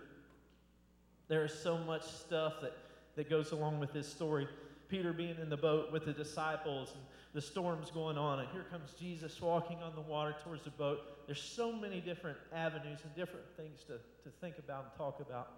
There 1.27 1.45
is 1.45 1.53
so 1.53 1.77
much 1.77 2.03
stuff 2.03 2.55
that, 2.61 2.75
that 3.15 3.30
goes 3.30 3.51
along 3.51 3.80
with 3.80 3.93
this 3.93 4.07
story. 4.07 4.47
Peter 4.89 5.13
being 5.13 5.35
in 5.41 5.49
the 5.49 5.57
boat 5.57 5.91
with 5.91 6.05
the 6.05 6.13
disciples 6.13 6.89
and 6.93 7.03
the 7.33 7.41
storm's 7.41 7.91
going 7.91 8.17
on, 8.17 8.39
and 8.39 8.49
here 8.49 8.65
comes 8.71 8.93
Jesus 8.99 9.39
walking 9.39 9.77
on 9.83 9.93
the 9.93 10.01
water 10.01 10.35
towards 10.43 10.63
the 10.63 10.71
boat. 10.71 10.99
There's 11.27 11.41
so 11.41 11.71
many 11.71 12.01
different 12.01 12.37
avenues 12.51 12.99
and 13.03 13.15
different 13.15 13.45
things 13.55 13.83
to, 13.83 13.93
to 14.23 14.35
think 14.41 14.57
about 14.57 14.85
and 14.85 14.93
talk 14.97 15.19
about 15.19 15.51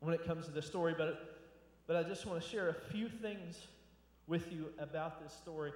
when 0.00 0.14
it 0.14 0.24
comes 0.26 0.44
to 0.44 0.52
the 0.52 0.62
story, 0.62 0.94
but, 0.96 1.40
but 1.86 1.96
I 1.96 2.02
just 2.02 2.26
want 2.26 2.42
to 2.42 2.48
share 2.48 2.68
a 2.68 2.74
few 2.92 3.08
things 3.08 3.66
with 4.26 4.52
you 4.52 4.66
about 4.78 5.22
this 5.22 5.32
story. 5.32 5.72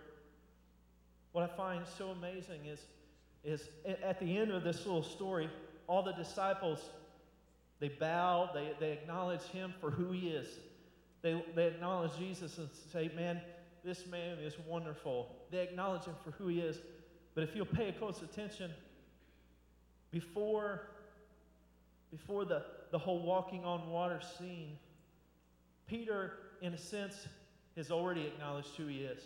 What 1.32 1.42
I 1.50 1.57
find 1.57 1.84
so 1.98 2.11
amazing 2.11 2.66
is, 2.66 2.80
is 3.42 3.70
at 4.05 4.20
the 4.20 4.36
end 4.36 4.53
of 4.53 4.62
this 4.62 4.84
little 4.84 5.03
story, 5.03 5.48
all 5.88 6.03
the 6.03 6.12
disciples, 6.12 6.80
They 7.80 7.88
bow, 7.88 8.50
they, 8.55 8.72
they 8.78 8.92
acknowledge 8.92 9.42
him 9.42 9.74
for 9.80 9.90
who 9.90 10.12
he 10.12 10.28
is. 10.28 10.46
They, 11.23 11.43
they 11.55 11.68
acknowledge 11.68 12.16
Jesus 12.18 12.59
and 12.59 12.68
say, 12.93 13.11
Man, 13.14 13.41
this 13.85 14.07
man 14.07 14.39
is 14.39 14.55
wonderful. 14.66 15.29
They 15.51 15.62
acknowledge 15.62 16.05
him 16.05 16.14
for 16.25 16.33
who 16.33 16.49
he 16.49 16.61
is. 16.61 16.79
But 17.35 17.45
if 17.45 17.57
you'll 17.57 17.66
pay 17.66 17.93
close 17.93 18.20
attention, 18.23 18.70
before, 20.11 20.89
before 22.11 22.45
the, 22.45 22.62
the 22.91 22.99
whole 22.99 23.23
walking 23.23 23.64
on 23.64 23.89
water 23.91 24.20
scene, 24.39 24.77
Peter, 25.87 26.35
in 26.61 26.75
a 26.75 26.79
sense, 26.79 27.27
has 27.77 27.91
already 27.91 28.27
acknowledged 28.27 28.68
who 28.77 28.87
he 28.87 28.99
is. 28.99 29.23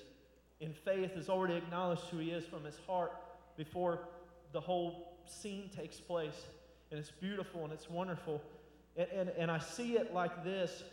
In 0.61 0.73
faith, 0.73 1.15
has 1.15 1.29
already 1.29 1.55
acknowledged 1.55 2.03
who 2.03 2.19
he 2.19 2.31
is 2.31 2.45
from 2.45 2.65
his 2.65 2.79
heart 2.87 3.13
before 3.57 4.01
the 4.53 4.61
whole 4.61 5.19
scene 5.27 5.69
takes 5.75 5.99
place. 5.99 6.47
And 6.91 7.01
it's 7.01 7.11
beautiful 7.11 7.65
and 7.65 7.73
it's 7.73 7.91
wonderful. 7.91 8.41
And, 8.97 9.09
and, 9.09 9.29
and 9.31 9.51
I 9.51 9.59
see 9.59 9.97
it 9.97 10.15
like 10.15 10.45
this. 10.45 10.85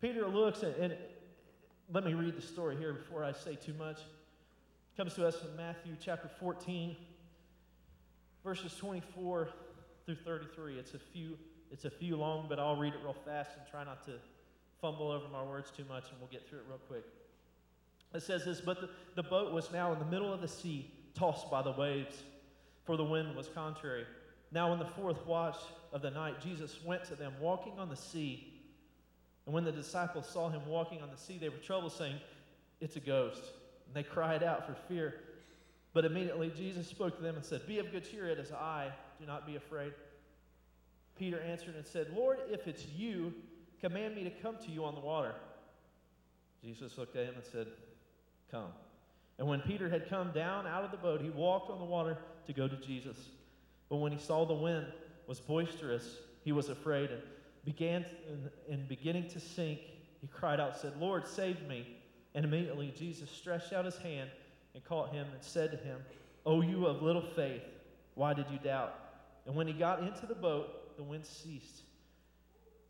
Peter 0.00 0.26
looks 0.26 0.62
and, 0.62 0.74
and 0.76 0.96
let 1.92 2.04
me 2.04 2.14
read 2.14 2.36
the 2.36 2.42
story 2.42 2.76
here 2.76 2.92
before 2.92 3.24
I 3.24 3.32
say 3.32 3.54
too 3.54 3.74
much. 3.74 3.98
It 3.98 4.96
comes 4.96 5.14
to 5.14 5.26
us 5.26 5.36
from 5.36 5.56
Matthew 5.56 5.92
chapter 6.00 6.28
14, 6.40 6.96
verses 8.44 8.74
24 8.76 9.48
through 10.04 10.16
33. 10.16 10.78
It's 10.78 10.94
a 10.94 10.98
few, 10.98 11.38
it's 11.70 11.84
a 11.84 11.90
few 11.90 12.16
long, 12.16 12.46
but 12.48 12.58
I'll 12.58 12.76
read 12.76 12.94
it 12.94 13.00
real 13.02 13.16
fast 13.24 13.50
and 13.56 13.66
try 13.70 13.84
not 13.84 14.04
to 14.06 14.12
fumble 14.80 15.10
over 15.10 15.28
my 15.28 15.42
words 15.42 15.70
too 15.70 15.84
much, 15.88 16.04
and 16.10 16.18
we'll 16.20 16.30
get 16.30 16.48
through 16.48 16.58
it 16.58 16.64
real 16.68 16.80
quick. 16.88 17.04
It 18.14 18.22
says 18.22 18.44
this, 18.44 18.60
but 18.60 18.80
the, 18.80 18.88
the 19.14 19.22
boat 19.22 19.52
was 19.52 19.72
now 19.72 19.92
in 19.92 19.98
the 19.98 20.04
middle 20.04 20.32
of 20.32 20.40
the 20.40 20.48
sea, 20.48 20.90
tossed 21.14 21.50
by 21.50 21.62
the 21.62 21.72
waves, 21.72 22.22
for 22.84 22.96
the 22.96 23.04
wind 23.04 23.34
was 23.34 23.48
contrary. 23.48 24.04
Now, 24.52 24.72
in 24.72 24.78
the 24.78 24.86
fourth 24.86 25.26
watch 25.26 25.56
of 25.92 26.02
the 26.02 26.10
night, 26.10 26.40
Jesus 26.40 26.78
went 26.84 27.04
to 27.04 27.14
them, 27.14 27.32
walking 27.40 27.78
on 27.78 27.88
the 27.88 27.96
sea. 27.96 28.52
And 29.46 29.54
when 29.54 29.64
the 29.64 29.72
disciples 29.72 30.28
saw 30.28 30.48
him 30.48 30.60
walking 30.66 31.00
on 31.02 31.10
the 31.10 31.16
sea, 31.16 31.38
they 31.38 31.48
were 31.48 31.56
troubled, 31.58 31.92
saying, 31.92 32.16
It's 32.80 32.96
a 32.96 33.00
ghost. 33.00 33.42
And 33.86 33.94
they 33.94 34.02
cried 34.02 34.42
out 34.42 34.66
for 34.66 34.74
fear. 34.88 35.14
But 35.92 36.04
immediately 36.04 36.52
Jesus 36.54 36.86
spoke 36.86 37.16
to 37.16 37.22
them 37.22 37.36
and 37.36 37.44
said, 37.44 37.66
Be 37.66 37.78
of 37.78 37.90
good 37.92 38.10
cheer, 38.10 38.26
it 38.28 38.38
is 38.38 38.52
I. 38.52 38.90
Do 39.20 39.26
not 39.26 39.46
be 39.46 39.56
afraid. 39.56 39.92
Peter 41.18 41.40
answered 41.40 41.76
and 41.76 41.86
said, 41.86 42.08
Lord, 42.14 42.38
if 42.50 42.66
it's 42.66 42.86
you, 42.86 43.32
command 43.80 44.14
me 44.14 44.24
to 44.24 44.30
come 44.30 44.56
to 44.64 44.70
you 44.70 44.84
on 44.84 44.94
the 44.94 45.00
water. 45.00 45.34
Jesus 46.62 46.98
looked 46.98 47.16
at 47.16 47.26
him 47.26 47.34
and 47.36 47.44
said, 47.44 47.68
Come. 48.50 48.72
And 49.38 49.46
when 49.46 49.60
Peter 49.60 49.88
had 49.88 50.08
come 50.08 50.32
down 50.32 50.66
out 50.66 50.84
of 50.84 50.90
the 50.90 50.96
boat, 50.96 51.20
he 51.20 51.30
walked 51.30 51.70
on 51.70 51.78
the 51.78 51.84
water 51.84 52.18
to 52.46 52.52
go 52.52 52.66
to 52.66 52.76
Jesus. 52.76 53.16
But 53.88 53.96
when 53.96 54.12
he 54.12 54.18
saw 54.18 54.44
the 54.44 54.54
wind 54.54 54.86
was 55.26 55.40
boisterous, 55.40 56.16
he 56.44 56.52
was 56.52 56.68
afraid 56.68 57.10
and 57.10 57.22
began 57.66 58.06
in 58.68 58.86
beginning 58.86 59.28
to 59.28 59.40
sink. 59.40 59.80
He 60.22 60.28
cried 60.28 60.60
out, 60.60 60.78
said, 60.78 60.94
Lord, 60.98 61.26
save 61.26 61.68
me. 61.68 61.98
And 62.34 62.44
immediately 62.44 62.94
Jesus 62.96 63.28
stretched 63.28 63.72
out 63.72 63.84
his 63.84 63.98
hand 63.98 64.30
and 64.74 64.84
caught 64.84 65.12
him 65.12 65.26
and 65.32 65.42
said 65.42 65.72
to 65.72 65.76
him, 65.76 65.98
O 66.46 66.62
you 66.62 66.86
of 66.86 67.02
little 67.02 67.24
faith, 67.34 67.62
why 68.14 68.32
did 68.32 68.46
you 68.50 68.58
doubt? 68.58 68.94
And 69.46 69.54
when 69.54 69.66
he 69.66 69.72
got 69.72 70.00
into 70.00 70.26
the 70.26 70.34
boat, 70.34 70.96
the 70.96 71.02
wind 71.02 71.26
ceased. 71.26 71.82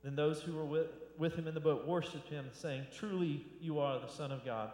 Then 0.05 0.15
those 0.15 0.41
who 0.41 0.53
were 0.53 0.65
with, 0.65 0.87
with 1.19 1.35
him 1.35 1.49
in 1.49 1.55
the 1.55 1.61
boat 1.61 1.87
worshiped 1.87 2.29
him, 2.29 2.47
saying, 2.53 2.87
Truly 2.97 3.45
you 3.61 3.79
are 3.79 3.99
the 3.99 4.07
Son 4.09 4.31
of 4.31 4.45
God. 4.45 4.71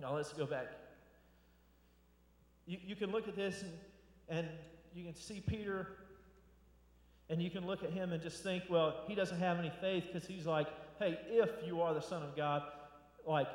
Now 0.00 0.14
let's 0.14 0.32
go 0.32 0.46
back. 0.46 0.66
You, 2.66 2.78
you 2.84 2.96
can 2.96 3.12
look 3.12 3.28
at 3.28 3.36
this 3.36 3.62
and, 3.62 3.72
and 4.28 4.48
you 4.94 5.04
can 5.04 5.14
see 5.14 5.40
Peter 5.40 5.88
and 7.28 7.42
you 7.42 7.50
can 7.50 7.66
look 7.66 7.82
at 7.82 7.90
him 7.90 8.12
and 8.12 8.22
just 8.22 8.42
think, 8.42 8.64
well, 8.68 9.02
he 9.08 9.14
doesn't 9.14 9.38
have 9.38 9.58
any 9.58 9.72
faith 9.80 10.04
because 10.12 10.28
he's 10.28 10.46
like, 10.46 10.68
hey, 10.98 11.18
if 11.28 11.50
you 11.66 11.82
are 11.82 11.92
the 11.92 12.00
Son 12.00 12.22
of 12.22 12.36
God, 12.36 12.62
like, 13.26 13.48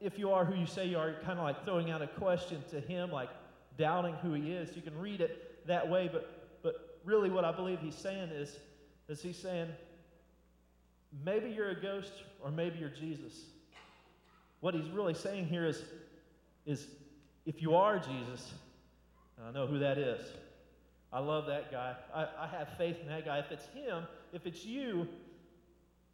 if 0.00 0.18
you 0.18 0.30
are 0.30 0.44
who 0.44 0.58
you 0.58 0.66
say 0.66 0.86
you 0.86 0.98
are, 0.98 1.14
kind 1.24 1.38
of 1.38 1.44
like 1.44 1.64
throwing 1.64 1.90
out 1.90 2.00
a 2.00 2.06
question 2.06 2.62
to 2.70 2.80
him, 2.80 3.10
like 3.10 3.28
doubting 3.76 4.14
who 4.14 4.32
he 4.32 4.52
is. 4.52 4.74
You 4.74 4.82
can 4.82 4.98
read 4.98 5.20
it 5.20 5.66
that 5.66 5.88
way, 5.88 6.08
but, 6.10 6.60
but 6.62 6.98
really 7.04 7.30
what 7.30 7.44
I 7.44 7.52
believe 7.52 7.80
he's 7.80 7.94
saying 7.94 8.30
is, 8.30 8.56
is 9.08 9.20
he's 9.20 9.36
saying, 9.36 9.68
maybe 11.24 11.50
you're 11.50 11.70
a 11.70 11.80
ghost 11.80 12.12
or 12.42 12.50
maybe 12.50 12.78
you're 12.78 12.88
Jesus. 12.88 13.34
What 14.60 14.74
he's 14.74 14.88
really 14.90 15.14
saying 15.14 15.46
here 15.46 15.66
is, 15.66 15.82
is 16.64 16.86
if 17.46 17.62
you 17.62 17.74
are 17.74 17.98
Jesus, 17.98 18.52
I 19.46 19.52
know 19.52 19.66
who 19.66 19.78
that 19.78 19.98
is. 19.98 20.20
I 21.12 21.20
love 21.20 21.46
that 21.46 21.70
guy. 21.70 21.94
I, 22.14 22.22
I 22.38 22.46
have 22.48 22.68
faith 22.76 22.96
in 23.00 23.08
that 23.08 23.24
guy. 23.24 23.38
If 23.38 23.50
it's 23.50 23.66
him, 23.66 24.04
if 24.32 24.46
it's 24.46 24.64
you, 24.64 25.08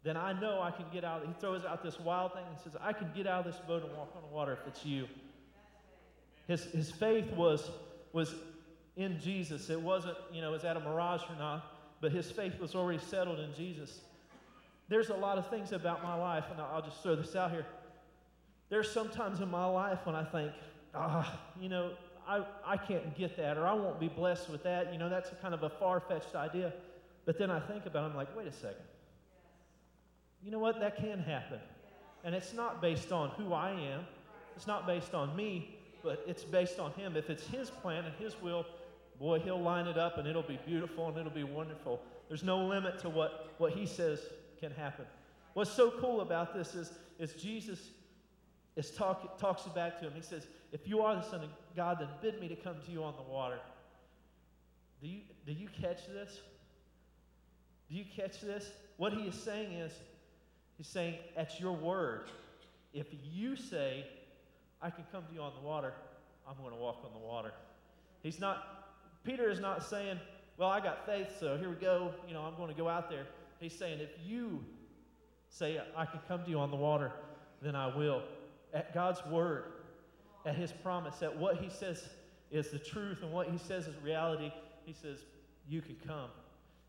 then 0.03 0.15
I 0.15 0.39
know 0.39 0.61
I 0.61 0.71
can 0.71 0.85
get 0.93 1.03
out. 1.03 1.25
He 1.25 1.33
throws 1.39 1.65
out 1.65 1.83
this 1.83 1.99
wild 1.99 2.33
thing 2.33 2.43
and 2.49 2.59
says, 2.59 2.79
I 2.81 2.93
can 2.93 3.11
get 3.15 3.27
out 3.27 3.45
of 3.45 3.51
this 3.51 3.61
boat 3.67 3.83
and 3.83 3.91
walk 3.97 4.13
on 4.15 4.21
the 4.21 4.33
water 4.33 4.53
if 4.53 4.67
it's 4.67 4.85
you. 4.85 5.07
His, 6.47 6.63
his 6.65 6.91
faith 6.91 7.31
was, 7.33 7.69
was 8.13 8.35
in 8.95 9.19
Jesus. 9.19 9.69
It 9.69 9.81
wasn't, 9.81 10.15
you 10.31 10.41
know, 10.41 10.53
is 10.53 10.61
that 10.61 10.77
a 10.77 10.79
mirage 10.79 11.21
or 11.29 11.35
not? 11.37 11.65
But 12.01 12.11
his 12.11 12.29
faith 12.31 12.59
was 12.59 12.75
already 12.75 12.99
settled 12.99 13.39
in 13.39 13.53
Jesus. 13.55 13.99
There's 14.87 15.09
a 15.09 15.15
lot 15.15 15.37
of 15.37 15.49
things 15.49 15.71
about 15.71 16.03
my 16.03 16.13
life, 16.15 16.45
and 16.51 16.61
I'll 16.61 16.81
just 16.83 17.01
throw 17.01 17.15
this 17.15 17.35
out 17.35 17.51
here. 17.51 17.65
There's 18.69 18.91
sometimes 18.91 19.41
in 19.41 19.49
my 19.49 19.65
life 19.65 19.99
when 20.03 20.15
I 20.15 20.23
think, 20.23 20.51
ah, 20.93 21.39
you 21.59 21.69
know, 21.69 21.91
I, 22.27 22.43
I 22.65 22.77
can't 22.77 23.15
get 23.15 23.37
that, 23.37 23.57
or 23.57 23.67
I 23.67 23.73
won't 23.73 23.99
be 23.99 24.07
blessed 24.07 24.49
with 24.49 24.63
that. 24.63 24.91
You 24.91 24.99
know, 24.99 25.09
that's 25.09 25.29
kind 25.41 25.53
of 25.53 25.63
a 25.63 25.69
far 25.69 25.99
fetched 25.99 26.35
idea. 26.35 26.73
But 27.25 27.37
then 27.37 27.49
I 27.49 27.59
think 27.59 27.85
about 27.85 28.03
it, 28.03 28.09
I'm 28.11 28.15
like, 28.15 28.35
wait 28.35 28.47
a 28.47 28.51
second. 28.51 28.83
You 30.43 30.51
know 30.51 30.59
what? 30.59 30.79
That 30.79 30.97
can 30.97 31.19
happen. 31.19 31.59
And 32.23 32.33
it's 32.35 32.53
not 32.53 32.81
based 32.81 33.11
on 33.11 33.29
who 33.31 33.53
I 33.53 33.71
am, 33.71 34.05
it's 34.55 34.67
not 34.67 34.87
based 34.87 35.13
on 35.13 35.35
me, 35.35 35.75
but 36.03 36.23
it's 36.27 36.43
based 36.43 36.79
on 36.79 36.91
Him. 36.93 37.15
If 37.17 37.29
it's 37.29 37.45
His 37.47 37.69
plan 37.69 38.05
and 38.05 38.13
His 38.15 38.39
will, 38.41 38.65
boy, 39.19 39.39
He'll 39.39 39.61
line 39.61 39.87
it 39.87 39.97
up 39.97 40.17
and 40.17 40.27
it'll 40.27 40.41
be 40.43 40.59
beautiful 40.65 41.07
and 41.07 41.17
it'll 41.17 41.31
be 41.31 41.43
wonderful. 41.43 42.01
There's 42.27 42.43
no 42.43 42.65
limit 42.65 42.99
to 42.99 43.09
what, 43.09 43.53
what 43.57 43.73
He 43.73 43.85
says 43.85 44.19
can 44.59 44.71
happen. 44.71 45.05
What's 45.53 45.71
so 45.71 45.91
cool 45.99 46.21
about 46.21 46.53
this 46.53 46.75
is, 46.75 46.91
is 47.19 47.33
Jesus 47.33 47.89
is 48.75 48.91
talk, 48.91 49.39
talks 49.39 49.65
it 49.65 49.73
back 49.73 49.99
to 49.99 50.07
him. 50.07 50.13
He 50.15 50.21
says, 50.21 50.47
If 50.75 50.89
you 50.89 51.03
are 51.03 51.15
the 51.15 51.21
Son 51.21 51.41
of 51.41 51.49
God, 51.73 51.99
then 52.01 52.09
bid 52.21 52.41
me 52.41 52.49
to 52.49 52.55
come 52.57 52.75
to 52.85 52.91
you 52.91 53.01
on 53.01 53.13
the 53.15 53.31
water. 53.31 53.59
Do 55.01 55.07
you, 55.07 55.21
do 55.45 55.53
you 55.53 55.69
catch 55.81 56.05
this? 56.07 56.41
Do 57.89 57.95
you 57.95 58.03
catch 58.13 58.41
this? 58.41 58.71
What 58.97 59.13
he 59.13 59.21
is 59.21 59.35
saying 59.35 59.71
is, 59.71 59.93
he's 60.75 60.87
saying, 60.87 61.15
At 61.37 61.61
your 61.61 61.71
word, 61.71 62.29
if 62.93 63.07
you 63.23 63.55
say, 63.55 64.05
I 64.81 64.89
can 64.89 65.05
come 65.13 65.23
to 65.29 65.33
you 65.33 65.39
on 65.39 65.53
the 65.57 65.65
water, 65.65 65.93
I'm 66.45 66.57
going 66.57 66.75
to 66.75 66.81
walk 66.81 67.05
on 67.05 67.13
the 67.13 67.25
water. 67.25 67.53
He's 68.21 68.41
not, 68.41 68.89
Peter 69.23 69.49
is 69.49 69.61
not 69.61 69.81
saying, 69.81 70.19
Well, 70.57 70.67
I 70.67 70.81
got 70.81 71.05
faith, 71.05 71.37
so 71.39 71.55
here 71.55 71.69
we 71.69 71.75
go. 71.75 72.11
You 72.27 72.33
know, 72.33 72.41
I'm 72.41 72.57
going 72.57 72.69
to 72.69 72.75
go 72.75 72.89
out 72.89 73.09
there. 73.09 73.27
He's 73.61 73.79
saying, 73.79 74.01
If 74.01 74.09
you 74.25 74.61
say, 75.47 75.79
I 75.95 76.05
can 76.05 76.19
come 76.27 76.43
to 76.43 76.49
you 76.49 76.59
on 76.59 76.69
the 76.69 76.75
water, 76.75 77.13
then 77.61 77.77
I 77.77 77.95
will 77.95 78.23
at 78.73 78.93
God's 78.93 79.25
word, 79.27 79.63
at 80.45 80.55
his 80.55 80.71
promise, 80.71 81.21
at 81.21 81.35
what 81.35 81.57
he 81.57 81.69
says 81.69 82.07
is 82.51 82.69
the 82.69 82.79
truth 82.79 83.21
and 83.21 83.31
what 83.31 83.49
he 83.49 83.57
says 83.57 83.87
is 83.87 83.95
reality, 84.03 84.51
he 84.85 84.93
says, 84.93 85.19
You 85.67 85.81
can 85.81 85.95
come. 86.05 86.29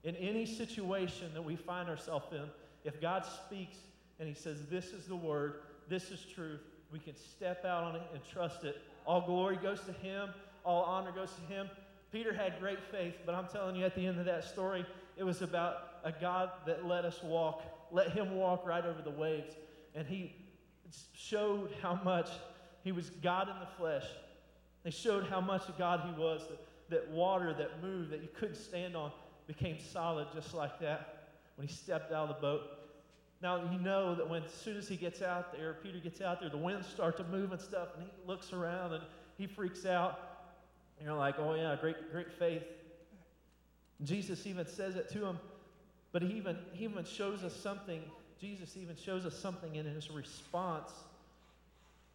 In 0.04 0.14
any 0.16 0.46
situation 0.46 1.32
that 1.34 1.42
we 1.42 1.56
find 1.56 1.88
ourselves 1.88 2.26
in, 2.32 2.44
if 2.84 3.00
God 3.00 3.24
speaks 3.24 3.78
and 4.20 4.28
he 4.28 4.34
says, 4.34 4.66
This 4.70 4.86
is 4.86 5.06
the 5.06 5.16
word, 5.16 5.54
this 5.88 6.10
is 6.10 6.24
truth, 6.34 6.60
we 6.92 6.98
can 6.98 7.16
step 7.16 7.64
out 7.64 7.84
on 7.84 7.96
it 7.96 8.02
and 8.12 8.22
trust 8.30 8.64
it. 8.64 8.80
All 9.06 9.20
glory 9.20 9.56
goes 9.56 9.80
to 9.82 9.92
him, 9.92 10.30
all 10.64 10.82
honor 10.84 11.12
goes 11.12 11.32
to 11.32 11.52
him. 11.52 11.68
Peter 12.12 12.32
had 12.32 12.58
great 12.60 12.82
faith, 12.90 13.14
but 13.24 13.34
I'm 13.34 13.48
telling 13.48 13.76
you 13.76 13.84
at 13.84 13.94
the 13.94 14.06
end 14.06 14.18
of 14.18 14.26
that 14.26 14.44
story, 14.44 14.86
it 15.16 15.24
was 15.24 15.42
about 15.42 15.76
a 16.04 16.12
God 16.12 16.50
that 16.66 16.86
let 16.86 17.04
us 17.04 17.22
walk, 17.22 17.62
let 17.90 18.12
him 18.12 18.36
walk 18.36 18.66
right 18.66 18.84
over 18.84 19.02
the 19.02 19.10
waves. 19.10 19.54
And 19.94 20.06
he 20.06 20.36
showed 21.14 21.70
how 21.82 22.00
much 22.04 22.30
he 22.86 22.92
was 22.92 23.10
God 23.22 23.48
in 23.48 23.58
the 23.58 23.66
flesh. 23.76 24.04
They 24.84 24.90
showed 24.90 25.26
how 25.26 25.40
much 25.40 25.68
of 25.68 25.76
God 25.76 26.02
he 26.06 26.20
was. 26.20 26.42
That, 26.48 26.58
that 26.88 27.10
water 27.10 27.52
that 27.52 27.82
moved, 27.82 28.10
that 28.10 28.22
you 28.22 28.28
couldn't 28.38 28.56
stand 28.56 28.96
on, 28.96 29.10
became 29.46 29.76
solid 29.92 30.28
just 30.32 30.54
like 30.54 30.78
that 30.80 31.30
when 31.56 31.66
he 31.66 31.74
stepped 31.74 32.12
out 32.12 32.28
of 32.28 32.36
the 32.36 32.40
boat. 32.40 32.62
Now, 33.42 33.70
you 33.70 33.78
know 33.78 34.14
that 34.14 34.28
when 34.28 34.44
as 34.44 34.52
soon 34.52 34.76
as 34.76 34.88
he 34.88 34.96
gets 34.96 35.20
out 35.20 35.52
there, 35.52 35.76
Peter 35.82 35.98
gets 35.98 36.20
out 36.20 36.40
there, 36.40 36.48
the 36.48 36.56
winds 36.56 36.86
start 36.86 37.16
to 37.16 37.24
move 37.24 37.52
and 37.52 37.60
stuff, 37.60 37.88
and 37.96 38.04
he 38.04 38.10
looks 38.26 38.52
around 38.52 38.94
and 38.94 39.02
he 39.36 39.46
freaks 39.46 39.84
out. 39.84 40.20
And 40.98 41.06
you're 41.06 41.16
like, 41.16 41.34
oh, 41.38 41.54
yeah, 41.54 41.76
great, 41.80 42.10
great 42.12 42.32
faith. 42.32 42.62
Jesus 44.04 44.46
even 44.46 44.66
says 44.66 44.96
it 44.96 45.10
to 45.10 45.24
him, 45.24 45.38
but 46.12 46.22
he 46.22 46.28
even, 46.34 46.56
he 46.72 46.84
even 46.84 47.04
shows 47.04 47.42
us 47.42 47.54
something 47.54 48.00
Jesus 48.40 48.76
even 48.76 48.96
shows 48.96 49.24
us 49.24 49.34
something 49.38 49.76
in 49.76 49.86
his 49.86 50.10
response 50.10 50.90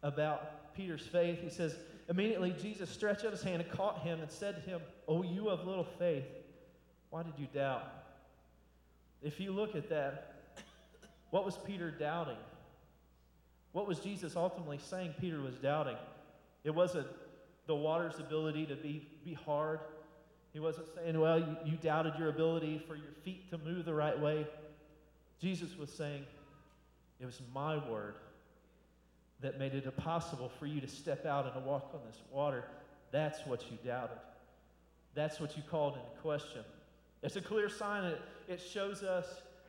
about 0.02 0.61
Peter's 0.76 1.06
faith. 1.06 1.40
He 1.40 1.50
says, 1.50 1.76
Immediately 2.08 2.54
Jesus 2.60 2.90
stretched 2.90 3.24
out 3.24 3.30
his 3.30 3.42
hand 3.42 3.62
and 3.62 3.70
caught 3.70 4.00
him 4.00 4.20
and 4.20 4.30
said 4.30 4.56
to 4.56 4.60
him, 4.62 4.80
Oh, 5.08 5.22
you 5.22 5.48
of 5.48 5.66
little 5.66 5.86
faith, 5.98 6.24
why 7.10 7.22
did 7.22 7.34
you 7.38 7.46
doubt? 7.52 7.84
if 9.22 9.38
you 9.38 9.52
look 9.52 9.76
at 9.76 9.88
that, 9.88 10.34
what 11.30 11.44
was 11.44 11.56
Peter 11.56 11.90
doubting? 11.90 12.36
What 13.72 13.86
was 13.86 14.00
Jesus 14.00 14.36
ultimately 14.36 14.78
saying 14.78 15.14
Peter 15.20 15.40
was 15.40 15.54
doubting? 15.56 15.96
It 16.64 16.74
wasn't 16.74 17.06
the 17.66 17.74
water's 17.74 18.18
ability 18.18 18.66
to 18.66 18.76
be, 18.76 19.06
be 19.24 19.32
hard. 19.32 19.80
He 20.52 20.60
wasn't 20.60 20.86
saying, 20.94 21.18
well, 21.18 21.38
you, 21.38 21.56
you 21.64 21.76
doubted 21.76 22.14
your 22.18 22.28
ability 22.28 22.82
for 22.86 22.96
your 22.96 23.12
feet 23.24 23.48
to 23.50 23.58
move 23.58 23.84
the 23.84 23.94
right 23.94 24.18
way. 24.18 24.46
Jesus 25.40 25.76
was 25.78 25.90
saying, 25.90 26.24
it 27.20 27.24
was 27.26 27.40
my 27.54 27.76
word 27.88 28.16
that 29.42 29.58
made 29.58 29.74
it 29.74 29.84
impossible 29.84 30.50
for 30.58 30.66
you 30.66 30.80
to 30.80 30.88
step 30.88 31.26
out 31.26 31.44
and 31.44 31.54
to 31.54 31.60
walk 31.60 31.90
on 31.92 32.00
this 32.06 32.20
water. 32.30 32.64
That's 33.10 33.44
what 33.46 33.70
you 33.70 33.78
doubted. 33.84 34.18
That's 35.14 35.40
what 35.40 35.56
you 35.56 35.62
called 35.70 35.94
into 35.94 36.20
question. 36.22 36.62
It's 37.22 37.36
a 37.36 37.40
clear 37.40 37.68
sign 37.68 38.04
that 38.04 38.20
it 38.48 38.60
shows 38.60 39.02
us 39.02 39.26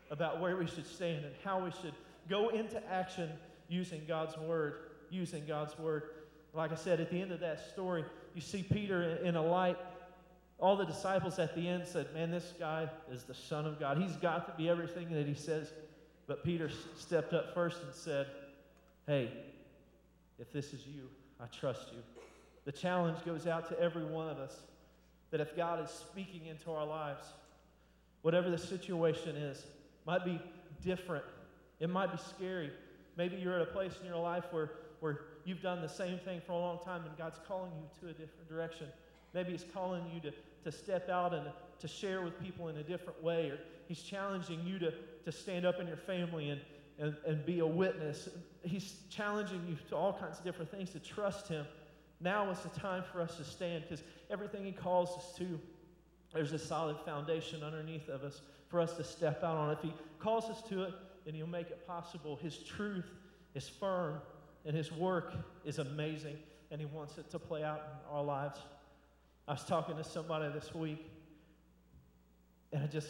about 0.09 0.39
where 0.39 0.55
we 0.55 0.67
should 0.67 0.87
stand 0.87 1.25
and 1.25 1.33
how 1.43 1.63
we 1.63 1.71
should 1.81 1.93
go 2.29 2.49
into 2.49 2.81
action 2.91 3.29
using 3.67 4.01
God's 4.07 4.37
word. 4.37 4.75
Using 5.09 5.45
God's 5.45 5.77
word. 5.77 6.03
Like 6.53 6.71
I 6.71 6.75
said, 6.75 6.99
at 6.99 7.09
the 7.09 7.21
end 7.21 7.31
of 7.31 7.39
that 7.41 7.71
story, 7.71 8.05
you 8.35 8.41
see 8.41 8.63
Peter 8.63 9.15
in 9.23 9.35
a 9.35 9.43
light. 9.43 9.77
All 10.59 10.75
the 10.75 10.85
disciples 10.85 11.39
at 11.39 11.55
the 11.55 11.67
end 11.67 11.85
said, 11.85 12.13
Man, 12.13 12.31
this 12.31 12.53
guy 12.59 12.87
is 13.11 13.23
the 13.23 13.33
Son 13.33 13.65
of 13.65 13.79
God. 13.79 13.97
He's 13.97 14.15
got 14.17 14.45
to 14.45 14.53
be 14.57 14.69
everything 14.69 15.09
that 15.11 15.27
he 15.27 15.33
says. 15.33 15.71
But 16.25 16.43
Peter 16.43 16.69
stepped 16.97 17.33
up 17.33 17.53
first 17.53 17.81
and 17.83 17.93
said, 17.93 18.27
Hey, 19.05 19.31
if 20.39 20.51
this 20.51 20.73
is 20.73 20.85
you, 20.87 21.09
I 21.39 21.45
trust 21.45 21.91
you. 21.91 21.99
The 22.65 22.71
challenge 22.71 23.23
goes 23.25 23.47
out 23.47 23.67
to 23.69 23.79
every 23.79 24.05
one 24.05 24.29
of 24.29 24.37
us 24.37 24.55
that 25.31 25.41
if 25.41 25.55
God 25.55 25.83
is 25.83 25.89
speaking 25.89 26.45
into 26.45 26.71
our 26.71 26.85
lives, 26.85 27.25
whatever 28.21 28.49
the 28.49 28.57
situation 28.57 29.35
is, 29.35 29.65
might 30.05 30.23
be 30.23 30.39
different, 30.83 31.25
it 31.79 31.89
might 31.89 32.11
be 32.11 32.17
scary. 32.17 32.71
Maybe 33.17 33.37
you're 33.37 33.55
at 33.55 33.61
a 33.61 33.71
place 33.71 33.93
in 33.99 34.07
your 34.07 34.21
life 34.21 34.45
where, 34.51 34.71
where 34.99 35.21
you've 35.45 35.61
done 35.61 35.81
the 35.81 35.89
same 35.89 36.19
thing 36.19 36.41
for 36.45 36.53
a 36.53 36.57
long 36.57 36.79
time 36.85 37.03
and 37.05 37.17
God's 37.17 37.39
calling 37.47 37.71
you 37.75 37.87
to 38.01 38.09
a 38.09 38.13
different 38.13 38.47
direction. 38.47 38.87
Maybe 39.33 39.51
He's 39.51 39.65
calling 39.73 40.03
you 40.13 40.19
to, 40.21 40.31
to 40.63 40.71
step 40.71 41.09
out 41.09 41.33
and 41.33 41.47
to 41.79 41.87
share 41.87 42.21
with 42.21 42.39
people 42.41 42.69
in 42.69 42.77
a 42.77 42.83
different 42.83 43.21
way, 43.23 43.49
or 43.49 43.59
He's 43.87 44.01
challenging 44.01 44.61
you 44.63 44.79
to, 44.79 44.93
to 45.25 45.31
stand 45.31 45.65
up 45.65 45.79
in 45.79 45.87
your 45.87 45.97
family 45.97 46.49
and, 46.49 46.61
and, 46.99 47.15
and 47.25 47.45
be 47.45 47.59
a 47.59 47.67
witness. 47.67 48.29
He's 48.63 48.95
challenging 49.09 49.65
you 49.67 49.77
to 49.89 49.95
all 49.95 50.13
kinds 50.13 50.39
of 50.39 50.45
different 50.45 50.71
things 50.71 50.91
to 50.91 50.99
trust 50.99 51.47
Him. 51.47 51.65
Now 52.19 52.49
is 52.51 52.59
the 52.59 52.79
time 52.79 53.03
for 53.11 53.21
us 53.21 53.35
to 53.37 53.43
stand 53.43 53.83
because 53.83 54.03
everything 54.29 54.63
He 54.63 54.71
calls 54.71 55.17
us 55.17 55.35
to, 55.37 55.59
there's 56.33 56.53
a 56.53 56.59
solid 56.59 56.97
foundation 57.05 57.63
underneath 57.63 58.07
of 58.09 58.23
us 58.23 58.41
for 58.69 58.79
us 58.79 58.93
to 58.97 59.03
step 59.03 59.43
out 59.43 59.57
on. 59.57 59.71
If 59.71 59.81
He 59.81 59.93
calls 60.19 60.45
us 60.45 60.61
to 60.69 60.83
it, 60.83 60.93
then 61.25 61.33
He'll 61.33 61.47
make 61.47 61.69
it 61.69 61.85
possible. 61.87 62.37
His 62.41 62.57
truth 62.57 63.05
is 63.53 63.67
firm 63.67 64.21
and 64.65 64.75
His 64.75 64.91
work 64.91 65.33
is 65.65 65.79
amazing, 65.79 66.37
and 66.71 66.79
He 66.79 66.87
wants 66.87 67.17
it 67.17 67.29
to 67.31 67.39
play 67.39 67.63
out 67.63 67.81
in 67.81 68.15
our 68.15 68.23
lives. 68.23 68.59
I 69.47 69.53
was 69.53 69.63
talking 69.65 69.97
to 69.97 70.03
somebody 70.03 70.51
this 70.53 70.73
week, 70.73 71.05
and 72.71 72.83
I 72.83 72.87
just 72.87 73.09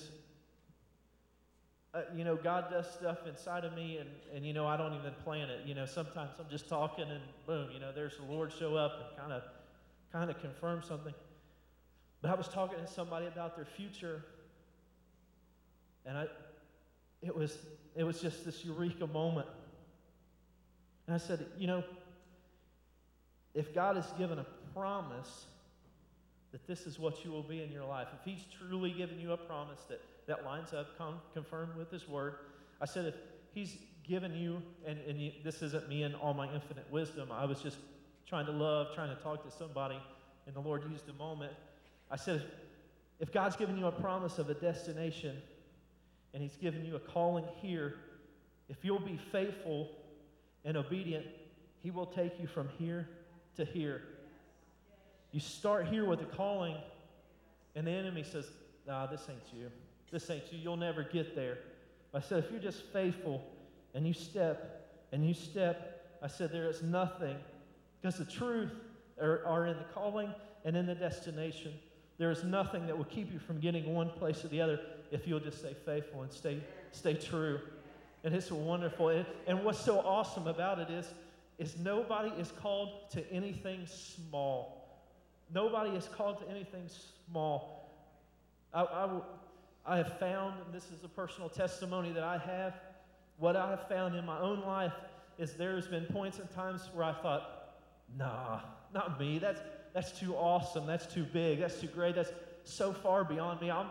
uh, 1.94 2.02
you 2.16 2.24
know, 2.24 2.36
God 2.36 2.72
does 2.72 2.92
stuff 2.92 3.20
inside 3.28 3.64
of 3.64 3.74
me, 3.74 3.98
and, 3.98 4.10
and, 4.34 4.46
you 4.46 4.52
know, 4.52 4.66
I 4.66 4.78
don't 4.78 4.96
even 4.96 5.14
plan 5.24 5.50
it. 5.50 5.62
You 5.66 5.76
know, 5.76 5.86
sometimes 5.86 6.32
I'm 6.40 6.50
just 6.50 6.68
talking, 6.68 7.06
and 7.10 7.22
boom, 7.46 7.70
you 7.72 7.80
know, 7.80 7.92
there's 7.94 8.18
the 8.18 8.24
Lord 8.24 8.52
show 8.52 8.76
up 8.76 8.94
and 9.00 9.18
kind 9.18 9.32
of 9.32 9.44
kind 10.12 10.30
of 10.30 10.40
confirm 10.40 10.82
something. 10.84 11.14
But 12.22 12.32
I 12.32 12.36
was 12.36 12.48
talking 12.48 12.80
to 12.80 12.88
somebody 12.88 13.28
about 13.28 13.56
their 13.56 13.66
future, 13.66 14.24
and 16.06 16.18
I, 16.18 16.28
it 17.22 17.36
was, 17.36 17.58
it 17.96 18.04
was 18.04 18.22
just 18.22 18.46
this 18.46 18.64
eureka 18.64 19.08
moment. 19.08 19.48
And 21.08 21.16
I 21.16 21.18
said, 21.18 21.46
you 21.58 21.68
know, 21.68 21.84
if 23.54 23.74
God 23.74 23.98
has 23.98 24.10
given 24.18 24.40
a 24.40 24.46
promise 24.74 25.46
that 26.52 26.66
this 26.68 26.82
is 26.88 26.98
what 26.98 27.26
you 27.26 27.32
will 27.32 27.44
be 27.44 27.62
in 27.62 27.72
your 27.72 27.86
life, 27.86 28.08
if 28.14 28.24
He's 28.24 28.46
truly 28.60 28.92
given 28.92 29.20
you 29.20 29.32
a 29.32 29.38
promise 29.38 29.80
that 29.90 30.02
that 30.28 30.46
lines 30.46 30.74
up, 30.74 30.98
con- 30.98 31.20
confirmed 31.34 31.76
with 31.76 31.92
His 31.92 32.08
Word. 32.08 32.36
I 32.82 32.86
said, 32.86 33.06
if 33.06 33.16
He's 33.54 33.78
given 34.08 34.34
you, 34.34 34.62
and, 34.86 35.00
and 35.08 35.32
this 35.44 35.62
isn't 35.62 35.88
me 35.88 36.04
in 36.04 36.16
all 36.16 36.34
my 36.34 36.54
infinite 36.54 36.86
wisdom, 36.92 37.30
I 37.32 37.46
was 37.46 37.62
just 37.62 37.78
trying 38.28 38.46
to 38.46 38.52
love, 38.52 38.88
trying 38.96 39.16
to 39.16 39.22
talk 39.22 39.44
to 39.46 39.52
somebody, 39.52 39.98
and 40.46 40.56
the 40.56 40.60
Lord 40.60 40.84
used 40.90 41.08
a 41.10 41.14
moment. 41.14 41.54
I 42.10 42.16
said, 42.16 42.44
if 43.20 43.32
God's 43.32 43.56
given 43.56 43.78
you 43.78 43.86
a 43.86 43.92
promise 43.92 44.40
of 44.40 44.50
a 44.50 44.54
destination, 44.54 45.38
and 46.34 46.42
He's 46.42 46.58
given 46.58 46.86
you 46.86 46.96
a 46.96 47.00
calling 47.00 47.46
here, 47.62 47.96
if 48.70 48.78
you'll 48.84 49.00
be 49.00 49.20
faithful 49.32 49.90
and 50.66 50.78
obedient, 50.78 51.26
He 51.82 51.92
will 51.92 52.08
take 52.08 52.40
you 52.40 52.48
from 52.48 52.70
here 52.80 53.08
to 53.56 53.66
here. 53.66 54.02
You 55.32 55.40
start 55.40 55.88
here 55.88 56.06
with 56.06 56.22
a 56.22 56.26
calling, 56.26 56.76
and 57.76 57.88
the 57.88 57.92
enemy 57.92 58.24
says, 58.24 58.48
Nah, 58.86 59.08
this 59.08 59.22
ain't 59.30 59.40
you. 59.54 59.72
This 60.14 60.30
ain't 60.30 60.44
you. 60.52 60.60
You'll 60.60 60.78
never 60.78 61.02
get 61.02 61.36
there. 61.36 61.58
I 62.14 62.20
said, 62.20 62.44
if 62.44 62.52
you're 62.52 62.62
just 62.62 62.84
faithful 62.94 63.44
and 63.96 64.06
you 64.06 64.14
step 64.14 64.88
and 65.12 65.28
you 65.28 65.34
step, 65.34 66.18
I 66.22 66.28
said, 66.28 66.52
there 66.52 66.70
is 66.70 66.84
nothing, 66.84 67.36
because 68.00 68.20
the 68.20 68.26
truth 68.26 68.72
are, 69.20 69.44
are 69.44 69.66
in 69.66 69.76
the 69.76 69.86
calling 69.86 70.30
and 70.66 70.78
in 70.78 70.86
the 70.86 70.94
destination. 70.94 71.74
There 72.20 72.30
is 72.30 72.44
nothing 72.44 72.86
that 72.86 72.96
will 72.96 73.06
keep 73.06 73.34
you 73.34 73.40
from 73.40 73.60
getting 73.60 73.92
one 73.92 74.12
place 74.12 74.46
or 74.46 74.50
the 74.50 74.62
other 74.62 74.80
if 75.12 75.28
you'll 75.28 75.40
just 75.40 75.60
stay 75.60 75.76
faithful 75.84 76.22
and 76.22 76.32
stay, 76.32 76.62
stay 76.92 77.16
true. 77.16 77.60
And 78.24 78.36
it's 78.36 78.52
wonderful. 78.52 79.10
And, 79.10 79.26
and 79.48 79.64
what's 79.64 79.80
so 79.80 80.00
awesome 80.00 80.46
about 80.48 80.78
it 80.78 80.92
is, 80.92 81.12
is 81.58 81.76
nobody 81.80 82.30
is 82.40 82.52
called 82.62 83.10
to 83.12 83.34
anything 83.34 83.88
small. 83.88 85.02
Nobody 85.52 85.96
is 85.96 86.08
called 86.16 86.40
to 86.40 86.50
anything 86.50 86.88
small. 87.28 87.90
I, 88.74 88.84
I, 88.84 89.10
I 89.86 89.98
have 89.98 90.18
found, 90.20 90.56
and 90.64 90.74
this 90.74 90.86
is 90.92 91.04
a 91.04 91.10
personal 91.10 91.50
testimony 91.50 92.12
that 92.14 92.24
I 92.24 92.38
have, 92.38 92.74
what 93.38 93.56
I 93.56 93.72
have 93.72 93.88
found 93.88 94.16
in 94.16 94.26
my 94.26 94.40
own 94.40 94.62
life 94.62 94.94
is 95.38 95.54
there's 95.54 95.88
been 95.88 96.06
points 96.06 96.40
and 96.40 96.50
times 96.52 96.90
where 96.94 97.04
I 97.04 97.14
thought, 97.14 97.76
nah, 98.18 98.62
not 98.94 99.20
me. 99.20 99.40
That's, 99.40 99.60
that's 99.94 100.18
too 100.18 100.36
awesome. 100.36 100.86
That's 100.86 101.06
too 101.06 101.24
big. 101.24 101.60
That's 101.60 101.80
too 101.80 101.88
great. 101.88 102.16
That's 102.16 102.32
so 102.64 102.94
far 102.94 103.24
beyond 103.24 103.60
me. 103.60 103.72
I'm, 103.72 103.88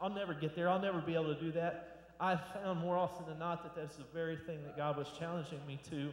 I'll 0.00 0.10
never 0.10 0.34
get 0.34 0.54
there. 0.54 0.68
I'll 0.68 0.80
never 0.80 1.00
be 1.00 1.14
able 1.14 1.34
to 1.34 1.40
do 1.40 1.50
that. 1.52 2.10
I've 2.20 2.40
found 2.54 2.80
more 2.80 2.96
often 2.96 3.26
than 3.26 3.38
not 3.38 3.64
that 3.64 3.74
that's 3.74 3.96
the 3.96 4.04
very 4.14 4.36
thing 4.36 4.62
that 4.64 4.76
God 4.76 4.96
was 4.96 5.08
challenging 5.18 5.58
me 5.66 5.80
to. 5.90 6.12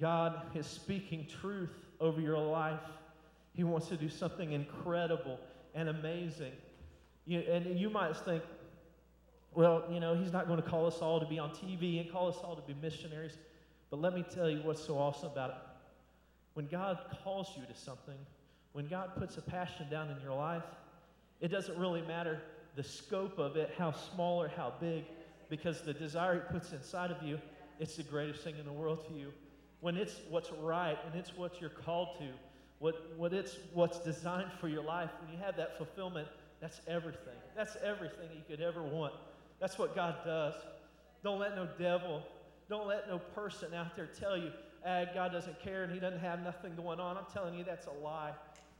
God 0.00 0.42
is 0.54 0.66
speaking 0.66 1.26
truth 1.40 1.74
over 2.00 2.20
your 2.20 2.38
life. 2.38 2.80
He 3.54 3.64
wants 3.64 3.88
to 3.88 3.96
do 3.96 4.08
something 4.08 4.52
incredible 4.52 5.38
and 5.74 5.88
amazing. 5.88 6.52
You, 7.28 7.40
and 7.40 7.78
you 7.78 7.90
might 7.90 8.16
think, 8.16 8.42
well, 9.54 9.84
you 9.92 10.00
know, 10.00 10.14
he's 10.14 10.32
not 10.32 10.46
going 10.46 10.62
to 10.62 10.66
call 10.66 10.86
us 10.86 10.96
all 11.02 11.20
to 11.20 11.26
be 11.26 11.38
on 11.38 11.50
TV 11.50 12.00
and 12.00 12.10
call 12.10 12.28
us 12.28 12.36
all 12.42 12.56
to 12.56 12.62
be 12.62 12.74
missionaries. 12.80 13.36
But 13.90 14.00
let 14.00 14.14
me 14.14 14.24
tell 14.34 14.48
you 14.48 14.62
what's 14.62 14.82
so 14.82 14.96
awesome 14.96 15.30
about 15.30 15.50
it. 15.50 15.56
When 16.54 16.66
God 16.68 16.98
calls 17.22 17.52
you 17.54 17.62
to 17.66 17.78
something, 17.78 18.14
when 18.72 18.88
God 18.88 19.10
puts 19.18 19.36
a 19.36 19.42
passion 19.42 19.86
down 19.90 20.08
in 20.08 20.16
your 20.22 20.34
life, 20.34 20.62
it 21.42 21.48
doesn't 21.48 21.78
really 21.78 22.00
matter 22.00 22.40
the 22.76 22.82
scope 22.82 23.38
of 23.38 23.56
it, 23.56 23.74
how 23.76 23.92
small 23.92 24.42
or 24.42 24.48
how 24.48 24.72
big, 24.80 25.04
because 25.50 25.82
the 25.82 25.92
desire 25.92 26.34
He 26.34 26.52
puts 26.52 26.72
inside 26.72 27.10
of 27.10 27.22
you, 27.22 27.38
it's 27.78 27.96
the 27.96 28.04
greatest 28.04 28.42
thing 28.42 28.54
in 28.58 28.64
the 28.64 28.72
world 28.72 29.06
to 29.08 29.12
you. 29.12 29.32
When 29.80 29.98
it's 29.98 30.14
what's 30.30 30.50
right 30.62 30.96
and 31.04 31.14
it's 31.14 31.36
what 31.36 31.60
you're 31.60 31.68
called 31.68 32.18
to, 32.20 32.28
what, 32.78 33.18
what 33.18 33.34
it's 33.34 33.58
what's 33.74 33.98
designed 33.98 34.50
for 34.58 34.68
your 34.68 34.82
life, 34.82 35.10
when 35.20 35.30
you 35.30 35.44
have 35.44 35.56
that 35.58 35.76
fulfillment, 35.76 36.26
that's 36.60 36.80
everything. 36.86 37.34
That's 37.56 37.76
everything 37.84 38.28
you 38.34 38.42
could 38.48 38.60
ever 38.60 38.82
want. 38.82 39.14
That's 39.60 39.78
what 39.78 39.94
God 39.94 40.16
does. 40.24 40.54
Don't 41.22 41.38
let 41.38 41.56
no 41.56 41.68
devil, 41.78 42.22
don't 42.68 42.86
let 42.86 43.08
no 43.08 43.18
person 43.18 43.74
out 43.74 43.96
there 43.96 44.06
tell 44.06 44.36
you, 44.36 44.50
ah, 44.86 45.04
God 45.14 45.32
doesn't 45.32 45.60
care 45.60 45.84
and 45.84 45.92
He 45.92 45.98
doesn't 45.98 46.20
have 46.20 46.42
nothing 46.42 46.74
going 46.76 47.00
on. 47.00 47.16
I'm 47.16 47.26
telling 47.32 47.54
you, 47.54 47.64
that's 47.64 47.86
a 47.86 48.04
lie. 48.04 48.32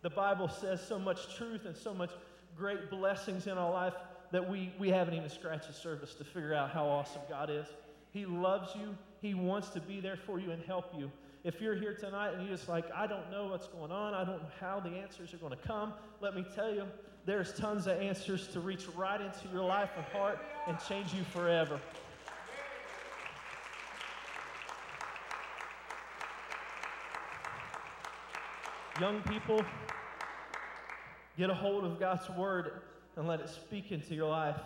The 0.03 0.11
Bible 0.11 0.49
says 0.49 0.81
so 0.87 0.99
much 0.99 1.35
truth 1.37 1.65
and 1.67 1.77
so 1.77 1.93
much 1.93 2.11
great 2.57 2.91
blessings 2.91 3.47
in 3.47 3.59
our 3.59 3.71
life 3.71 3.95
that 4.31 4.49
we, 4.49 4.73
we 4.79 4.91
haven't 4.91 5.15
even 5.15 5.29
scratched 5.29 5.67
the 5.67 5.73
surface 5.73 6.15
to 6.15 6.25
figure 6.25 6.55
out 6.55 6.71
how 6.71 6.87
awesome 6.87 7.23
God 7.29 7.51
is. 7.51 7.67
He 8.13 8.27
loves 8.27 8.75
you, 8.77 8.97
He 9.21 9.35
wants 9.35 9.71
to 9.71 9.81
be 9.81 10.01
there 10.01 10.17
for 10.17 10.39
you 10.39 10.51
and 10.51 10.63
help 10.63 10.93
you. 10.97 11.11
If 11.45 11.61
you're 11.61 11.77
here 11.77 11.95
tonight 11.95 12.35
and 12.35 12.43
you're 12.43 12.57
just 12.57 12.69
like, 12.69 12.85
I 12.95 13.07
don't 13.07 13.31
know 13.31 13.49
what's 13.49 13.69
going 13.69 13.91
on, 13.91 14.13
I 14.13 14.25
don't 14.25 14.43
know 14.43 14.49
how 14.61 14.81
the 14.81 14.91
answers 14.91 15.33
are 15.33 15.39
going 15.39 15.57
to 15.57 15.69
come, 15.69 15.95
let 16.21 16.35
me 16.35 16.45
tell 16.55 16.73
you, 16.73 16.85
there's 17.29 17.53
tons 17.53 17.87
of 17.87 18.01
answers 18.01 18.47
to 18.47 18.59
reach 18.59 18.87
right 18.97 19.21
into 19.21 19.49
your 19.53 19.63
life 19.63 19.91
and 19.97 20.05
heart 20.07 20.39
and 20.67 20.79
change 20.89 21.13
you 21.13 21.23
forever. 21.25 21.79
Young 28.99 29.21
people, 29.25 29.63
get 31.37 31.51
a 31.51 31.55
hold 31.55 31.85
of 31.85 32.01
God's 32.01 32.31
word. 32.31 32.81
and 33.17 33.29
let 33.29 33.41
it 33.41 33.51
speak 33.51 33.93
into 33.93 34.15
your 34.15 34.31
life. 34.31 34.61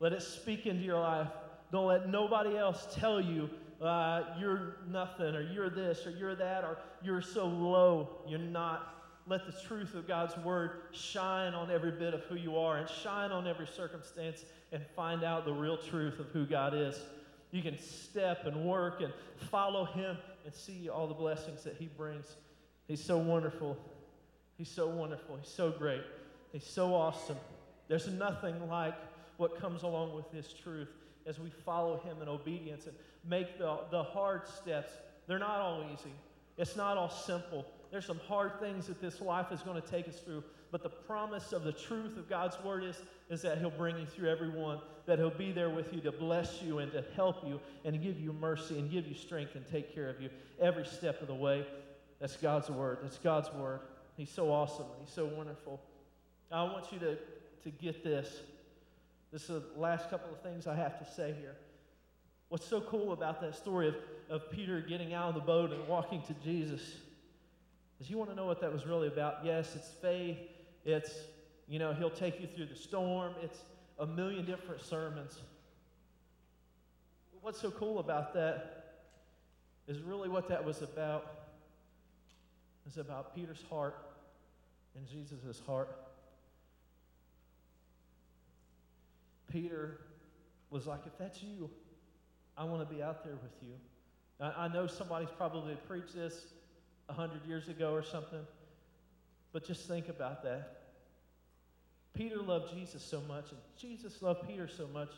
Let 0.00 0.12
it 0.12 0.22
speak 0.22 0.66
into 0.66 0.82
your 0.82 0.98
life. 0.98 1.28
Don't 1.70 1.86
let 1.86 2.08
nobody 2.08 2.56
else 2.56 2.88
tell 2.92 3.20
you 3.20 3.48
uh, 3.80 4.22
you're 4.40 4.78
nothing, 4.90 5.36
or 5.36 5.42
you're 5.42 5.70
this, 5.70 6.04
or 6.06 6.10
you're 6.10 6.34
that, 6.34 6.64
or 6.64 6.76
you're 7.04 7.22
so 7.22 7.46
low. 7.46 8.08
You're 8.26 8.40
not. 8.40 9.03
Let 9.26 9.46
the 9.46 9.52
truth 9.66 9.94
of 9.94 10.06
God's 10.06 10.36
word 10.38 10.72
shine 10.92 11.54
on 11.54 11.70
every 11.70 11.90
bit 11.90 12.12
of 12.12 12.22
who 12.24 12.34
you 12.34 12.58
are 12.58 12.76
and 12.76 12.88
shine 12.88 13.30
on 13.30 13.46
every 13.46 13.66
circumstance 13.66 14.44
and 14.70 14.84
find 14.94 15.24
out 15.24 15.46
the 15.46 15.52
real 15.52 15.78
truth 15.78 16.18
of 16.18 16.26
who 16.28 16.44
God 16.44 16.74
is. 16.74 17.00
You 17.50 17.62
can 17.62 17.78
step 17.78 18.44
and 18.44 18.64
work 18.66 19.00
and 19.00 19.12
follow 19.50 19.86
Him 19.86 20.18
and 20.44 20.54
see 20.54 20.90
all 20.90 21.06
the 21.06 21.14
blessings 21.14 21.62
that 21.62 21.76
He 21.78 21.86
brings. 21.86 22.26
He's 22.86 23.02
so 23.02 23.16
wonderful. 23.16 23.78
He's 24.58 24.68
so 24.68 24.88
wonderful. 24.88 25.36
He's 25.36 25.52
so 25.52 25.70
great. 25.70 26.02
He's 26.52 26.66
so 26.66 26.94
awesome. 26.94 27.38
There's 27.88 28.08
nothing 28.08 28.68
like 28.68 28.94
what 29.38 29.58
comes 29.58 29.84
along 29.84 30.14
with 30.14 30.30
His 30.32 30.52
truth 30.52 30.88
as 31.26 31.38
we 31.38 31.48
follow 31.48 31.98
Him 32.00 32.20
in 32.20 32.28
obedience 32.28 32.86
and 32.86 32.94
make 33.26 33.58
the, 33.58 33.78
the 33.90 34.02
hard 34.02 34.46
steps. 34.46 34.92
They're 35.26 35.38
not 35.38 35.60
all 35.60 35.84
easy, 35.92 36.12
it's 36.58 36.76
not 36.76 36.98
all 36.98 37.10
simple. 37.10 37.64
There's 37.94 38.06
some 38.06 38.18
hard 38.26 38.58
things 38.58 38.88
that 38.88 39.00
this 39.00 39.20
life 39.20 39.52
is 39.52 39.62
going 39.62 39.80
to 39.80 39.88
take 39.88 40.08
us 40.08 40.18
through. 40.18 40.42
But 40.72 40.82
the 40.82 40.88
promise 40.88 41.52
of 41.52 41.62
the 41.62 41.70
truth 41.70 42.16
of 42.16 42.28
God's 42.28 42.60
word 42.64 42.82
is, 42.82 43.00
is 43.30 43.40
that 43.42 43.58
He'll 43.58 43.70
bring 43.70 43.96
you 43.96 44.04
through 44.04 44.30
every 44.30 44.50
one, 44.50 44.80
that 45.06 45.20
He'll 45.20 45.30
be 45.30 45.52
there 45.52 45.70
with 45.70 45.92
you 45.92 46.00
to 46.00 46.10
bless 46.10 46.60
you 46.60 46.80
and 46.80 46.90
to 46.90 47.04
help 47.14 47.46
you 47.46 47.60
and 47.84 48.02
give 48.02 48.18
you 48.18 48.32
mercy 48.32 48.80
and 48.80 48.90
give 48.90 49.06
you 49.06 49.14
strength 49.14 49.54
and 49.54 49.64
take 49.70 49.94
care 49.94 50.10
of 50.10 50.20
you 50.20 50.28
every 50.60 50.84
step 50.84 51.22
of 51.22 51.28
the 51.28 51.36
way. 51.36 51.64
That's 52.18 52.34
God's 52.36 52.68
word. 52.68 52.98
That's 53.00 53.18
God's 53.18 53.52
word. 53.52 53.78
He's 54.16 54.28
so 54.28 54.50
awesome. 54.50 54.86
He's 54.98 55.14
so 55.14 55.26
wonderful. 55.26 55.80
I 56.50 56.64
want 56.64 56.90
you 56.90 56.98
to, 56.98 57.16
to 57.62 57.70
get 57.80 58.02
this. 58.02 58.40
This 59.30 59.42
is 59.42 59.48
the 59.50 59.80
last 59.80 60.10
couple 60.10 60.32
of 60.32 60.42
things 60.42 60.66
I 60.66 60.74
have 60.74 60.98
to 60.98 61.14
say 61.14 61.32
here. 61.38 61.54
What's 62.48 62.66
so 62.66 62.80
cool 62.80 63.12
about 63.12 63.40
that 63.40 63.54
story 63.54 63.86
of, 63.86 63.94
of 64.28 64.50
Peter 64.50 64.80
getting 64.80 65.14
out 65.14 65.28
of 65.28 65.34
the 65.36 65.40
boat 65.42 65.70
and 65.70 65.86
walking 65.86 66.22
to 66.22 66.34
Jesus 66.42 66.82
is 68.00 68.10
you 68.10 68.18
want 68.18 68.30
to 68.30 68.36
know 68.36 68.46
what 68.46 68.60
that 68.60 68.72
was 68.72 68.86
really 68.86 69.08
about. 69.08 69.44
Yes, 69.44 69.74
it's 69.74 69.88
faith. 70.02 70.38
It's, 70.84 71.12
you 71.68 71.78
know, 71.78 71.92
he'll 71.92 72.10
take 72.10 72.40
you 72.40 72.46
through 72.46 72.66
the 72.66 72.76
storm. 72.76 73.34
It's 73.42 73.58
a 73.98 74.06
million 74.06 74.44
different 74.44 74.82
sermons. 74.82 75.38
What's 77.40 77.60
so 77.60 77.70
cool 77.70 77.98
about 77.98 78.34
that 78.34 79.02
is 79.86 80.00
really 80.00 80.28
what 80.28 80.48
that 80.48 80.64
was 80.64 80.82
about. 80.82 81.44
It's 82.86 82.96
about 82.96 83.34
Peter's 83.34 83.62
heart 83.68 83.96
and 84.96 85.06
Jesus' 85.06 85.60
heart. 85.66 85.94
Peter 89.52 90.00
was 90.70 90.86
like, 90.86 91.00
if 91.06 91.16
that's 91.18 91.42
you, 91.42 91.70
I 92.56 92.64
want 92.64 92.88
to 92.88 92.94
be 92.94 93.02
out 93.02 93.24
there 93.24 93.36
with 93.42 93.52
you. 93.62 93.74
I 94.40 94.68
know 94.68 94.86
somebody's 94.86 95.28
probably 95.36 95.76
preached 95.86 96.14
this 96.14 96.53
a 97.08 97.12
hundred 97.12 97.44
years 97.46 97.68
ago 97.68 97.92
or 97.92 98.02
something, 98.02 98.40
but 99.52 99.66
just 99.66 99.86
think 99.86 100.08
about 100.08 100.42
that. 100.42 100.80
Peter 102.14 102.40
loved 102.40 102.72
Jesus 102.72 103.02
so 103.02 103.20
much, 103.22 103.50
and 103.50 103.60
Jesus 103.76 104.22
loved 104.22 104.46
Peter 104.46 104.68
so 104.68 104.86
much 104.88 105.10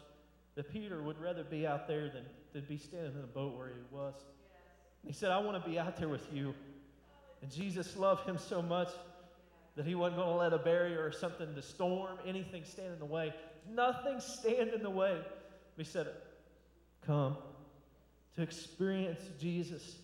that 0.54 0.72
Peter 0.72 1.02
would 1.02 1.20
rather 1.20 1.44
be 1.44 1.66
out 1.66 1.86
there 1.86 2.08
than, 2.08 2.24
than 2.52 2.64
be 2.64 2.78
standing 2.78 3.12
in 3.12 3.20
the 3.20 3.26
boat 3.26 3.56
where 3.56 3.68
he 3.68 3.94
was. 3.94 4.14
He 5.06 5.12
said, 5.12 5.30
I 5.30 5.38
want 5.38 5.62
to 5.62 5.68
be 5.68 5.78
out 5.78 5.96
there 5.98 6.08
with 6.08 6.32
you. 6.32 6.54
And 7.42 7.50
Jesus 7.50 7.96
loved 7.96 8.26
him 8.26 8.38
so 8.38 8.62
much 8.62 8.88
that 9.76 9.86
he 9.86 9.94
wasn't 9.94 10.16
going 10.16 10.30
to 10.30 10.36
let 10.36 10.52
a 10.54 10.58
barrier 10.58 11.04
or 11.04 11.12
something, 11.12 11.54
the 11.54 11.62
storm, 11.62 12.16
anything 12.26 12.64
stand 12.64 12.94
in 12.94 12.98
the 12.98 13.04
way. 13.04 13.32
Nothing 13.70 14.20
stand 14.20 14.70
in 14.70 14.82
the 14.82 14.90
way. 14.90 15.20
He 15.76 15.84
said, 15.84 16.08
Come 17.06 17.36
to 18.34 18.42
experience 18.42 19.20
Jesus, 19.38 19.96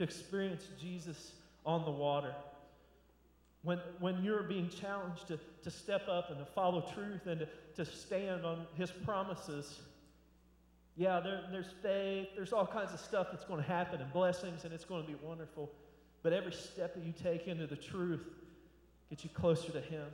to 0.00 0.04
experience 0.04 0.66
Jesus 0.80 1.32
on 1.66 1.84
the 1.84 1.90
water. 1.90 2.34
When, 3.62 3.78
when 3.98 4.24
you're 4.24 4.42
being 4.42 4.70
challenged 4.70 5.28
to, 5.28 5.38
to 5.62 5.70
step 5.70 6.08
up 6.08 6.30
and 6.30 6.38
to 6.38 6.46
follow 6.46 6.90
truth 6.94 7.26
and 7.26 7.40
to, 7.40 7.48
to 7.76 7.84
stand 7.84 8.46
on 8.46 8.66
his 8.76 8.90
promises, 8.90 9.78
yeah, 10.96 11.20
there, 11.20 11.42
there's 11.52 11.68
faith, 11.82 12.28
there's 12.34 12.54
all 12.54 12.66
kinds 12.66 12.94
of 12.94 13.00
stuff 13.00 13.26
that's 13.30 13.44
going 13.44 13.62
to 13.62 13.68
happen 13.68 14.00
and 14.00 14.10
blessings, 14.10 14.64
and 14.64 14.72
it's 14.72 14.86
going 14.86 15.02
to 15.02 15.06
be 15.06 15.18
wonderful. 15.22 15.70
But 16.22 16.32
every 16.32 16.52
step 16.52 16.94
that 16.94 17.04
you 17.04 17.12
take 17.12 17.46
into 17.46 17.66
the 17.66 17.76
truth 17.76 18.24
gets 19.10 19.22
you 19.22 19.28
closer 19.34 19.70
to 19.70 19.82
him. 19.82 20.06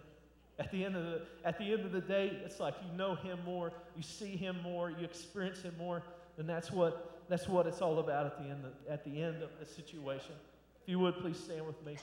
At 0.58 0.72
the, 0.72 0.84
end 0.84 0.96
of 0.96 1.04
the, 1.04 1.22
at 1.44 1.58
the 1.58 1.72
end 1.72 1.84
of 1.84 1.92
the 1.92 2.00
day, 2.00 2.40
it's 2.44 2.58
like 2.58 2.74
you 2.84 2.98
know 2.98 3.14
him 3.14 3.38
more, 3.44 3.72
you 3.96 4.02
see 4.02 4.34
him 4.36 4.58
more, 4.64 4.90
you 4.90 5.04
experience 5.04 5.62
him 5.62 5.74
more, 5.78 6.02
and 6.38 6.48
that's 6.48 6.72
what, 6.72 7.15
that's 7.28 7.48
what 7.48 7.66
it's 7.66 7.82
all 7.82 7.98
about 7.98 8.26
at 8.26 8.38
the, 8.38 8.44
end 8.44 8.64
of, 8.64 8.72
at 8.88 9.04
the 9.04 9.22
end 9.22 9.42
of 9.42 9.50
the 9.58 9.66
situation. 9.66 10.32
If 10.82 10.88
you 10.88 10.98
would, 11.00 11.16
please 11.18 11.38
stand 11.38 11.66
with 11.66 11.84
me. 11.84 11.96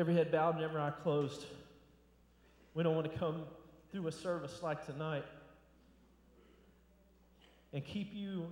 every 0.00 0.14
head 0.14 0.32
bowed 0.32 0.54
and 0.54 0.64
every 0.64 0.80
eye 0.80 0.92
closed. 1.02 1.44
We 2.72 2.82
don't 2.82 2.94
want 2.94 3.12
to 3.12 3.18
come 3.18 3.42
through 3.92 4.06
a 4.06 4.12
service 4.12 4.60
like 4.62 4.86
tonight 4.86 5.24
and 7.74 7.84
keep 7.84 8.14
you 8.14 8.46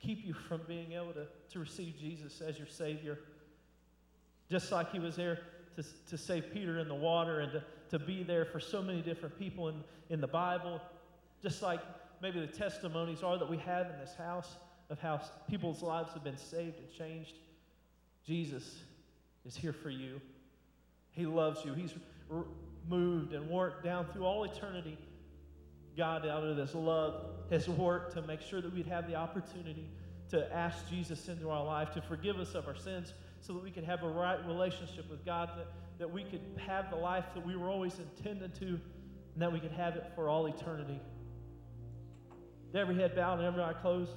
keep 0.00 0.24
you 0.24 0.34
from 0.34 0.60
being 0.68 0.92
able 0.92 1.12
to, 1.12 1.26
to 1.52 1.58
receive 1.58 1.94
Jesus 1.98 2.40
as 2.40 2.58
your 2.58 2.66
Savior. 2.66 3.18
Just 4.50 4.70
like 4.70 4.92
He 4.92 4.98
was 4.98 5.16
there 5.16 5.40
to, 5.76 5.84
to 6.08 6.18
save 6.18 6.52
Peter 6.52 6.78
in 6.78 6.88
the 6.88 6.94
water 6.94 7.40
and 7.40 7.52
to, 7.52 7.64
to 7.90 7.98
be 7.98 8.22
there 8.22 8.44
for 8.44 8.60
so 8.60 8.82
many 8.82 9.02
different 9.02 9.38
people 9.38 9.68
in, 9.68 9.82
in 10.10 10.20
the 10.20 10.26
Bible. 10.26 10.80
Just 11.42 11.62
like 11.62 11.80
maybe 12.22 12.40
the 12.40 12.46
testimonies 12.46 13.22
are 13.22 13.38
that 13.38 13.48
we 13.48 13.58
have 13.58 13.86
in 13.86 13.98
this 13.98 14.14
house 14.14 14.56
of 14.90 14.98
how 15.00 15.20
people's 15.48 15.82
lives 15.82 16.12
have 16.12 16.24
been 16.24 16.36
saved 16.36 16.78
and 16.78 16.92
changed. 16.96 17.34
Jesus 18.26 18.80
is 19.44 19.56
here 19.56 19.72
for 19.72 19.90
you. 19.90 20.20
He 21.12 21.26
loves 21.26 21.64
you. 21.64 21.74
He's 21.74 21.94
moved 22.88 23.32
and 23.32 23.48
worked 23.48 23.84
down 23.84 24.06
through 24.12 24.24
all 24.24 24.44
eternity. 24.44 24.98
God, 25.96 26.26
out 26.26 26.44
of 26.44 26.56
His 26.56 26.74
love, 26.74 27.24
has 27.50 27.68
worked 27.68 28.14
to 28.14 28.22
make 28.22 28.40
sure 28.40 28.60
that 28.60 28.72
we'd 28.72 28.86
have 28.86 29.08
the 29.08 29.14
opportunity 29.14 29.88
to 30.30 30.52
ask 30.52 30.88
Jesus 30.88 31.28
into 31.28 31.50
our 31.50 31.64
life, 31.64 31.92
to 31.92 32.02
forgive 32.02 32.36
us 32.36 32.54
of 32.54 32.66
our 32.66 32.76
sins, 32.76 33.12
so 33.40 33.52
that 33.52 33.62
we 33.62 33.70
could 33.70 33.84
have 33.84 34.02
a 34.02 34.08
right 34.08 34.44
relationship 34.46 35.08
with 35.08 35.24
God, 35.24 35.50
that, 35.56 35.66
that 35.98 36.12
we 36.12 36.24
could 36.24 36.40
have 36.66 36.90
the 36.90 36.96
life 36.96 37.24
that 37.34 37.46
we 37.46 37.56
were 37.56 37.68
always 37.68 37.98
intended 37.98 38.54
to, 38.56 38.66
and 38.66 39.42
that 39.42 39.52
we 39.52 39.60
could 39.60 39.72
have 39.72 39.94
it 39.96 40.10
for 40.14 40.28
all 40.28 40.46
eternity. 40.46 41.00
Every 42.74 42.96
head 42.96 43.14
bowed 43.14 43.38
and 43.38 43.46
every 43.46 43.62
eye 43.62 43.72
closed. 43.72 44.12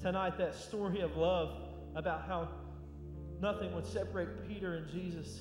Tonight, 0.00 0.36
that 0.38 0.54
story 0.54 1.00
of 1.00 1.16
love 1.16 1.50
about 1.94 2.26
how 2.26 2.48
nothing 3.40 3.74
would 3.74 3.86
separate 3.86 4.46
Peter 4.48 4.74
and 4.74 4.90
Jesus. 4.90 5.40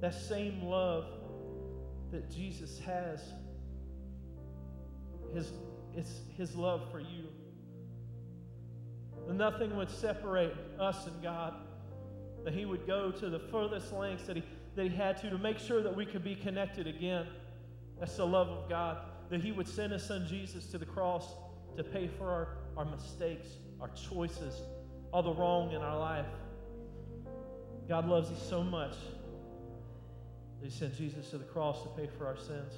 That 0.00 0.14
same 0.14 0.62
love 0.64 1.06
that 2.10 2.30
Jesus 2.30 2.78
has, 2.80 3.22
his, 5.34 5.52
it's 5.94 6.20
his 6.36 6.54
love 6.54 6.90
for 6.90 7.00
you. 7.00 7.28
That 9.26 9.34
nothing 9.34 9.76
would 9.76 9.90
separate 9.90 10.54
us 10.78 11.06
and 11.06 11.22
God. 11.22 11.54
That 12.44 12.54
he 12.54 12.64
would 12.64 12.86
go 12.86 13.10
to 13.10 13.28
the 13.28 13.40
furthest 13.40 13.92
lengths 13.92 14.26
that 14.26 14.36
he, 14.36 14.42
that 14.76 14.84
he 14.84 14.96
had 14.96 15.16
to 15.18 15.30
to 15.30 15.38
make 15.38 15.58
sure 15.58 15.82
that 15.82 15.94
we 15.94 16.06
could 16.06 16.22
be 16.22 16.34
connected 16.34 16.86
again. 16.86 17.26
That's 17.98 18.16
the 18.16 18.26
love 18.26 18.48
of 18.48 18.68
God. 18.68 18.98
That 19.30 19.40
he 19.40 19.52
would 19.52 19.68
send 19.68 19.92
his 19.92 20.04
son 20.04 20.26
Jesus 20.28 20.66
to 20.66 20.78
the 20.78 20.86
cross 20.86 21.34
to 21.76 21.84
pay 21.84 22.08
for 22.08 22.30
our, 22.30 22.48
our 22.76 22.84
mistakes, 22.84 23.48
our 23.80 23.90
choices, 23.90 24.60
all 25.12 25.22
the 25.22 25.32
wrong 25.32 25.72
in 25.72 25.82
our 25.82 25.98
life. 25.98 26.26
God 27.88 28.08
loves 28.08 28.30
us 28.30 28.48
so 28.48 28.62
much 28.62 28.94
that 30.60 30.70
He 30.70 30.70
sent 30.70 30.96
Jesus 30.96 31.30
to 31.30 31.38
the 31.38 31.44
cross 31.44 31.82
to 31.82 31.88
pay 31.90 32.08
for 32.18 32.26
our 32.26 32.36
sins. 32.36 32.72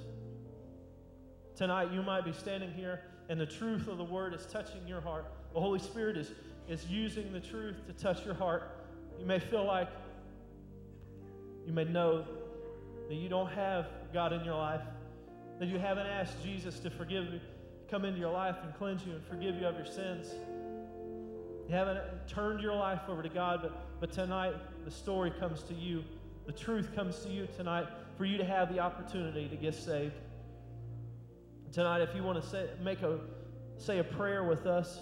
Tonight, 1.59 1.91
you 1.93 2.03
might 2.03 2.25
be 2.25 2.33
standing 2.33 2.71
here 2.71 3.01
and 3.29 3.41
the 3.41 3.47
truth 3.47 3.89
of 3.89 3.99
the 3.99 4.05
word 4.05 4.33
is 4.33 4.47
touching 4.47 4.87
your 4.87 5.01
heart. 5.01 5.27
The 5.53 5.59
Holy 5.59 5.81
Spirit 5.81 6.17
is, 6.17 6.31
is 6.69 6.87
using 6.87 7.33
the 7.33 7.41
truth 7.41 7.85
to 7.89 7.93
touch 7.93 8.25
your 8.25 8.35
heart. 8.35 8.87
You 9.19 9.27
may 9.27 9.41
feel 9.41 9.65
like, 9.65 9.89
you 11.67 11.73
may 11.73 11.83
know 11.83 12.25
that 13.09 13.15
you 13.17 13.29
don't 13.29 13.51
have 13.51 13.89
God 14.13 14.33
in 14.33 14.45
your 14.45 14.55
life, 14.55 14.83
that 15.59 15.67
you 15.67 15.81
haven't 15.81 16.07
asked 16.07 16.41
Jesus 16.45 16.79
to 16.79 16.91
forgive 16.91 17.25
you, 17.25 17.41
come 17.91 18.05
into 18.05 18.21
your 18.21 18.33
life 18.33 18.55
and 18.63 18.73
cleanse 18.77 19.05
you 19.05 19.15
and 19.15 19.25
forgive 19.25 19.57
you 19.57 19.67
of 19.67 19.75
your 19.75 19.85
sins. 19.85 20.29
You 21.69 21.75
haven't 21.75 22.29
turned 22.29 22.61
your 22.61 22.77
life 22.77 23.01
over 23.09 23.21
to 23.21 23.29
God, 23.29 23.63
but, 23.63 24.01
but 24.01 24.13
tonight 24.13 24.55
the 24.85 24.93
story 24.93 25.33
comes 25.41 25.65
to 25.65 25.75
you. 25.75 26.05
The 26.47 26.53
truth 26.53 26.95
comes 26.95 27.19
to 27.25 27.29
you 27.29 27.49
tonight 27.57 27.89
for 28.17 28.25
you 28.27 28.39
to 28.39 28.45
have 28.45 28.73
the 28.73 28.79
opportunity 28.79 29.49
to 29.49 29.57
get 29.57 29.75
saved. 29.75 30.15
Tonight, 31.73 32.01
if 32.01 32.15
you 32.15 32.23
want 32.23 32.43
to 32.43 32.49
say, 32.49 32.71
make 32.83 33.03
a, 33.03 33.19
say 33.77 33.99
a 33.99 34.05
prayer 34.05 34.45
with 34.45 34.67
us 34.67 35.01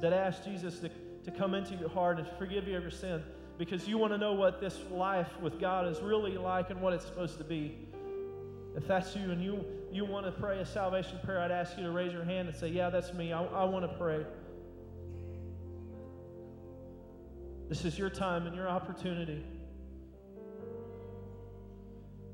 that 0.00 0.12
asks 0.12 0.44
Jesus 0.44 0.80
to, 0.80 0.90
to 1.24 1.30
come 1.30 1.54
into 1.54 1.74
your 1.74 1.88
heart 1.88 2.18
and 2.18 2.26
forgive 2.38 2.66
you 2.66 2.76
of 2.76 2.82
your 2.82 2.90
sin 2.90 3.22
because 3.58 3.86
you 3.86 3.98
want 3.98 4.12
to 4.12 4.18
know 4.18 4.32
what 4.32 4.60
this 4.60 4.78
life 4.90 5.28
with 5.40 5.60
God 5.60 5.86
is 5.86 6.00
really 6.00 6.36
like 6.36 6.70
and 6.70 6.80
what 6.80 6.92
it's 6.92 7.04
supposed 7.04 7.38
to 7.38 7.44
be. 7.44 7.78
If 8.76 8.86
that's 8.88 9.14
you 9.14 9.30
and 9.30 9.42
you, 9.42 9.64
you 9.92 10.04
want 10.04 10.26
to 10.26 10.32
pray 10.32 10.58
a 10.58 10.66
salvation 10.66 11.20
prayer, 11.24 11.40
I'd 11.40 11.52
ask 11.52 11.76
you 11.76 11.84
to 11.84 11.90
raise 11.90 12.12
your 12.12 12.24
hand 12.24 12.48
and 12.48 12.56
say, 12.56 12.68
Yeah, 12.68 12.90
that's 12.90 13.12
me. 13.12 13.32
I, 13.32 13.44
I 13.44 13.64
want 13.64 13.88
to 13.88 13.96
pray. 13.96 14.26
This 17.68 17.84
is 17.84 17.98
your 17.98 18.10
time 18.10 18.46
and 18.46 18.56
your 18.56 18.68
opportunity. 18.68 19.44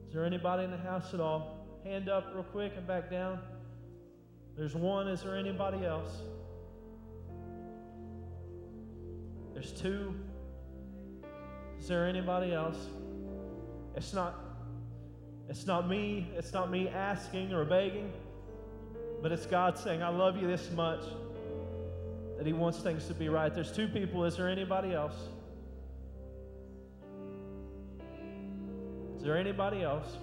Is 0.08 0.14
there 0.14 0.24
anybody 0.24 0.64
in 0.64 0.70
the 0.70 0.78
house 0.78 1.12
at 1.14 1.20
all? 1.20 1.59
Hand 1.84 2.08
up 2.08 2.32
real 2.34 2.44
quick 2.44 2.72
and 2.76 2.86
back 2.86 3.10
down. 3.10 3.38
There's 4.56 4.74
one. 4.74 5.08
Is 5.08 5.22
there 5.22 5.36
anybody 5.36 5.84
else? 5.84 6.10
There's 9.54 9.72
two. 9.72 10.14
Is 11.78 11.88
there 11.88 12.06
anybody 12.06 12.52
else? 12.52 12.76
It's 13.96 14.12
not 14.12 14.50
it's 15.50 15.66
not 15.66 15.88
me, 15.88 16.28
it's 16.36 16.52
not 16.52 16.70
me 16.70 16.88
asking 16.88 17.52
or 17.52 17.64
begging, 17.64 18.12
but 19.20 19.32
it's 19.32 19.46
God 19.46 19.76
saying, 19.76 20.00
I 20.00 20.08
love 20.08 20.40
you 20.40 20.46
this 20.46 20.70
much 20.70 21.02
that 22.36 22.46
He 22.46 22.52
wants 22.52 22.78
things 22.78 23.06
to 23.08 23.14
be 23.14 23.28
right. 23.28 23.52
There's 23.52 23.72
two 23.72 23.88
people. 23.88 24.24
Is 24.24 24.36
there 24.36 24.48
anybody 24.48 24.94
else? 24.94 25.16
Is 29.16 29.24
there 29.24 29.36
anybody 29.36 29.82
else? 29.82 30.18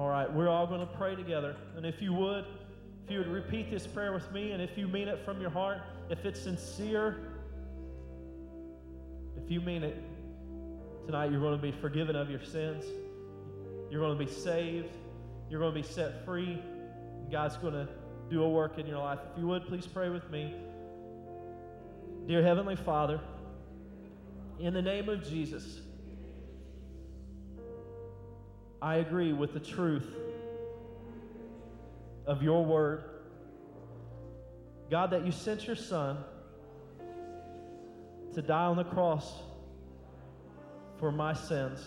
All 0.00 0.08
right, 0.08 0.32
we're 0.32 0.48
all 0.48 0.66
going 0.66 0.80
to 0.80 0.86
pray 0.86 1.14
together. 1.14 1.54
And 1.76 1.84
if 1.84 2.00
you 2.00 2.14
would, 2.14 2.46
if 3.04 3.10
you 3.10 3.18
would 3.18 3.28
repeat 3.28 3.70
this 3.70 3.86
prayer 3.86 4.14
with 4.14 4.32
me, 4.32 4.52
and 4.52 4.62
if 4.62 4.78
you 4.78 4.88
mean 4.88 5.08
it 5.08 5.22
from 5.26 5.42
your 5.42 5.50
heart, 5.50 5.82
if 6.08 6.24
it's 6.24 6.40
sincere, 6.40 7.18
if 9.36 9.50
you 9.50 9.60
mean 9.60 9.84
it, 9.84 10.02
tonight 11.04 11.30
you're 11.30 11.42
going 11.42 11.54
to 11.54 11.60
be 11.60 11.70
forgiven 11.70 12.16
of 12.16 12.30
your 12.30 12.42
sins. 12.42 12.82
You're 13.90 14.00
going 14.00 14.18
to 14.18 14.24
be 14.24 14.30
saved. 14.30 14.96
You're 15.50 15.60
going 15.60 15.74
to 15.74 15.82
be 15.82 15.86
set 15.86 16.24
free. 16.24 16.62
God's 17.30 17.58
going 17.58 17.74
to 17.74 17.86
do 18.30 18.42
a 18.42 18.48
work 18.48 18.78
in 18.78 18.86
your 18.86 19.00
life. 19.00 19.18
If 19.30 19.38
you 19.38 19.48
would, 19.48 19.66
please 19.66 19.86
pray 19.86 20.08
with 20.08 20.30
me. 20.30 20.54
Dear 22.26 22.42
Heavenly 22.42 22.76
Father, 22.76 23.20
in 24.58 24.72
the 24.72 24.80
name 24.80 25.10
of 25.10 25.28
Jesus, 25.28 25.82
I 28.82 28.96
agree 28.96 29.32
with 29.32 29.52
the 29.52 29.60
truth 29.60 30.08
of 32.26 32.42
your 32.42 32.64
word. 32.64 33.04
God, 34.90 35.10
that 35.10 35.26
you 35.26 35.32
sent 35.32 35.66
your 35.66 35.76
Son 35.76 36.18
to 38.34 38.42
die 38.42 38.64
on 38.64 38.76
the 38.76 38.84
cross 38.84 39.42
for 40.98 41.12
my 41.12 41.34
sins, 41.34 41.86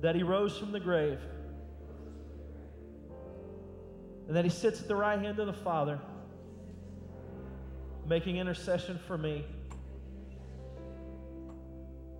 that 0.00 0.14
he 0.14 0.22
rose 0.22 0.56
from 0.56 0.72
the 0.72 0.80
grave, 0.80 1.18
and 4.26 4.36
that 4.36 4.44
he 4.44 4.50
sits 4.50 4.80
at 4.80 4.88
the 4.88 4.96
right 4.96 5.18
hand 5.18 5.38
of 5.38 5.46
the 5.46 5.52
Father, 5.52 6.00
making 8.06 8.36
intercession 8.36 8.98
for 9.06 9.16
me. 9.16 9.44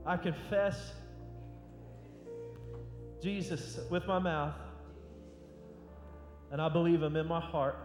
I 0.07 0.17
confess 0.17 0.93
Jesus 3.23 3.79
with 3.91 4.07
my 4.07 4.19
mouth, 4.19 4.55
and 6.51 6.61
I 6.61 6.69
believe 6.69 7.03
him 7.03 7.17
in 7.17 7.27
my 7.27 7.41
heart. 7.41 7.77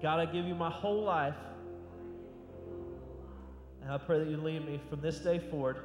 God, 0.00 0.18
I 0.18 0.26
give 0.26 0.46
you 0.46 0.54
my 0.54 0.70
whole 0.70 1.04
life. 1.04 1.36
And 3.82 3.90
I 3.90 3.98
pray 3.98 4.18
that 4.20 4.28
you 4.28 4.36
lead 4.36 4.64
me 4.64 4.80
from 4.88 5.00
this 5.00 5.18
day 5.18 5.38
forward. 5.38 5.76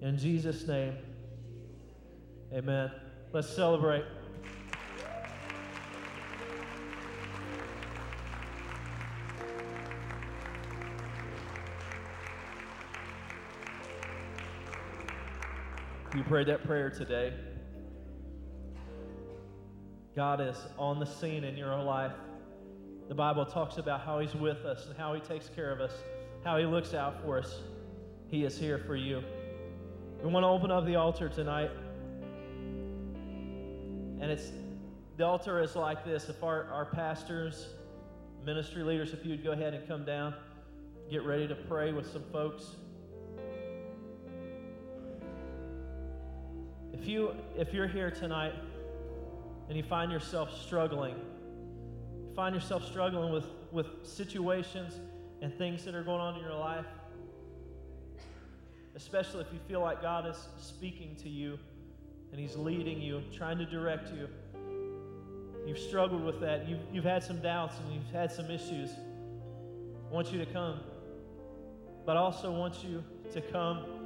In 0.00 0.16
Jesus' 0.16 0.66
name, 0.66 0.94
amen. 2.52 2.90
Let's 3.32 3.48
celebrate. 3.48 4.04
You 16.14 16.24
prayed 16.24 16.48
that 16.48 16.64
prayer 16.64 16.90
today. 16.90 17.32
God 20.16 20.40
is 20.40 20.56
on 20.76 20.98
the 20.98 21.06
scene 21.06 21.44
in 21.44 21.56
your 21.56 21.76
life. 21.80 22.10
The 23.08 23.14
Bible 23.14 23.46
talks 23.46 23.78
about 23.78 24.00
how 24.00 24.18
He's 24.18 24.34
with 24.34 24.64
us 24.64 24.86
and 24.88 24.96
how 24.96 25.14
He 25.14 25.20
takes 25.20 25.48
care 25.48 25.70
of 25.70 25.80
us, 25.80 25.92
how 26.42 26.58
He 26.58 26.64
looks 26.64 26.94
out 26.94 27.22
for 27.22 27.38
us. 27.38 27.60
He 28.26 28.44
is 28.44 28.58
here 28.58 28.78
for 28.78 28.96
you. 28.96 29.22
We 30.20 30.30
want 30.32 30.42
to 30.42 30.48
open 30.48 30.72
up 30.72 30.84
the 30.84 30.96
altar 30.96 31.28
tonight. 31.28 31.70
And 34.20 34.32
it's 34.32 34.50
the 35.16 35.24
altar 35.24 35.62
is 35.62 35.76
like 35.76 36.04
this. 36.04 36.28
If 36.28 36.42
our, 36.42 36.64
our 36.72 36.86
pastors, 36.86 37.68
ministry 38.44 38.82
leaders, 38.82 39.12
if 39.12 39.24
you'd 39.24 39.44
go 39.44 39.52
ahead 39.52 39.74
and 39.74 39.86
come 39.86 40.04
down, 40.04 40.34
get 41.08 41.22
ready 41.22 41.46
to 41.46 41.54
pray 41.54 41.92
with 41.92 42.10
some 42.10 42.24
folks. 42.32 42.74
If 47.00 47.08
you 47.08 47.34
if 47.56 47.72
you're 47.72 47.86
here 47.86 48.10
tonight 48.10 48.52
and 49.68 49.76
you 49.76 49.82
find 49.82 50.12
yourself 50.12 50.50
struggling, 50.60 51.14
you 51.14 52.34
find 52.34 52.54
yourself 52.54 52.86
struggling 52.86 53.32
with, 53.32 53.46
with 53.72 53.86
situations 54.02 55.00
and 55.40 55.56
things 55.56 55.82
that 55.86 55.94
are 55.94 56.02
going 56.02 56.20
on 56.20 56.34
in 56.34 56.42
your 56.42 56.54
life, 56.54 56.84
especially 58.94 59.40
if 59.40 59.46
you 59.50 59.58
feel 59.66 59.80
like 59.80 60.02
God 60.02 60.26
is 60.26 60.36
speaking 60.58 61.16
to 61.22 61.30
you 61.30 61.58
and 62.32 62.38
He's 62.38 62.56
leading 62.56 63.00
you, 63.00 63.22
trying 63.34 63.56
to 63.56 63.64
direct 63.64 64.12
you. 64.12 64.28
You've 65.66 65.78
struggled 65.78 66.22
with 66.22 66.38
that. 66.40 66.68
You've, 66.68 66.80
you've 66.92 67.04
had 67.04 67.22
some 67.22 67.40
doubts 67.40 67.78
and 67.78 67.94
you've 67.94 68.12
had 68.12 68.30
some 68.30 68.50
issues. 68.50 68.90
I 68.90 70.12
want 70.12 70.30
you 70.32 70.38
to 70.38 70.52
come. 70.52 70.80
But 72.04 72.18
I 72.18 72.20
also 72.20 72.52
want 72.52 72.84
you 72.84 73.02
to 73.32 73.40
come 73.40 73.99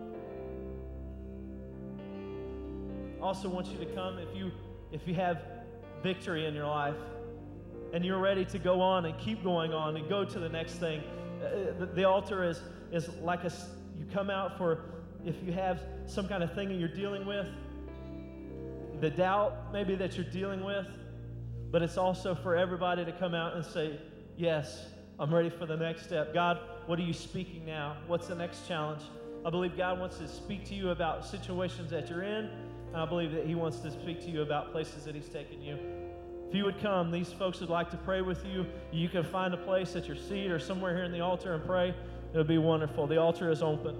also 3.25 3.49
want 3.49 3.67
you 3.69 3.79
to 3.79 3.87
come 3.87 4.19
if 4.19 4.37
you 4.37 4.53
if 4.93 5.09
you 5.09 5.15
have 5.15 5.41
victory 6.03 6.45
in 6.45 6.55
your 6.55 6.67
life 6.67 6.95
and 7.95 8.05
you're 8.05 8.19
ready 8.19 8.45
to 8.45 8.59
go 8.59 8.83
on 8.83 9.07
and 9.07 9.19
keep 9.19 9.43
going 9.43 9.73
on 9.73 9.97
and 9.97 10.09
go 10.11 10.25
to 10.27 10.39
the 10.39 10.49
next 10.49 10.75
thing. 10.75 11.03
Uh, 11.43 11.87
the, 11.95 12.05
altar 12.05 12.45
is 12.45 12.61
is 12.93 13.09
like 13.23 13.43
a 13.45 13.53
you 13.99 14.05
come 14.13 14.29
out 14.29 14.59
for 14.59 14.85
if 15.25 15.37
you 15.43 15.53
have 15.53 15.81
some 16.07 16.29
kind 16.29 16.43
of 16.43 16.53
thing 16.55 16.69
that 16.69 16.75
you're 16.75 16.87
dealing 16.87 17.25
with, 17.25 17.47
the 19.01 19.09
doubt 19.09 19.73
maybe 19.73 19.95
that 19.95 20.17
you're 20.17 20.31
dealing 20.31 20.63
with, 20.63 20.87
but 21.71 21.81
it's 21.81 21.97
also 21.97 22.35
for 22.35 22.55
everybody 22.55 23.07
to 23.07 23.13
come 23.13 23.35
out 23.35 23.57
and 23.57 23.65
say, 23.65 23.99
"Yes, 24.37 24.85
I'm 25.19 25.35
ready 25.35 25.49
for 25.49 25.65
the 25.65 25.79
next 25.79 26.05
step." 26.05 26.35
God, 26.35 26.61
what 26.85 26.99
are 26.99 27.03
you 27.03 27.15
speaking 27.15 27.65
now? 27.65 27.97
What's 28.07 28.27
the 28.27 28.35
next 28.35 28.69
challenge? 28.69 29.03
I 29.47 29.51
believe 29.51 29.79
God 29.79 29.99
wants 29.99 30.19
to 30.19 30.29
speak 30.29 30.67
to 30.67 30.75
you 30.75 30.91
about 30.91 31.25
situations 31.25 31.91
that 31.91 32.11
you're 32.11 32.23
in 32.23 32.51
and 32.95 33.03
I 33.03 33.07
believe 33.07 33.33
that 33.33 33.45
He 33.45 33.57
wants 33.57 33.81
to 33.81 33.91
speak 33.91 34.21
to 34.21 34.31
you 34.31 34.43
about 34.43 34.71
places 34.71 35.05
that 35.05 35.17
He's 35.17 35.29
taken 35.29 35.61
you. 35.61 35.77
If 36.49 36.55
you 36.55 36.65
would 36.65 36.81
come, 36.81 37.11
these 37.11 37.33
folks 37.33 37.59
would 37.59 37.69
like 37.69 37.91
to 37.91 37.97
pray 37.97 38.23
with 38.23 38.47
you. 38.47 38.65
You 38.93 39.09
can 39.09 39.25
find 39.25 39.53
a 39.53 39.57
place 39.57 39.97
at 39.97 40.07
your 40.07 40.17
seat 40.17 40.49
or 40.53 40.61
somewhere 40.61 40.95
here 40.95 41.05
in 41.05 41.11
the 41.11 41.21
altar 41.21 41.55
and 41.55 41.65
pray. 41.65 41.89
It 41.89 42.37
would 42.37 42.47
be 42.47 42.59
wonderful. 42.59 43.09
The 43.09 43.21
altar 43.21 43.51
is 43.51 43.63
open. 43.63 43.97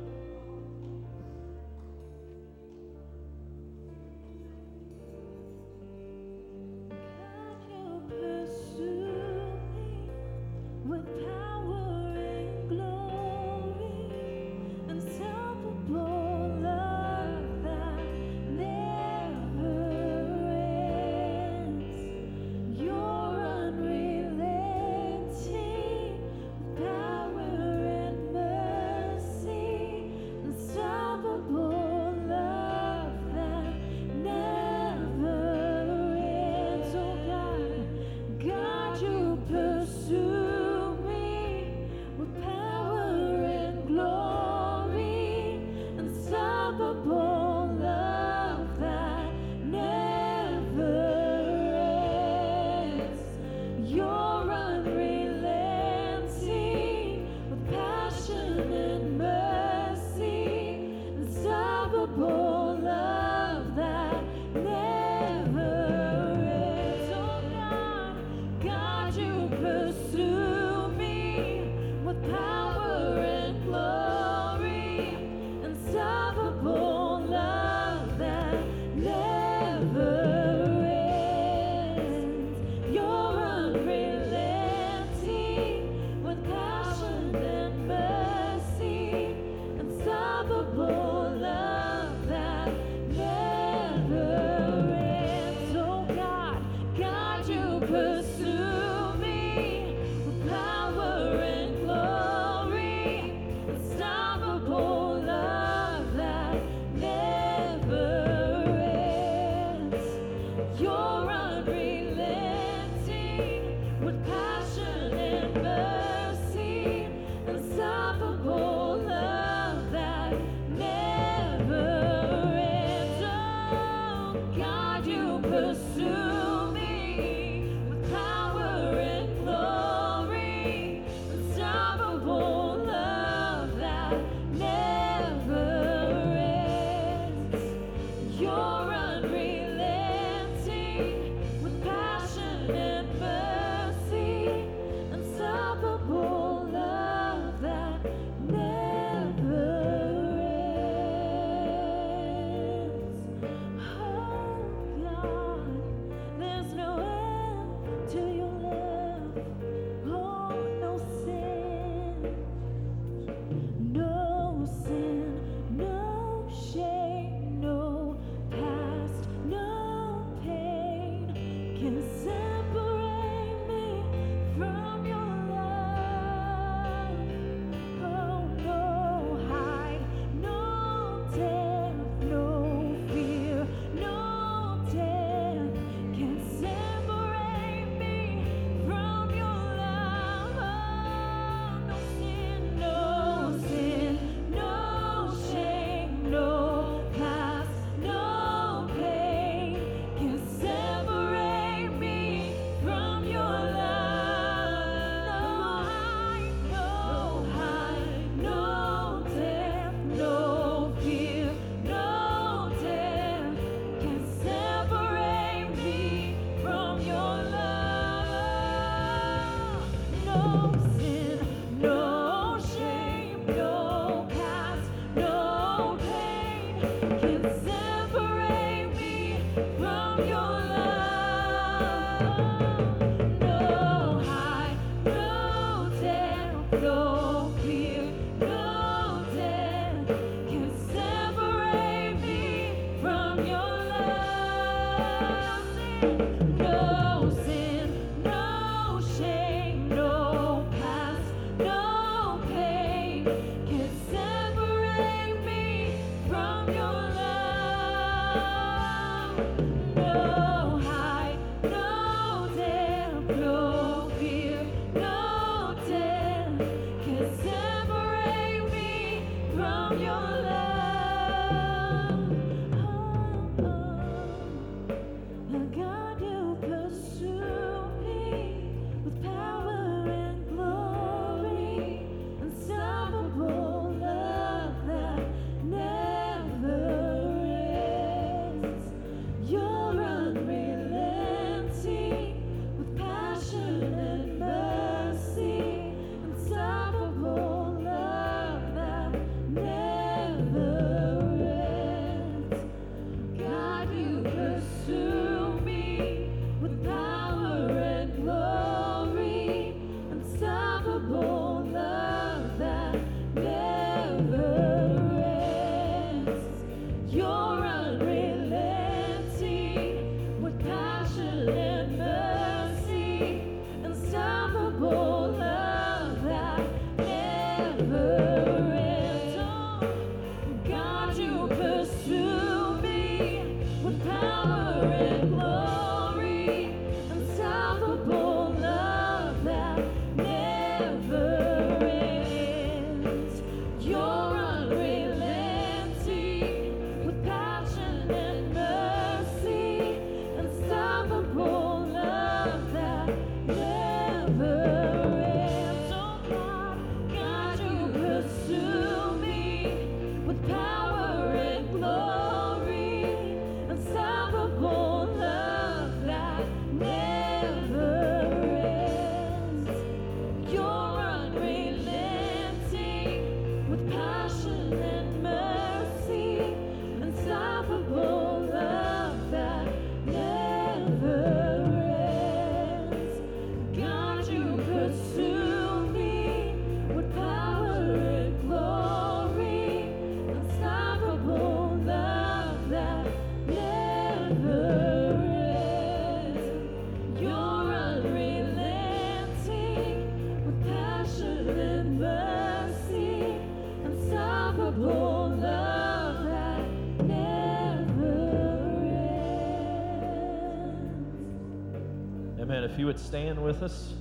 You 412.85 412.89
would 412.89 413.01
stand 413.01 413.43
with 413.43 413.63
us, 413.63 413.95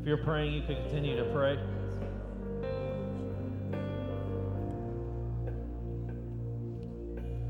if 0.00 0.08
you're 0.08 0.16
praying, 0.16 0.52
you 0.52 0.62
can 0.62 0.74
continue 0.82 1.16
to 1.16 1.22
pray. 1.32 1.56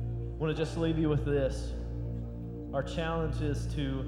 I 0.03 0.37
want 0.37 0.55
to 0.55 0.63
just 0.63 0.77
leave 0.77 0.99
you 0.99 1.09
with 1.09 1.25
this. 1.25 1.73
our 2.75 2.83
challenge 2.83 3.41
is 3.41 3.65
to 3.75 4.05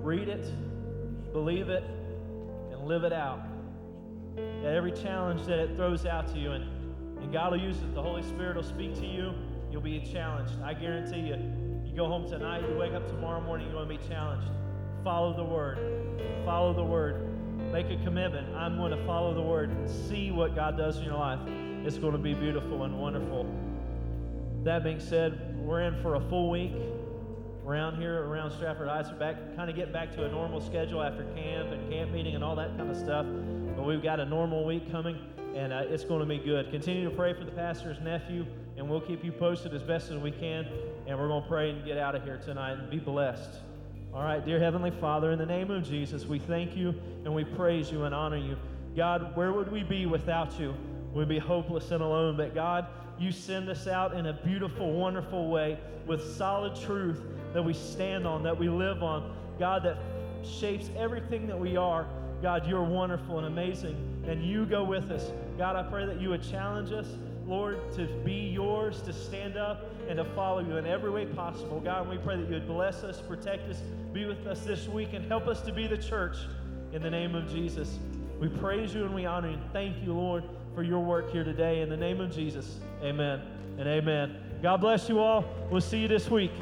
read 0.00 0.28
it, 0.28 0.46
believe 1.32 1.68
it, 1.68 1.82
and 2.70 2.84
live 2.84 3.02
it 3.02 3.12
out. 3.12 3.40
That 4.36 4.76
every 4.76 4.92
challenge 4.92 5.44
that 5.46 5.58
it 5.58 5.74
throws 5.74 6.06
out 6.06 6.32
to 6.34 6.38
you, 6.38 6.52
and, 6.52 6.62
and 7.20 7.32
God 7.32 7.50
will 7.50 7.60
use 7.60 7.78
it, 7.78 7.92
the 7.96 8.02
Holy 8.02 8.22
Spirit 8.22 8.54
will 8.54 8.62
speak 8.62 8.94
to 8.94 9.06
you, 9.06 9.34
you'll 9.72 9.80
be 9.80 9.98
challenged. 9.98 10.52
I 10.62 10.72
guarantee 10.72 11.18
you, 11.18 11.43
you 11.94 12.00
go 12.00 12.08
home 12.08 12.28
tonight, 12.28 12.60
you 12.68 12.76
wake 12.76 12.92
up 12.92 13.06
tomorrow 13.06 13.40
morning, 13.40 13.68
you're 13.68 13.76
going 13.76 13.88
to 13.88 14.04
be 14.04 14.08
challenged. 14.08 14.48
Follow 15.04 15.36
the 15.36 15.44
Word. 15.44 15.78
Follow 16.44 16.74
the 16.74 16.82
Word. 16.82 17.28
Make 17.70 17.86
a 17.86 18.02
commitment. 18.02 18.52
I'm 18.56 18.76
going 18.76 18.90
to 18.90 19.06
follow 19.06 19.32
the 19.32 19.40
Word 19.40 19.70
and 19.70 19.88
see 19.88 20.32
what 20.32 20.56
God 20.56 20.76
does 20.76 20.96
in 20.96 21.04
your 21.04 21.14
life. 21.14 21.38
It's 21.86 21.96
going 21.96 22.10
to 22.10 22.18
be 22.18 22.34
beautiful 22.34 22.82
and 22.82 22.98
wonderful. 22.98 23.46
That 24.64 24.82
being 24.82 24.98
said, 24.98 25.56
we're 25.56 25.82
in 25.82 25.94
for 26.02 26.16
a 26.16 26.20
full 26.28 26.50
week 26.50 26.72
around 27.64 28.00
here, 28.00 28.24
around 28.24 28.50
Stratford 28.50 28.88
Heights. 28.88 29.10
We're 29.12 29.18
back, 29.18 29.54
kind 29.54 29.70
of 29.70 29.76
getting 29.76 29.92
back 29.92 30.12
to 30.16 30.24
a 30.24 30.28
normal 30.28 30.60
schedule 30.60 31.00
after 31.00 31.22
camp 31.36 31.70
and 31.70 31.88
camp 31.92 32.10
meeting 32.10 32.34
and 32.34 32.42
all 32.42 32.56
that 32.56 32.76
kind 32.76 32.90
of 32.90 32.96
stuff. 32.96 33.24
But 33.76 33.84
we've 33.84 34.02
got 34.02 34.18
a 34.18 34.24
normal 34.24 34.64
week 34.64 34.90
coming, 34.90 35.16
and 35.54 35.72
uh, 35.72 35.82
it's 35.84 36.02
going 36.02 36.20
to 36.20 36.26
be 36.26 36.38
good. 36.38 36.72
Continue 36.72 37.08
to 37.08 37.14
pray 37.14 37.34
for 37.34 37.44
the 37.44 37.52
pastor's 37.52 38.00
nephew, 38.00 38.46
and 38.76 38.90
we'll 38.90 39.00
keep 39.00 39.24
you 39.24 39.30
posted 39.30 39.72
as 39.74 39.84
best 39.84 40.10
as 40.10 40.18
we 40.18 40.32
can. 40.32 40.66
And 41.06 41.18
we're 41.18 41.28
going 41.28 41.42
to 41.42 41.48
pray 41.48 41.70
and 41.70 41.84
get 41.84 41.98
out 41.98 42.14
of 42.14 42.24
here 42.24 42.38
tonight 42.38 42.72
and 42.72 42.90
be 42.90 42.98
blessed. 42.98 43.60
All 44.12 44.22
right, 44.22 44.44
dear 44.44 44.58
Heavenly 44.58 44.90
Father, 44.90 45.32
in 45.32 45.38
the 45.38 45.46
name 45.46 45.70
of 45.70 45.82
Jesus, 45.82 46.24
we 46.24 46.38
thank 46.38 46.76
you 46.76 46.94
and 47.24 47.34
we 47.34 47.44
praise 47.44 47.90
you 47.90 48.04
and 48.04 48.14
honor 48.14 48.36
you. 48.36 48.56
God, 48.96 49.36
where 49.36 49.52
would 49.52 49.70
we 49.70 49.82
be 49.82 50.06
without 50.06 50.58
you? 50.58 50.74
We'd 51.12 51.28
be 51.28 51.38
hopeless 51.38 51.90
and 51.90 52.02
alone. 52.02 52.36
But 52.36 52.54
God, 52.54 52.86
you 53.18 53.32
send 53.32 53.68
us 53.68 53.86
out 53.86 54.14
in 54.14 54.26
a 54.26 54.32
beautiful, 54.32 54.92
wonderful 54.92 55.50
way 55.50 55.78
with 56.06 56.36
solid 56.36 56.74
truth 56.76 57.20
that 57.52 57.62
we 57.62 57.72
stand 57.72 58.26
on, 58.26 58.42
that 58.44 58.58
we 58.58 58.68
live 58.68 59.02
on. 59.02 59.36
God, 59.58 59.82
that 59.84 59.98
shapes 60.42 60.90
everything 60.96 61.46
that 61.46 61.58
we 61.58 61.76
are. 61.76 62.06
God, 62.42 62.66
you're 62.66 62.84
wonderful 62.84 63.38
and 63.38 63.46
amazing, 63.46 63.96
and 64.26 64.44
you 64.44 64.66
go 64.66 64.84
with 64.84 65.10
us. 65.10 65.32
God, 65.56 65.76
I 65.76 65.82
pray 65.82 66.04
that 66.06 66.20
you 66.20 66.30
would 66.30 66.42
challenge 66.42 66.92
us, 66.92 67.06
Lord, 67.46 67.92
to 67.94 68.06
be 68.24 68.50
yours, 68.54 69.02
to 69.02 69.12
stand 69.12 69.56
up, 69.56 69.84
and 70.08 70.16
to 70.16 70.24
follow 70.24 70.60
you 70.60 70.76
in 70.76 70.86
every 70.86 71.10
way 71.10 71.26
possible. 71.26 71.80
God, 71.80 72.08
we 72.08 72.18
pray 72.18 72.36
that 72.36 72.46
you 72.46 72.54
would 72.54 72.66
bless 72.66 73.02
us, 73.04 73.20
protect 73.20 73.68
us, 73.68 73.82
be 74.12 74.24
with 74.24 74.46
us 74.46 74.60
this 74.60 74.88
week, 74.88 75.12
and 75.12 75.26
help 75.26 75.46
us 75.46 75.60
to 75.62 75.72
be 75.72 75.86
the 75.86 75.98
church 75.98 76.36
in 76.92 77.02
the 77.02 77.10
name 77.10 77.34
of 77.34 77.50
Jesus. 77.50 77.98
We 78.40 78.48
praise 78.48 78.94
you 78.94 79.04
and 79.04 79.14
we 79.14 79.26
honor 79.26 79.50
you. 79.50 79.58
Thank 79.72 80.02
you, 80.02 80.14
Lord, 80.14 80.44
for 80.74 80.82
your 80.82 81.00
work 81.00 81.30
here 81.30 81.44
today. 81.44 81.80
In 81.80 81.88
the 81.88 81.96
name 81.96 82.20
of 82.20 82.34
Jesus, 82.34 82.78
amen 83.02 83.40
and 83.78 83.88
amen. 83.88 84.36
God 84.62 84.78
bless 84.78 85.08
you 85.08 85.18
all. 85.18 85.44
We'll 85.70 85.80
see 85.80 85.98
you 85.98 86.08
this 86.08 86.30
week. 86.30 86.52